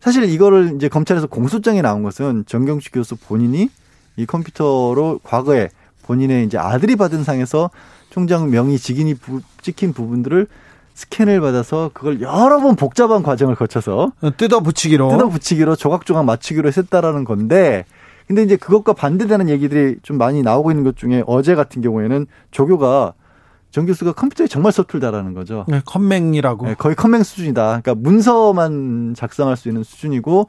사실 0.00 0.24
이거를 0.24 0.74
이제 0.76 0.88
검찰에서 0.88 1.26
공소장에 1.26 1.82
나온 1.82 2.02
것은 2.02 2.44
정경식 2.46 2.92
교수 2.92 3.16
본인이 3.16 3.70
이 4.16 4.26
컴퓨터로 4.26 5.20
과거에 5.22 5.68
본인의 6.02 6.44
이제 6.44 6.58
아들이 6.58 6.96
받은 6.96 7.24
상에서 7.24 7.70
총장 8.10 8.50
명의 8.50 8.78
직인이 8.78 9.14
부, 9.14 9.40
찍힌 9.60 9.92
부분들을 9.92 10.46
스캔을 10.94 11.40
받아서 11.40 11.90
그걸 11.94 12.20
여러 12.20 12.60
번 12.60 12.76
복잡한 12.76 13.22
과정을 13.22 13.54
거쳐서 13.54 14.12
뜯어 14.36 14.60
붙이기로 14.60 15.08
뜯어 15.10 15.28
붙이기로 15.28 15.76
조각조각 15.76 16.24
맞추기로 16.24 16.68
했다라는 16.68 17.24
건데 17.24 17.86
근데 18.26 18.42
이제 18.42 18.56
그것과 18.56 18.92
반대되는 18.92 19.48
얘기들이 19.48 19.96
좀 20.02 20.18
많이 20.18 20.42
나오고 20.42 20.70
있는 20.70 20.84
것 20.84 20.96
중에 20.96 21.22
어제 21.26 21.54
같은 21.54 21.82
경우에는 21.82 22.26
조교가 22.50 23.14
정 23.70 23.86
교수가 23.86 24.12
컴퓨터에 24.12 24.46
정말 24.46 24.70
서툴다라는 24.70 25.32
거죠. 25.32 25.64
네, 25.66 25.80
컴맹이라고. 25.86 26.66
네, 26.66 26.74
거의 26.74 26.94
컴맹 26.94 27.22
수준이다. 27.22 27.80
그러니까 27.82 27.94
문서만 27.94 29.14
작성할 29.16 29.56
수 29.56 29.68
있는 29.68 29.82
수준이고 29.82 30.48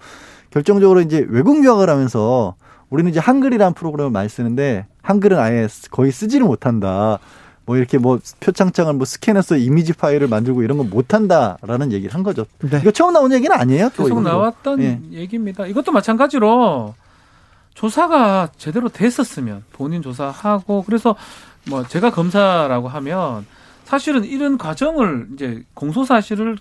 결정적으로 0.49 0.99
이제 0.99 1.25
외국 1.29 1.63
유학을 1.63 1.89
하면서 1.89 2.55
우리는 2.89 3.09
이제 3.09 3.19
한글이라는 3.21 3.73
프로그램을 3.73 4.11
많이 4.11 4.27
쓰는데 4.27 4.85
한글은 5.03 5.37
아예 5.37 5.67
거의 5.91 6.11
쓰지를 6.11 6.47
못한다. 6.47 7.19
뭐 7.65 7.77
이렇게 7.77 7.97
뭐 7.97 8.19
표창장을 8.39 8.91
뭐 8.93 9.05
스캔해서 9.05 9.55
이미지 9.57 9.93
파일을 9.93 10.27
만들고 10.27 10.63
이런 10.63 10.77
건 10.77 10.89
못한다라는 10.89 11.91
얘기를 11.91 12.13
한 12.13 12.23
거죠. 12.23 12.45
네. 12.59 12.79
이거 12.81 12.91
처음 12.91 13.13
나온 13.13 13.31
얘기는 13.31 13.55
아니에요. 13.55 13.89
계속 13.89 14.07
이것도. 14.07 14.21
나왔던 14.21 14.81
예. 14.81 14.99
얘기입니다. 15.11 15.65
이것도 15.65 15.91
마찬가지로 15.91 16.93
조사가 17.73 18.49
제대로 18.57 18.89
됐었으면 18.89 19.63
본인 19.71 20.01
조사하고 20.01 20.83
그래서 20.83 21.15
뭐 21.69 21.87
제가 21.87 22.11
검사라고 22.11 22.87
하면 22.89 23.45
사실은 23.85 24.25
이런 24.25 24.57
과정을 24.57 25.27
이제 25.33 25.63
공소 25.73 26.03
사실을 26.03 26.57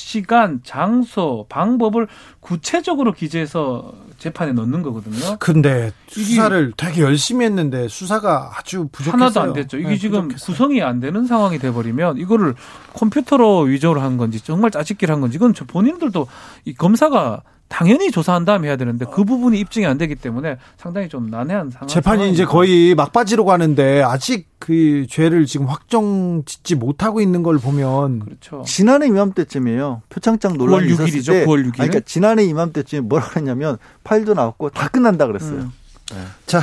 시간, 0.00 0.60
장소, 0.64 1.46
방법을 1.48 2.08
구체적으로 2.40 3.12
기재해서 3.12 3.92
재판에 4.18 4.52
넣는 4.52 4.82
거거든요. 4.82 5.36
근데 5.38 5.92
수사를 6.08 6.72
되게 6.76 7.02
열심히 7.02 7.44
했는데 7.46 7.86
수사가 7.88 8.52
아주 8.56 8.88
부족했어요. 8.92 9.22
하나도 9.22 9.40
안 9.40 9.52
됐죠. 9.52 9.78
이게 9.78 9.90
네, 9.90 9.96
지금 9.96 10.22
부족했어요. 10.28 10.46
구성이 10.46 10.82
안 10.82 11.00
되는 11.00 11.26
상황이 11.26 11.58
돼 11.58 11.70
버리면 11.70 12.18
이거를 12.18 12.54
컴퓨터로 12.94 13.60
위조를 13.62 14.02
한 14.02 14.16
건지 14.16 14.42
정말 14.42 14.70
짜집기를 14.70 15.14
한 15.14 15.20
건지 15.20 15.36
이건 15.36 15.52
본인들도 15.52 16.26
이 16.64 16.74
검사가 16.74 17.42
당연히 17.70 18.10
조사한 18.10 18.44
다음에 18.44 18.66
해야 18.66 18.76
되는데 18.76 19.06
그 19.14 19.24
부분이 19.24 19.58
입증이 19.60 19.86
안 19.86 19.96
되기 19.96 20.16
때문에 20.16 20.58
상당히 20.76 21.08
좀 21.08 21.30
난해한 21.30 21.70
상황. 21.70 21.86
재판이. 21.86 22.30
이제 22.32 22.44
거의 22.44 22.96
막바지로 22.96 23.44
가는데 23.44 24.02
아직 24.02 24.48
그 24.58 25.06
죄를 25.08 25.46
지금 25.46 25.66
확정 25.66 26.42
짓지 26.44 26.74
못하고 26.74 27.20
있는 27.20 27.44
걸 27.44 27.58
보면 27.58 28.18
그렇죠. 28.18 28.64
지난해 28.66 29.06
이맘때쯤이에요. 29.06 30.02
표창장 30.08 30.58
논란이 30.58 30.88
9월 30.88 30.96
6일이죠. 30.96 31.08
있었을 31.18 31.32
때 31.40 31.46
9월 31.46 31.64
6일. 31.68 31.72
그러니까 31.74 32.00
지난해 32.04 32.42
이맘때쯤에 32.44 33.00
뭐라 33.02 33.28
그랬냐면 33.28 33.78
파일도 34.02 34.34
나왔고 34.34 34.70
다 34.70 34.88
끝난다 34.88 35.26
그랬어요. 35.28 35.60
음. 35.60 35.72
네. 36.12 36.16
자, 36.46 36.58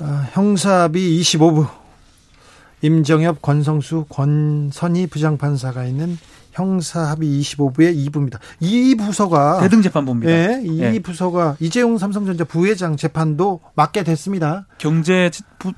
어, 0.00 0.26
형사비 0.32 1.20
25부 1.22 1.66
임정엽, 2.82 3.40
권성수, 3.40 4.04
권선희 4.10 5.06
부장판사가 5.06 5.86
있는 5.86 6.18
형사합의 6.54 7.28
25부의 7.40 8.08
2부입니다. 8.08 8.38
이 8.60 8.94
부서가 8.94 9.60
대등재판부입니다. 9.60 10.32
네, 10.32 10.62
이 10.64 10.80
네. 10.80 10.98
부서가 11.00 11.56
이재용 11.60 11.98
삼성전자 11.98 12.44
부회장 12.44 12.96
재판도 12.96 13.60
맡게 13.74 14.02
됐습니다. 14.04 14.66
경제 14.78 15.30
부, 15.58 15.72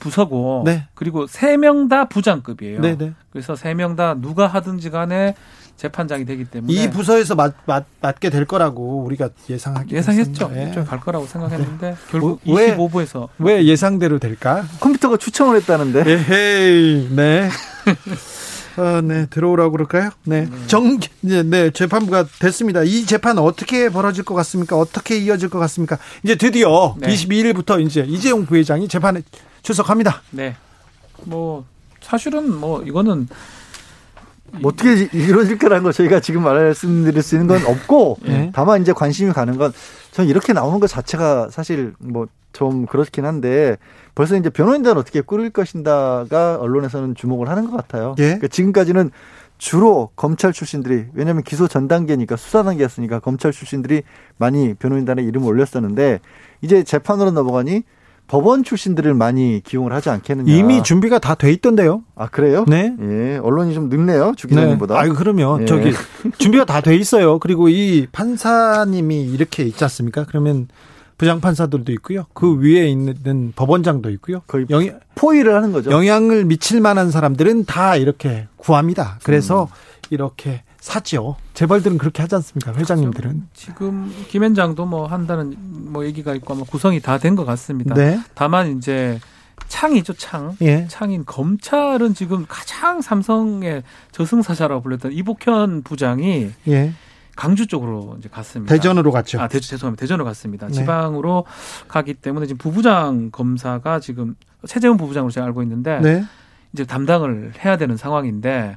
부서고 0.00 0.62
네. 0.66 0.86
그리고 0.94 1.26
세 1.28 1.56
명 1.56 1.88
다 1.88 2.08
부장급이에요. 2.08 2.80
네, 2.80 2.96
네. 2.98 3.12
그래서 3.30 3.54
세 3.56 3.72
명 3.74 3.94
다 3.96 4.14
누가 4.14 4.46
하든지 4.48 4.90
간에 4.90 5.34
재판장이 5.76 6.24
되기 6.24 6.44
때문에 6.44 6.72
이 6.72 6.88
부서에서 6.90 7.34
맡, 7.34 7.54
맡, 7.66 7.84
맡게 8.00 8.30
될 8.30 8.44
거라고 8.46 9.02
우리가 9.04 9.30
예상하기 9.50 9.94
예상했죠. 9.94 10.48
네. 10.48 10.72
갈 10.86 11.00
거라고 11.00 11.26
생각했는데 11.26 11.90
네. 11.90 11.96
결국 12.10 12.40
왜, 12.46 12.76
25부에서 12.76 13.28
왜 13.38 13.64
예상대로 13.64 14.18
될까? 14.20 14.64
컴퓨터가 14.80 15.16
추천을 15.16 15.56
했다는데. 15.56 16.04
에헤이, 16.06 17.08
네. 17.14 17.48
어, 18.76 19.00
네, 19.00 19.26
들어오라고 19.26 19.72
그럴까요? 19.72 20.10
네. 20.24 20.46
네. 20.46 20.66
정, 20.66 20.98
네, 21.20 21.42
네, 21.42 21.70
재판부가 21.70 22.24
됐습니다. 22.40 22.82
이 22.82 23.04
재판 23.06 23.38
어떻게 23.38 23.88
벌어질 23.88 24.24
것 24.24 24.34
같습니까? 24.34 24.76
어떻게 24.76 25.16
이어질 25.16 25.48
것 25.48 25.58
같습니까? 25.60 25.98
이제 26.22 26.34
드디어 26.34 26.96
네. 26.98 27.08
22일부터 27.08 27.84
이제 27.84 28.04
이재용 28.08 28.46
부회장이 28.46 28.88
재판에 28.88 29.22
출석합니다. 29.62 30.22
네. 30.30 30.56
뭐, 31.22 31.64
사실은 32.00 32.52
뭐, 32.52 32.82
이거는 32.82 33.28
뭐 34.60 34.72
어떻게 34.72 35.08
이루어질 35.12 35.58
거라는 35.58 35.84
거 35.84 35.92
저희가 35.92 36.20
지금 36.20 36.42
말씀드릴 36.42 37.22
수 37.22 37.34
있는 37.34 37.46
건 37.46 37.64
없고 37.66 38.18
네. 38.22 38.50
다만 38.54 38.82
이제 38.82 38.92
관심이 38.92 39.32
가는 39.32 39.56
건 39.56 39.72
저는 40.14 40.30
이렇게 40.30 40.52
나오는 40.52 40.80
것 40.80 40.86
자체가 40.86 41.50
사실 41.50 41.94
뭐 41.98 42.26
좀 42.54 42.86
그렇긴 42.86 43.26
한데 43.26 43.76
벌써 44.14 44.36
이제 44.36 44.48
변호인단 44.48 44.96
어떻게 44.96 45.20
꾸릴 45.20 45.50
것인가가 45.50 46.56
언론에서는 46.60 47.14
주목을 47.14 47.48
하는 47.50 47.70
것 47.70 47.76
같아요. 47.76 48.14
예? 48.18 48.22
그러니까 48.22 48.48
지금까지는 48.48 49.10
주로 49.58 50.10
검찰 50.16 50.52
출신들이 50.52 51.06
왜냐하면 51.12 51.42
기소 51.42 51.68
전 51.68 51.88
단계니까 51.88 52.36
수사 52.36 52.62
단계였으니까 52.62 53.18
검찰 53.20 53.52
출신들이 53.52 54.02
많이 54.38 54.74
변호인단에 54.74 55.22
이름을 55.22 55.46
올렸었는데 55.48 56.20
이제 56.62 56.82
재판으로 56.84 57.32
넘어가니 57.32 57.82
법원 58.26 58.64
출신들을 58.64 59.12
많이 59.14 59.60
기용을 59.64 59.92
하지 59.92 60.08
않겠느냐. 60.10 60.52
이미 60.52 60.82
준비가 60.82 61.18
다 61.18 61.34
돼 61.34 61.52
있던데요. 61.52 62.02
아 62.16 62.26
그래요? 62.28 62.64
네. 62.66 62.94
예, 63.00 63.36
언론이 63.42 63.74
좀 63.74 63.88
늦네요 63.90 64.32
주 64.36 64.48
기자님보다. 64.48 64.94
네. 64.94 65.10
아 65.10 65.12
그러면 65.12 65.62
예. 65.62 65.64
저기 65.66 65.92
준비가 66.38 66.64
다 66.64 66.80
돼 66.80 66.96
있어요. 66.96 67.38
그리고 67.38 67.68
이 67.68 68.06
판사님이 68.12 69.24
이렇게 69.24 69.64
있지 69.64 69.84
않습니까? 69.84 70.24
그러면 70.26 70.68
부장 71.18 71.40
판사들도 71.40 71.92
있고요. 71.92 72.24
그 72.34 72.58
위에 72.58 72.88
있는 72.88 73.52
법원장도 73.54 74.10
있고요. 74.10 74.40
거의 74.46 74.66
영향, 74.70 74.98
포위를 75.14 75.54
하는 75.54 75.72
거죠. 75.72 75.90
영향을 75.90 76.44
미칠 76.44 76.80
만한 76.80 77.10
사람들은 77.10 77.66
다 77.66 77.94
이렇게 77.96 78.48
구합니다. 78.56 79.18
그래서 79.22 79.64
음. 79.64 80.06
이렇게 80.10 80.62
사죠. 80.88 81.36
재벌들은 81.54 81.96
그렇게 81.96 82.20
하지 82.20 82.34
않습니까? 82.34 82.74
회장님들은. 82.74 83.30
그렇죠. 83.30 83.46
지금 83.54 84.14
김현장도 84.28 84.84
뭐 84.84 85.06
한다는 85.06 85.56
뭐 85.58 86.04
얘기가 86.04 86.34
있고 86.34 86.52
아마 86.52 86.62
구성이 86.64 87.00
다 87.00 87.16
된 87.16 87.36
것 87.36 87.46
같습니다. 87.46 87.94
네. 87.94 88.20
다만 88.34 88.76
이제 88.76 89.18
창이죠, 89.68 90.12
창. 90.12 90.54
예. 90.60 90.86
창인 90.88 91.24
검찰은 91.24 92.12
지금 92.12 92.44
가장 92.46 93.00
삼성의 93.00 93.82
저승사자라고 94.12 94.82
불렸던 94.82 95.12
이복현 95.12 95.84
부장이 95.84 96.50
예. 96.68 96.92
강주 97.34 97.66
쪽으로 97.66 98.16
이제 98.18 98.28
갔습니다. 98.28 98.74
대전으로 98.74 99.10
갔죠. 99.10 99.40
아, 99.40 99.48
대, 99.48 99.60
죄송합니다. 99.60 100.00
대전으로 100.02 100.26
갔습니다. 100.26 100.66
네. 100.66 100.74
지방으로 100.74 101.46
가기 101.88 102.12
때문에 102.12 102.44
지금 102.46 102.58
부부장 102.58 103.30
검사가 103.30 104.00
지금 104.00 104.34
최재훈 104.68 104.98
부부장으로 104.98 105.30
제가 105.30 105.46
알고 105.46 105.62
있는데 105.62 105.98
네. 106.00 106.24
이제 106.74 106.84
담당을 106.84 107.52
해야 107.64 107.78
되는 107.78 107.96
상황인데 107.96 108.76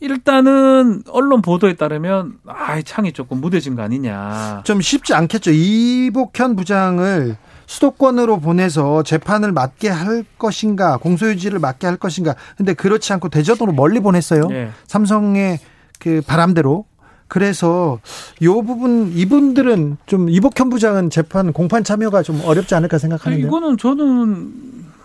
일단은 0.00 1.02
언론 1.08 1.42
보도에 1.42 1.74
따르면 1.74 2.34
아, 2.46 2.80
창이 2.82 3.12
조금 3.12 3.40
무뎌진 3.40 3.76
거 3.76 3.82
아니냐. 3.82 4.62
좀 4.64 4.80
쉽지 4.80 5.14
않겠죠. 5.14 5.52
이복현 5.52 6.56
부장을 6.56 7.36
수도권으로 7.66 8.40
보내서 8.40 9.02
재판을 9.02 9.52
맡게 9.52 9.88
할 9.88 10.24
것인가, 10.38 10.98
공소유지를 10.98 11.58
맡게 11.58 11.86
할 11.86 11.96
것인가. 11.96 12.34
근데 12.56 12.74
그렇지 12.74 13.12
않고 13.12 13.28
대전으로 13.28 13.72
멀리 13.72 14.00
보냈어요. 14.00 14.48
네. 14.48 14.70
삼성의 14.86 15.58
그 15.98 16.22
바람대로 16.26 16.84
그래서 17.28 17.98
요 18.42 18.62
부분 18.62 19.12
이분들은 19.12 19.96
좀 20.06 20.30
이복현 20.30 20.70
부장은 20.70 21.10
재판 21.10 21.52
공판 21.52 21.82
참여가 21.82 22.22
좀 22.22 22.40
어렵지 22.44 22.74
않을까 22.76 22.98
생각하는데 22.98 23.44
이거는 23.44 23.78
저는 23.78 24.52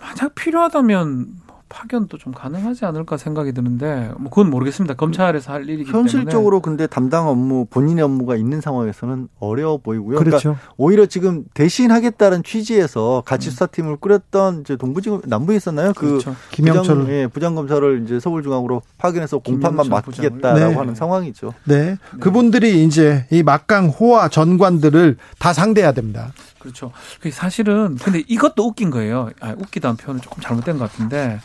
만약 0.00 0.34
필요하다면 0.36 1.26
파견도 1.72 2.18
좀 2.18 2.32
가능하지 2.34 2.84
않을까 2.84 3.16
생각이 3.16 3.52
드는데 3.52 4.12
뭐 4.18 4.28
그건 4.28 4.50
모르겠습니다. 4.50 4.94
검찰에서 4.94 5.52
할 5.52 5.68
일이기 5.68 5.90
현실적으로 5.90 6.60
때문에. 6.60 6.60
근데 6.60 6.86
담당 6.86 7.28
업무 7.28 7.64
본인의 7.64 8.04
업무가 8.04 8.36
있는 8.36 8.60
상황에서는 8.60 9.28
어려워 9.40 9.78
보이고요. 9.78 10.18
그러니까 10.18 10.24
그렇죠. 10.24 10.50
그러니까 10.50 10.74
오히려 10.76 11.06
지금 11.06 11.44
대신하겠다는 11.54 12.42
취지에서 12.42 13.22
같이 13.24 13.48
음. 13.48 13.50
수사팀을 13.52 13.96
꾸렸던 13.96 14.60
이제 14.60 14.76
동부지검 14.76 15.22
남부에 15.24 15.56
있었나요? 15.56 15.92
그 15.94 16.06
그렇죠. 16.06 16.36
김영철 16.50 16.96
부장, 16.96 17.14
예, 17.14 17.26
부장검사를 17.26 18.02
이제 18.04 18.20
서울중앙으로 18.20 18.82
파견해서 18.98 19.38
공판만 19.38 19.88
맡기겠다라고 19.88 20.58
네. 20.58 20.74
하는 20.74 20.94
상황이죠. 20.94 21.54
네. 21.64 21.82
네. 21.82 21.96
그분들이 22.20 22.84
이제 22.84 23.26
이 23.30 23.42
막강 23.42 23.88
호화 23.88 24.28
전관들을 24.28 25.16
다 25.38 25.52
상대해야 25.52 25.92
됩니다. 25.92 26.32
그렇죠. 26.62 26.92
사실은 27.32 27.96
근데 27.96 28.22
이것도 28.26 28.66
웃긴 28.66 28.90
거예요. 28.90 29.30
아, 29.40 29.54
웃기다는 29.58 29.96
표현은 29.96 30.22
조금 30.22 30.42
잘못된 30.42 30.78
것 30.78 30.90
같은데 30.90 31.40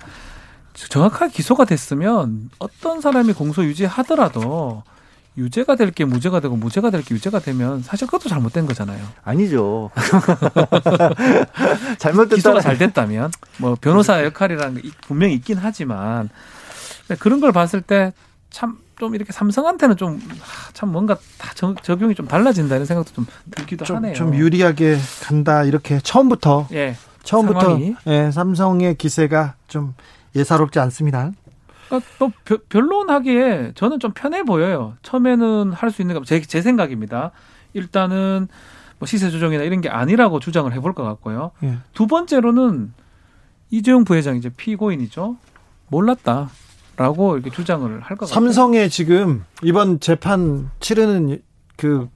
정확하게 0.74 1.34
기소가 1.34 1.66
됐으면 1.66 2.50
어떤 2.60 3.02
사람이 3.02 3.34
공소 3.34 3.64
유지하더라도 3.64 4.84
유죄가 5.38 5.76
될 5.76 5.92
게 5.92 6.06
무죄가 6.06 6.40
되고 6.40 6.56
무죄가 6.56 6.90
될 6.92 7.04
게 7.04 7.14
유죄가 7.16 7.40
되면 7.40 7.82
사실 7.84 8.08
그것도 8.08 8.30
잘못된 8.30 8.66
거잖아요. 8.68 9.04
아니죠. 9.24 9.90
잘못됐다 11.98 12.36
기소가 12.36 12.62
잘 12.62 12.78
됐다면 12.78 13.32
뭐 13.58 13.76
변호사 13.80 14.24
역할이라는 14.24 14.82
게 14.82 14.90
분명히 15.08 15.34
있긴 15.36 15.58
하지만 15.60 16.30
그런 17.20 17.40
걸 17.40 17.52
봤을 17.52 17.82
때 17.82 18.14
참 18.50 18.78
좀 19.00 19.16
이렇게 19.16 19.32
삼성한테는 19.32 19.98
좀 19.98 20.20
참 20.74 20.92
뭔가 20.92 21.16
다 21.40 21.54
적용이 21.82 22.14
좀 22.14 22.28
달라진다는 22.28 22.86
생각도 22.86 23.12
좀 23.14 23.26
들기도 23.52 23.84
좀, 23.86 23.96
하네요. 23.98 24.14
좀 24.14 24.36
유리하게 24.36 24.98
간다 25.24 25.64
이렇게 25.64 26.00
처음부터 26.00 26.68
예. 26.74 26.96
처음부터 27.24 27.80
예, 28.08 28.30
삼성의 28.32 28.96
기세가 28.96 29.56
좀 29.68 29.96
예사롭지 30.36 30.80
않습니다. 30.80 31.32
그러니까 31.88 32.10
또 32.20 32.32
변론하기에 32.70 33.72
저는 33.76 34.00
좀 34.00 34.12
편해 34.14 34.44
보여요. 34.44 34.96
처음에는 35.02 35.74
할 35.74 35.90
수 35.90 36.02
있는 36.04 36.22
제, 36.26 36.42
제 36.42 36.62
생각입니다. 36.62 37.32
일단은 37.74 38.48
뭐 39.00 39.08
시세 39.08 39.30
조정이나 39.32 39.64
이런 39.64 39.82
게 39.82 39.90
아니라고 39.90 40.40
주장을 40.40 40.72
해볼 40.74 40.94
것 40.94 41.04
같고요. 41.04 41.52
예. 41.64 41.78
두 41.94 42.06
번째로는 42.08 42.94
이재용 43.72 44.04
부회장 44.04 44.36
이제 44.38 44.50
피고인이죠. 44.50 45.38
몰랐다. 45.90 46.50
라고 46.98 47.36
이렇게 47.36 47.50
주장을 47.52 47.90
할 48.02 48.18
것 48.18 48.28
같아요. 48.28 48.34
삼성에 48.34 48.90
지금 48.90 49.46
이번 49.64 50.00
재판 50.00 50.70
치르는 50.80 51.40
그 51.78 52.10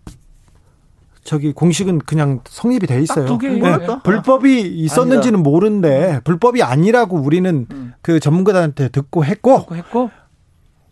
저기 1.23 1.53
공식은 1.53 1.99
그냥 1.99 2.39
성립이 2.45 2.87
돼 2.87 2.99
있어요. 2.99 3.37
네. 3.37 3.87
불법이 4.03 4.59
있었는지는 4.61 5.37
아니다. 5.39 5.49
모르는데 5.49 6.19
불법이 6.23 6.63
아니라고 6.63 7.17
우리는 7.17 7.67
음. 7.71 7.93
그 8.01 8.19
전문가들한테 8.19 8.89
듣고 8.89 9.23
했고, 9.23 9.59
듣고 9.59 9.75
했고 9.75 10.09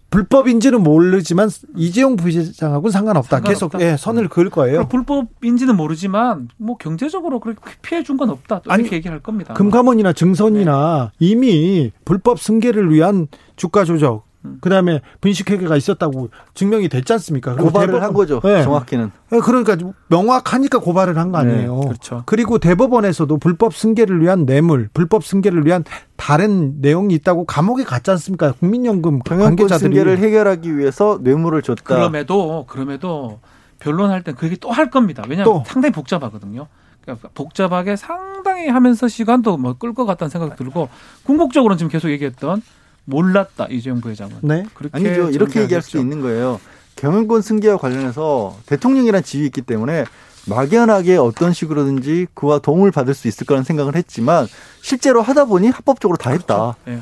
불법인지는 0.09 0.81
모르지만 0.81 1.49
이재용 1.75 2.15
부회장하고는 2.15 2.91
상관없다. 2.91 3.37
상관없다. 3.37 3.39
계속 3.77 3.81
예, 3.81 3.95
선을 3.97 4.27
그을 4.29 4.49
거예요. 4.49 4.87
불법인지는 4.87 5.75
모르지만 5.77 6.49
뭐 6.57 6.77
경제적으로 6.77 7.39
그렇게 7.39 7.61
피해 7.81 8.03
준 8.03 8.17
건 8.17 8.29
없다. 8.31 8.61
또 8.63 8.73
이렇게 8.73 8.97
얘기할 8.97 9.19
겁니다. 9.21 9.53
금감원이나 9.53 10.11
증선이나 10.13 11.11
네. 11.19 11.25
이미 11.25 11.91
불법 12.05 12.39
승계를 12.39 12.91
위한 12.91 13.27
주가 13.55 13.83
조작 13.85 14.13
음. 14.13 14.19
그다음에 14.61 15.01
분식회계가 15.21 15.75
있었다고 15.75 16.29
증명이 16.53 16.87
됐지 16.87 17.11
않습니까? 17.13 17.55
고발을 17.55 17.87
대법원, 17.87 18.03
한 18.03 18.13
거죠. 18.13 18.39
네. 18.43 18.63
정확히는. 18.63 19.11
네, 19.31 19.39
그러니까 19.39 19.75
명확하니까 20.07 20.79
고발을 20.79 21.17
한 21.17 21.31
거 21.31 21.37
아니에요. 21.39 21.75
네, 21.79 21.87
그렇죠. 21.87 22.23
그리고 22.25 22.57
대법원에서도 22.57 23.37
불법 23.37 23.73
승계를 23.75 24.21
위한 24.21 24.45
뇌물, 24.45 24.89
불법 24.93 25.23
승계를 25.25 25.65
위한 25.65 25.83
다른 26.15 26.79
내용이 26.81 27.13
있다고 27.15 27.45
감옥에 27.45 27.83
갔지 27.83 28.11
않습니까? 28.11 28.53
국민연금 28.53 29.19
관계자들이 29.19 29.95
승계를 29.95 30.17
해결하기 30.19 30.77
위해서 30.77 31.19
뇌물을 31.21 31.61
줬다. 31.61 31.83
그럼에도 31.83 32.65
그럼에도 32.67 33.39
변론할 33.79 34.23
땐 34.23 34.35
그게 34.35 34.55
또 34.55 34.71
할 34.71 34.89
겁니다. 34.89 35.23
왜냐하면 35.27 35.53
또. 35.53 35.63
상당히 35.67 35.91
복잡하거든요. 35.93 36.67
그러니까 37.01 37.29
복잡하게 37.33 37.95
상당히 37.95 38.67
하면서 38.69 39.07
시간도 39.07 39.57
뭐 39.57 39.73
끌 39.73 39.93
것 39.93 40.05
같다는 40.05 40.29
생각이 40.29 40.55
들고 40.55 40.89
궁극적으로는 41.23 41.77
지금 41.77 41.89
계속 41.89 42.09
얘기했던 42.09 42.61
몰랐다 43.09 43.67
이재용 43.69 44.01
부회장은. 44.01 44.37
네. 44.41 44.65
그렇게 44.73 44.95
아니죠. 44.97 45.29
이렇게 45.31 45.61
얘기할 45.61 45.81
수 45.81 45.97
있는 45.97 46.21
거예요. 46.21 46.59
경영권 46.95 47.41
승계와 47.41 47.77
관련해서 47.77 48.57
대통령이란 48.65 49.23
지위 49.23 49.45
있기 49.45 49.61
때문에 49.61 50.05
막연하게 50.47 51.17
어떤 51.17 51.53
식으로든지 51.53 52.27
그와 52.33 52.59
도움을 52.59 52.91
받을 52.91 53.13
수 53.13 53.27
있을 53.27 53.45
거라는 53.45 53.63
생각을 53.63 53.95
했지만 53.95 54.47
실제로 54.81 55.21
하다 55.21 55.45
보니 55.45 55.69
합법적으로 55.69 56.17
다 56.17 56.31
했다. 56.31 56.75
그렇죠. 56.83 57.01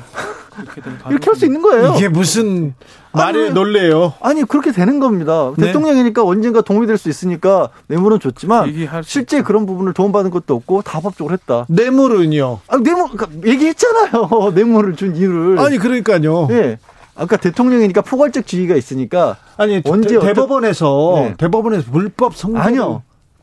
이렇게 1.10 1.26
할 1.30 1.36
수 1.36 1.46
있는 1.46 1.62
거예요. 1.62 1.94
이게 1.96 2.08
무슨 2.08 2.74
말에 3.18 3.50
놀래요? 3.50 4.14
아니 4.20 4.44
그렇게 4.44 4.72
되는 4.72 5.00
겁니다. 5.00 5.52
네. 5.56 5.66
대통령이니까 5.66 6.24
언젠가 6.24 6.60
도움이 6.60 6.86
될수 6.86 7.08
있으니까 7.08 7.70
뇌물은 7.88 8.20
줬지만 8.20 8.72
실제 9.02 9.42
그런 9.42 9.66
부분을 9.66 9.92
도움받은 9.92 10.30
것도 10.30 10.54
없고 10.54 10.82
다 10.82 10.98
합법적으로 10.98 11.32
했다. 11.32 11.66
뇌물은요? 11.68 12.60
아 12.68 12.76
뇌물 12.78 13.10
그러니까 13.10 13.48
얘기했잖아요. 13.48 14.52
뇌물을 14.54 14.96
준 14.96 15.16
이유를. 15.16 15.58
아니 15.58 15.78
그러니까요. 15.78 16.48
예. 16.50 16.78
아까 17.18 17.36
대통령이니까 17.36 18.02
포괄적 18.02 18.46
지위가 18.46 18.76
있으니까 18.76 19.36
아니 19.56 19.82
언제 19.84 20.18
대, 20.20 20.32
법원에서 20.32 21.12
네. 21.16 21.34
대법원에서 21.36 21.90
불법 21.90 22.36
성공 22.36 22.60
아니요. 22.60 23.02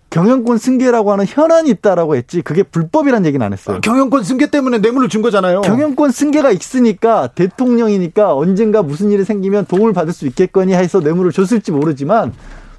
경영권 0.10 0.58
승계라고 0.58 1.12
하는 1.12 1.26
현안이 1.28 1.70
있다라고 1.72 2.16
했지 2.16 2.41
그게 2.41 2.64
불법이란 2.64 3.26
얘기는 3.26 3.45
안 3.45 3.51
했어요. 3.51 3.78
아, 3.78 3.80
경영권 3.82 4.24
승계 4.24 4.47
때문에 4.47 4.78
뇌물을 4.78 5.10
준 5.10 5.22
거잖아요. 5.22 5.62
경영권 5.62 6.12
승계가 6.12 6.51
있으니까 6.51 7.28
대통령이니까 7.36 8.34
언젠가 8.34 8.82
무슨 8.82 9.12
일이 9.12 9.26
생기면 9.26 9.66
도움을 9.66 9.93
받을 9.93 10.14
수 10.14 10.26
있겠거니 10.28 10.74
해서 10.74 10.99
뇌물을 10.99 11.32
줬을지 11.32 11.72
모르지만 11.72 12.34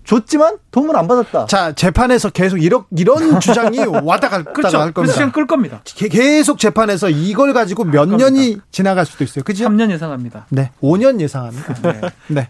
줬지만 0.04 0.58
도움을 0.70 0.96
안 0.96 1.08
받았다. 1.08 1.46
자 1.46 1.72
재판에서 1.72 2.30
계속 2.30 2.62
이런 2.62 2.84
이런 2.96 3.38
주장이 3.40 3.80
와다 3.80 4.28
갈 4.28 4.44
그렇죠. 4.44 4.78
할 4.78 4.92
겁니다. 4.92 5.12
시간 5.12 5.32
끌 5.32 5.46
겁니다. 5.46 5.80
계속 5.84 6.58
재판에서 6.58 7.10
이걸 7.10 7.52
가지고 7.52 7.84
몇 7.84 8.08
년이 8.08 8.58
지나갈 8.70 9.04
수도 9.04 9.24
있어요. 9.24 9.44
그죠? 9.44 9.64
3년 9.66 9.90
예상합니다. 9.90 10.46
네, 10.50 10.70
5년 10.80 11.20
예상합니다. 11.20 11.74
네. 11.82 12.00
네. 12.28 12.48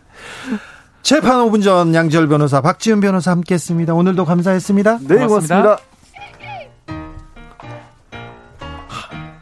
재판 1.07 1.37
5분 1.47 1.63
전 1.63 1.95
양지열 1.95 2.27
변호사, 2.27 2.61
박지훈 2.61 2.99
변호사 2.99 3.31
함께했습니다. 3.31 3.95
오늘도 3.95 4.25
감사했습니다. 4.25 4.99
네, 5.03 5.15
고맙습니다. 5.15 5.63
고맙습니다. 5.63 5.79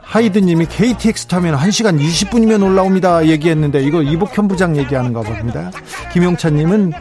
하이드님이 0.03 0.67
KTX 0.67 1.27
타면 1.29 1.57
1시간 1.57 1.99
20분이면 1.99 2.63
올라옵니다. 2.63 3.29
얘기했는데 3.29 3.83
이거 3.83 4.03
이복현 4.03 4.47
부장 4.47 4.77
얘기하는가 4.77 5.23
봅니다. 5.23 5.71
김용찬님은 6.13 6.93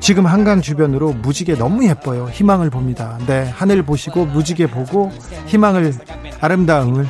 지금 0.00 0.26
한강 0.26 0.60
주변으로 0.60 1.12
무지개 1.12 1.54
너무 1.54 1.86
예뻐요. 1.86 2.28
희망을 2.32 2.68
봅니다. 2.68 3.16
네, 3.28 3.48
하늘 3.54 3.84
보시고 3.84 4.26
무지개 4.26 4.66
보고 4.66 5.12
희망을 5.46 5.94
아름다움을 6.40 7.06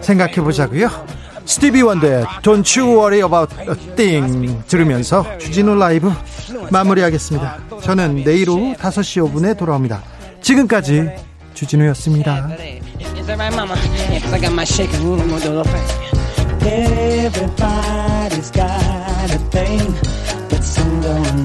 생각해 0.00 0.34
보자고요. 0.36 0.88
스티비 1.46 1.80
원더의 1.82 2.24
Don't 2.42 2.78
You 2.78 2.98
Worry 2.98 3.22
About 3.24 3.54
a 3.60 3.94
Thing 3.94 4.62
들으면서 4.66 5.24
주진우 5.38 5.76
라이브 5.76 6.12
마무리하겠습니다. 6.70 7.58
저는 7.82 8.24
내일 8.24 8.50
오후 8.50 8.74
5시 8.74 9.32
5분에 9.32 9.56
돌아옵니다. 9.56 10.02
지금까지 10.42 11.08
주진우였습니다. 11.54 12.48
Everybody's 16.66 18.50
got 18.50 19.30
a 19.30 19.38
thing, 19.50 19.94
but 20.50 20.64
some 20.64 21.00
don't 21.00 21.35